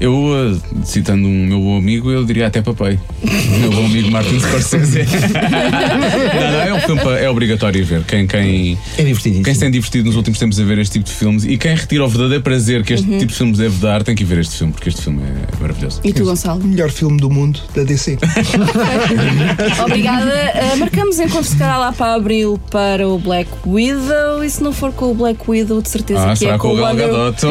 Eu, 0.00 0.14
uh, 0.14 0.60
citando 0.84 1.26
um 1.26 1.46
meu 1.46 1.60
bom 1.60 1.76
amigo, 1.78 2.10
eu 2.10 2.24
diria 2.24 2.46
até 2.46 2.62
papai. 2.62 2.98
O 3.22 3.58
meu 3.58 3.70
bom 3.72 3.84
amigo 3.86 4.10
Martin 4.10 4.38
Scorsese. 4.38 5.00
não, 5.34 6.52
não, 6.52 6.60
é 6.60 6.74
um 6.74 6.80
filme 6.80 7.02
é 7.20 7.28
obrigatório 7.28 7.84
ver. 7.84 8.02
Quem, 8.04 8.26
quem, 8.26 8.78
É 8.96 9.02
divertidíssimo. 9.02 9.44
quem 9.44 9.54
se 9.54 9.60
tem 9.60 9.70
divertido 9.70 10.06
nos 10.06 10.16
últimos 10.16 10.38
tempos 10.38 10.60
a 10.60 10.64
ver 10.64 10.78
este 10.78 10.92
tipo 10.94 11.04
de 11.06 11.12
filmes 11.12 11.44
e 11.44 11.56
quem 11.58 11.74
retira 11.74 12.04
o 12.04 12.08
verdadeiro 12.08 12.42
prazer 12.42 12.82
que 12.84 12.92
este 12.94 13.08
Uhum. 13.08 13.18
tipo 13.18 13.32
de 13.32 13.38
filmes 13.38 13.58
deve 13.58 13.76
dar, 13.78 14.02
tem 14.02 14.14
que 14.14 14.24
ver 14.24 14.38
este 14.38 14.56
filme, 14.58 14.72
porque 14.72 14.88
este 14.88 15.02
filme 15.02 15.20
é 15.22 15.60
maravilhoso. 15.60 16.00
E 16.04 16.12
tu, 16.12 16.24
Gonçalo? 16.24 16.60
O 16.60 16.64
melhor 16.66 16.90
filme 16.90 17.18
do 17.18 17.28
mundo 17.30 17.60
da 17.74 17.82
DC. 17.82 18.18
Obrigada. 19.84 20.32
Uh, 20.74 20.76
marcamos 20.78 21.18
encontro 21.18 21.44
se 21.44 21.56
calhar 21.56 21.78
lá 21.78 21.92
para 21.92 22.14
abril 22.14 22.60
para 22.70 23.08
o 23.08 23.18
Black 23.18 23.50
Widow. 23.66 24.44
E 24.44 24.50
se 24.50 24.62
não 24.62 24.72
for 24.72 24.92
com 24.92 25.10
o 25.10 25.14
Black 25.14 25.40
Widow, 25.48 25.80
de 25.82 25.88
certeza 25.88 26.28
Ah, 26.28 26.32
que 26.32 26.38
será 26.40 26.54
é 26.54 26.58
com 26.58 26.68
o 26.72 26.76
Gal 26.76 26.94
Gadot? 26.94 27.38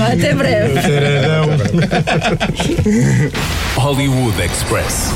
Até 0.00 0.34
breve. 0.34 0.80
Hollywood 3.76 4.38
Express. 4.40 5.12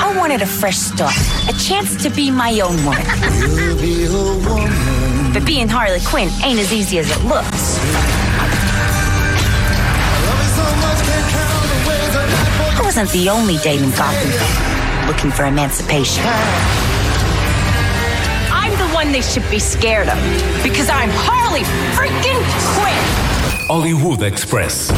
I 0.00 0.14
wanted 0.16 0.42
a 0.42 0.46
fresh 0.46 0.76
start, 0.78 1.14
a 1.48 1.52
chance 1.58 1.96
to 2.02 2.10
be 2.10 2.30
my 2.30 2.60
own 2.60 2.76
woman. 2.84 3.04
But 5.32 5.44
being 5.44 5.68
Harley 5.68 6.00
Quinn 6.00 6.30
ain't 6.42 6.58
as 6.58 6.72
easy 6.72 6.98
as 6.98 7.10
it 7.10 7.22
looks. 7.24 7.78
I 12.78 12.80
wasn't 12.82 13.10
the 13.10 13.28
only 13.28 13.58
dame 13.58 13.84
in 13.84 13.90
Gotham 13.90 14.30
looking 15.06 15.30
for 15.30 15.44
emancipation. 15.44 16.24
One 19.06 19.12
they 19.12 19.20
should 19.20 19.48
be 19.48 19.60
scared 19.60 20.08
of 20.08 20.18
because 20.64 20.90
I'm 20.90 21.10
Harley 21.12 21.60
freaking 21.94 22.42
Quinn. 22.74 23.68
Hollywood 23.68 24.20
Express. 24.24 24.90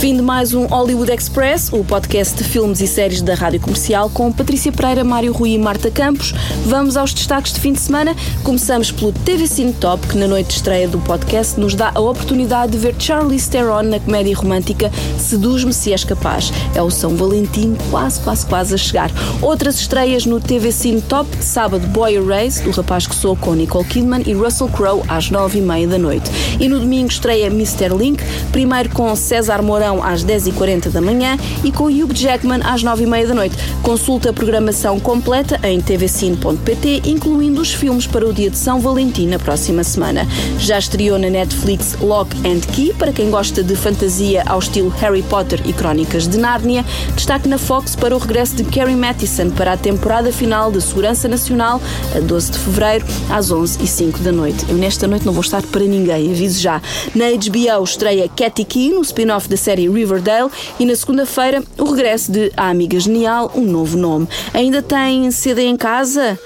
Fim 0.00 0.16
de 0.16 0.22
mais 0.22 0.54
um 0.54 0.64
Hollywood 0.64 1.12
Express, 1.12 1.70
o 1.70 1.84
podcast 1.84 2.34
de 2.34 2.42
filmes 2.42 2.80
e 2.80 2.86
séries 2.86 3.20
da 3.20 3.34
Rádio 3.34 3.60
Comercial 3.60 4.08
com 4.08 4.32
Patrícia 4.32 4.72
Pereira, 4.72 5.04
Mário 5.04 5.30
Rui 5.30 5.50
e 5.50 5.58
Marta 5.58 5.90
Campos. 5.90 6.32
Vamos 6.64 6.96
aos 6.96 7.12
destaques 7.12 7.52
de 7.52 7.60
fim 7.60 7.74
de 7.74 7.80
semana. 7.80 8.16
Começamos 8.42 8.90
pelo 8.90 9.12
TV 9.12 9.46
Cine 9.46 9.74
Top, 9.74 10.06
que 10.06 10.16
na 10.16 10.26
noite 10.26 10.46
de 10.46 10.54
estreia 10.54 10.88
do 10.88 10.98
podcast 11.00 11.60
nos 11.60 11.74
dá 11.74 11.92
a 11.94 12.00
oportunidade 12.00 12.72
de 12.72 12.78
ver 12.78 12.94
Charlize 12.98 13.50
Theron 13.50 13.82
na 13.82 14.00
comédia 14.00 14.34
romântica 14.34 14.90
Seduz-me 15.18 15.74
se 15.74 15.92
és 15.92 16.02
capaz. 16.02 16.50
É 16.74 16.80
o 16.80 16.90
São 16.90 17.14
Valentim 17.14 17.76
quase, 17.90 18.20
quase, 18.20 18.46
quase 18.46 18.74
a 18.74 18.78
chegar. 18.78 19.10
Outras 19.42 19.74
estreias 19.78 20.24
no 20.24 20.40
TV 20.40 20.72
Cine 20.72 21.02
Top, 21.02 21.28
sábado 21.42 21.86
Boy 21.88 22.14
Erase, 22.14 22.62
do 22.62 22.70
rapaz 22.70 23.06
que 23.06 23.14
sou 23.14 23.36
com 23.36 23.52
Nicole 23.52 23.84
Kidman 23.84 24.22
e 24.26 24.32
Russell 24.32 24.68
Crowe 24.68 25.02
às 25.08 25.30
nove 25.30 25.58
e 25.58 25.62
meia 25.62 25.86
da 25.86 25.98
noite. 25.98 26.30
E 26.58 26.70
no 26.70 26.80
domingo 26.80 27.10
estreia 27.10 27.48
Mr. 27.48 27.94
Link, 27.94 28.24
primeiro 28.50 28.88
com 28.94 29.14
César 29.14 29.60
Mourão 29.60 29.89
às 30.02 30.24
10h40 30.24 30.90
da 30.90 31.00
manhã 31.00 31.36
e 31.64 31.72
com 31.72 31.84
Hugh 31.84 32.14
Jackman 32.14 32.60
às 32.62 32.84
9h30 32.84 33.26
da 33.26 33.34
noite. 33.34 33.56
Consulta 33.82 34.30
a 34.30 34.32
programação 34.32 35.00
completa 35.00 35.58
em 35.62 35.80
tvcine.pt, 35.80 37.02
incluindo 37.06 37.60
os 37.60 37.72
filmes 37.72 38.06
para 38.06 38.28
o 38.28 38.32
dia 38.32 38.50
de 38.50 38.58
São 38.58 38.78
Valentim 38.80 39.26
na 39.26 39.38
próxima 39.38 39.82
semana. 39.82 40.26
Já 40.58 40.78
estreou 40.78 41.18
na 41.18 41.30
Netflix 41.30 41.96
Lock 42.00 42.36
and 42.46 42.60
Key, 42.72 42.92
para 42.94 43.12
quem 43.12 43.30
gosta 43.30 43.62
de 43.62 43.74
fantasia 43.74 44.42
ao 44.46 44.58
estilo 44.58 44.90
Harry 45.00 45.22
Potter 45.22 45.60
e 45.64 45.72
Crónicas 45.72 46.28
de 46.28 46.38
Nárnia. 46.38 46.84
Destaque 47.14 47.48
na 47.48 47.58
Fox 47.58 47.96
para 47.96 48.14
o 48.14 48.18
regresso 48.18 48.56
de 48.56 48.64
Carrie 48.64 48.94
Mathison 48.94 49.50
para 49.50 49.72
a 49.72 49.76
temporada 49.76 50.30
final 50.32 50.70
de 50.70 50.80
Segurança 50.80 51.28
Nacional, 51.28 51.80
a 52.14 52.20
12 52.20 52.52
de 52.52 52.58
fevereiro, 52.58 53.06
às 53.30 53.50
11h05 53.50 54.18
da 54.18 54.32
noite. 54.32 54.66
Eu 54.68 54.76
nesta 54.76 55.06
noite 55.06 55.24
não 55.24 55.32
vou 55.32 55.42
estar 55.42 55.62
para 55.62 55.84
ninguém, 55.84 56.30
aviso 56.30 56.60
já. 56.60 56.80
Na 57.14 57.26
HBO 57.30 57.84
estreia 57.84 58.28
Cathy 58.28 58.64
Key, 58.64 58.90
no 58.90 59.02
spin-off 59.02 59.48
da 59.48 59.56
série 59.56 59.79
Riverdale, 59.88 60.50
e 60.78 60.84
na 60.84 60.94
segunda-feira 60.94 61.62
o 61.78 61.84
regresso 61.84 62.30
de 62.32 62.52
A 62.56 62.68
Amiga 62.68 62.98
Genial, 62.98 63.50
um 63.54 63.62
novo 63.62 63.96
nome. 63.96 64.28
Ainda 64.52 64.82
tem 64.82 65.30
CD 65.30 65.62
em 65.66 65.76
casa 65.76 66.38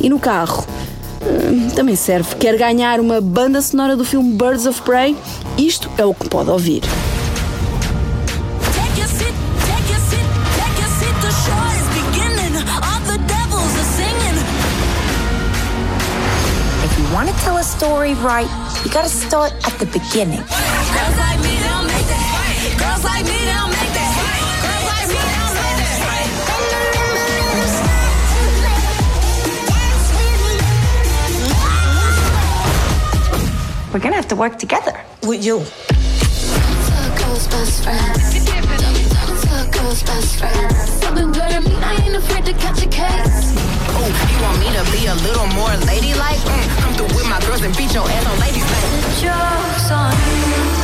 e 0.00 0.08
no 0.08 0.18
carro. 0.18 0.66
Hum, 1.24 1.70
Também 1.70 1.94
serve. 1.96 2.34
Quer 2.36 2.56
ganhar 2.56 2.98
uma 3.00 3.20
banda 3.20 3.62
sonora 3.62 3.96
do 3.96 4.04
filme 4.04 4.34
Birds 4.34 4.66
of 4.66 4.82
Prey? 4.82 5.16
Isto 5.56 5.88
é 5.96 6.04
o 6.04 6.12
que 6.12 6.28
pode 6.28 6.50
ouvir. 6.50 6.82
If 16.84 16.98
you 16.98 17.14
want 17.14 17.28
to 17.28 17.34
tell 17.44 17.56
a 17.56 17.62
story 17.62 18.14
right, 18.14 18.48
you 18.84 18.90
gotta 18.90 19.08
start 19.08 19.52
at 19.66 19.78
the 19.78 19.86
beginning. 19.86 20.42
We're 33.92 33.98
gonna 33.98 34.16
have 34.16 34.28
to 34.28 34.36
work 34.36 34.58
together. 34.58 34.98
With 35.22 35.44
you. 35.44 35.58
Girl's 37.18 37.46
best 37.46 37.84
friend. 37.84 38.16
Girl's 39.70 40.02
best 40.02 40.38
friend. 40.38 40.72
Something 41.02 41.30
good 41.30 41.52
at 41.52 41.62
me, 41.62 41.76
I 41.76 42.00
ain't 42.02 42.16
afraid 42.16 42.46
to 42.46 42.54
catch 42.54 42.82
a 42.82 42.88
case. 42.88 43.52
Oh, 43.92 44.08
you 44.32 44.38
want 44.40 44.58
me 44.60 44.72
to 44.72 44.82
be 44.96 45.06
a 45.08 45.14
little 45.26 45.46
more 45.48 45.76
ladylike? 45.84 46.40
Mm, 46.40 46.80
come 46.80 46.94
through 46.94 47.14
with 47.16 47.28
my 47.28 47.38
girls 47.44 47.60
and 47.62 47.76
beat 47.76 47.92
your 47.92 48.08
ass 48.08 48.26
on 48.26 48.40
ladies' 48.40 48.64
night. 48.64 48.88
Jokes 49.20 49.90
on 49.90 50.16
you. 50.16 50.80
You 50.80 50.81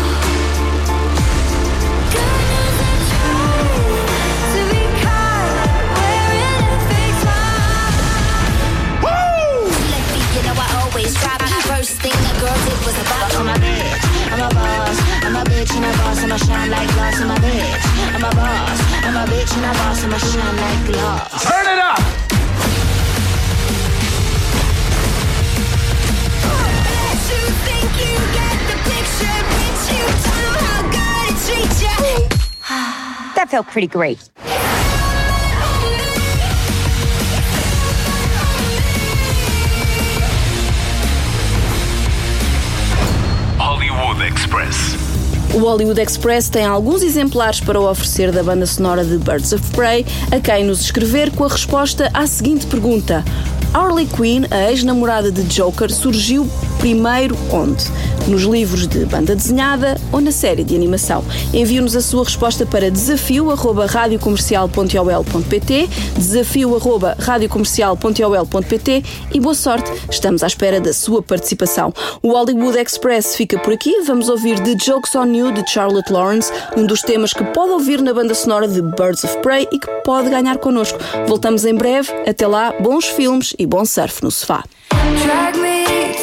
felt 33.59 33.67
pretty 33.69 33.89
great. 33.89 34.19
Hollywood 43.59 44.23
Express. 44.23 44.97
O 45.55 45.61
Hollywood 45.61 46.01
Express 46.01 46.49
tem 46.49 46.65
alguns 46.65 47.03
exemplares 47.03 47.59
para 47.59 47.81
oferecer 47.81 48.31
da 48.31 48.43
banda 48.43 48.67
sonora 48.67 49.05
de 49.05 49.17
Birds 49.19 49.53
of 49.53 49.69
Prey 49.71 50.05
a 50.31 50.39
quem 50.39 50.65
nos 50.65 50.83
escrever 50.83 51.31
com 51.33 51.45
a 51.45 51.49
resposta 51.49 52.11
à 52.13 52.27
seguinte 52.27 52.67
pergunta. 52.67 53.25
Harley 53.75 54.07
Quinn, 54.07 54.47
a 54.51 54.71
ex-namorada 54.71 55.33
de 55.33 55.43
Joker, 55.43 55.91
surgiu 55.91 56.49
primeiro 56.79 57.37
onde? 57.53 57.85
Nos 58.29 58.43
livros 58.43 58.87
de 58.87 59.05
banda 59.07 59.35
desenhada 59.35 59.99
ou 60.13 60.21
na 60.21 60.31
série 60.31 60.63
de 60.63 60.77
animação? 60.77 61.25
Envie-nos 61.53 61.97
a 61.97 62.01
sua 62.03 62.23
resposta 62.25 62.67
para 62.67 62.91
desafio.radiocomercial.ol.pt 62.91 65.89
desafio.radiocomercial.ol.pt 66.15 69.05
e 69.33 69.41
boa 69.41 69.55
sorte, 69.55 69.91
estamos 70.11 70.43
à 70.43 70.47
espera 70.47 70.79
da 70.79 70.93
sua 70.93 71.23
participação. 71.23 71.91
O 72.23 72.33
Hollywood 72.33 72.79
Express 72.79 73.35
fica 73.35 73.59
por 73.59 73.73
aqui, 73.73 74.03
vamos 74.03 74.29
ouvir 74.29 74.61
The 74.61 74.77
Jokes 74.85 75.15
on 75.15 75.33
You 75.33 75.53
de 75.53 75.65
Charlotte 75.67 76.13
Lawrence, 76.13 76.53
um 76.77 76.85
dos 76.85 77.01
temas 77.01 77.33
que 77.33 77.43
pode 77.45 77.73
ouvir 77.73 78.03
na 78.03 78.13
banda 78.13 78.35
sonora 78.35 78.69
de 78.69 78.83
Birds 78.83 79.25
of 79.25 79.39
Prey 79.39 79.67
e 79.73 79.79
que 79.79 79.89
pode 80.05 80.29
ganhar 80.29 80.59
connosco. 80.59 80.99
Voltamos 81.27 81.65
em 81.65 81.75
breve, 81.75 82.13
até 82.29 82.47
lá, 82.47 82.75
bons 82.79 83.07
filmes 83.07 83.55
e 83.59 83.65
bom 83.65 83.87
surf 83.87 84.23
no 84.23 84.31
sofá. 84.31 84.63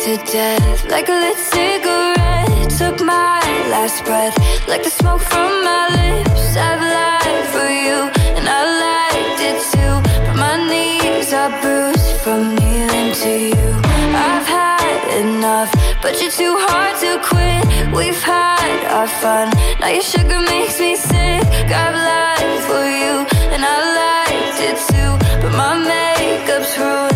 To 0.05 0.17
death 0.17 0.85
like 0.85 1.09
a 1.09 1.13
lit 1.13 1.35
cigarette. 1.35 2.69
Took 2.77 3.01
my 3.01 3.41
last 3.73 4.05
breath 4.05 4.37
like 4.67 4.83
the 4.83 4.91
smoke 4.91 5.19
from 5.19 5.49
my 5.65 5.89
lips. 5.97 6.55
I've 6.55 6.79
lied 6.79 7.45
for 7.49 7.65
you 7.65 7.97
and 8.37 8.45
I 8.47 8.61
liked 8.85 9.41
it 9.49 9.57
too. 9.73 9.95
But 10.27 10.35
my 10.35 10.57
knees 10.69 11.33
are 11.33 11.49
bruised 11.59 12.21
from 12.21 12.53
kneeling 12.53 13.13
to 13.23 13.31
you. 13.49 13.69
I've 14.13 14.45
had 14.45 15.25
enough, 15.25 15.73
but 16.03 16.21
you're 16.21 16.29
too 16.29 16.55
hard 16.69 16.93
to 17.01 17.17
quit. 17.25 17.65
We've 17.91 18.21
had 18.21 18.85
our 18.93 19.07
fun, 19.07 19.49
now 19.79 19.87
your 19.87 20.03
sugar 20.03 20.39
makes 20.39 20.79
me 20.79 20.95
sick. 20.95 21.49
I've 21.81 21.97
lied 22.09 22.61
for 22.69 22.85
you 23.01 23.25
and 23.53 23.65
I 23.65 23.77
liked 24.01 24.59
it 24.69 24.77
too. 24.85 25.11
But 25.41 25.53
my 25.57 25.73
makeup's 25.81 26.77
ruined 26.77 27.14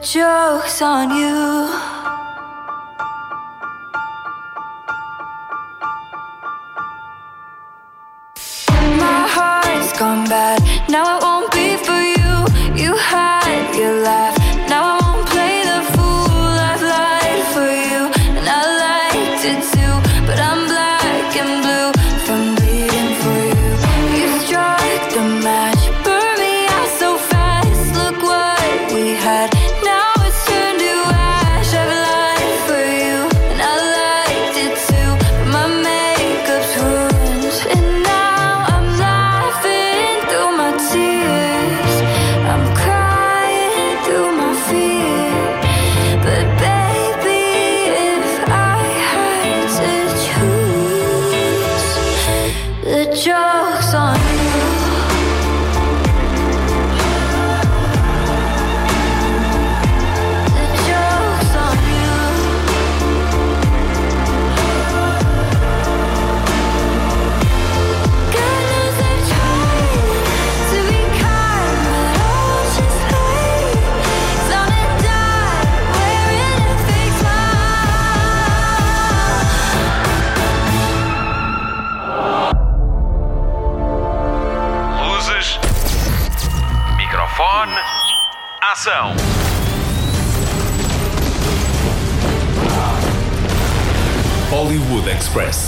joke's 0.00 0.80
on 0.80 1.10
you. 1.10 1.87
Express. 95.38 95.67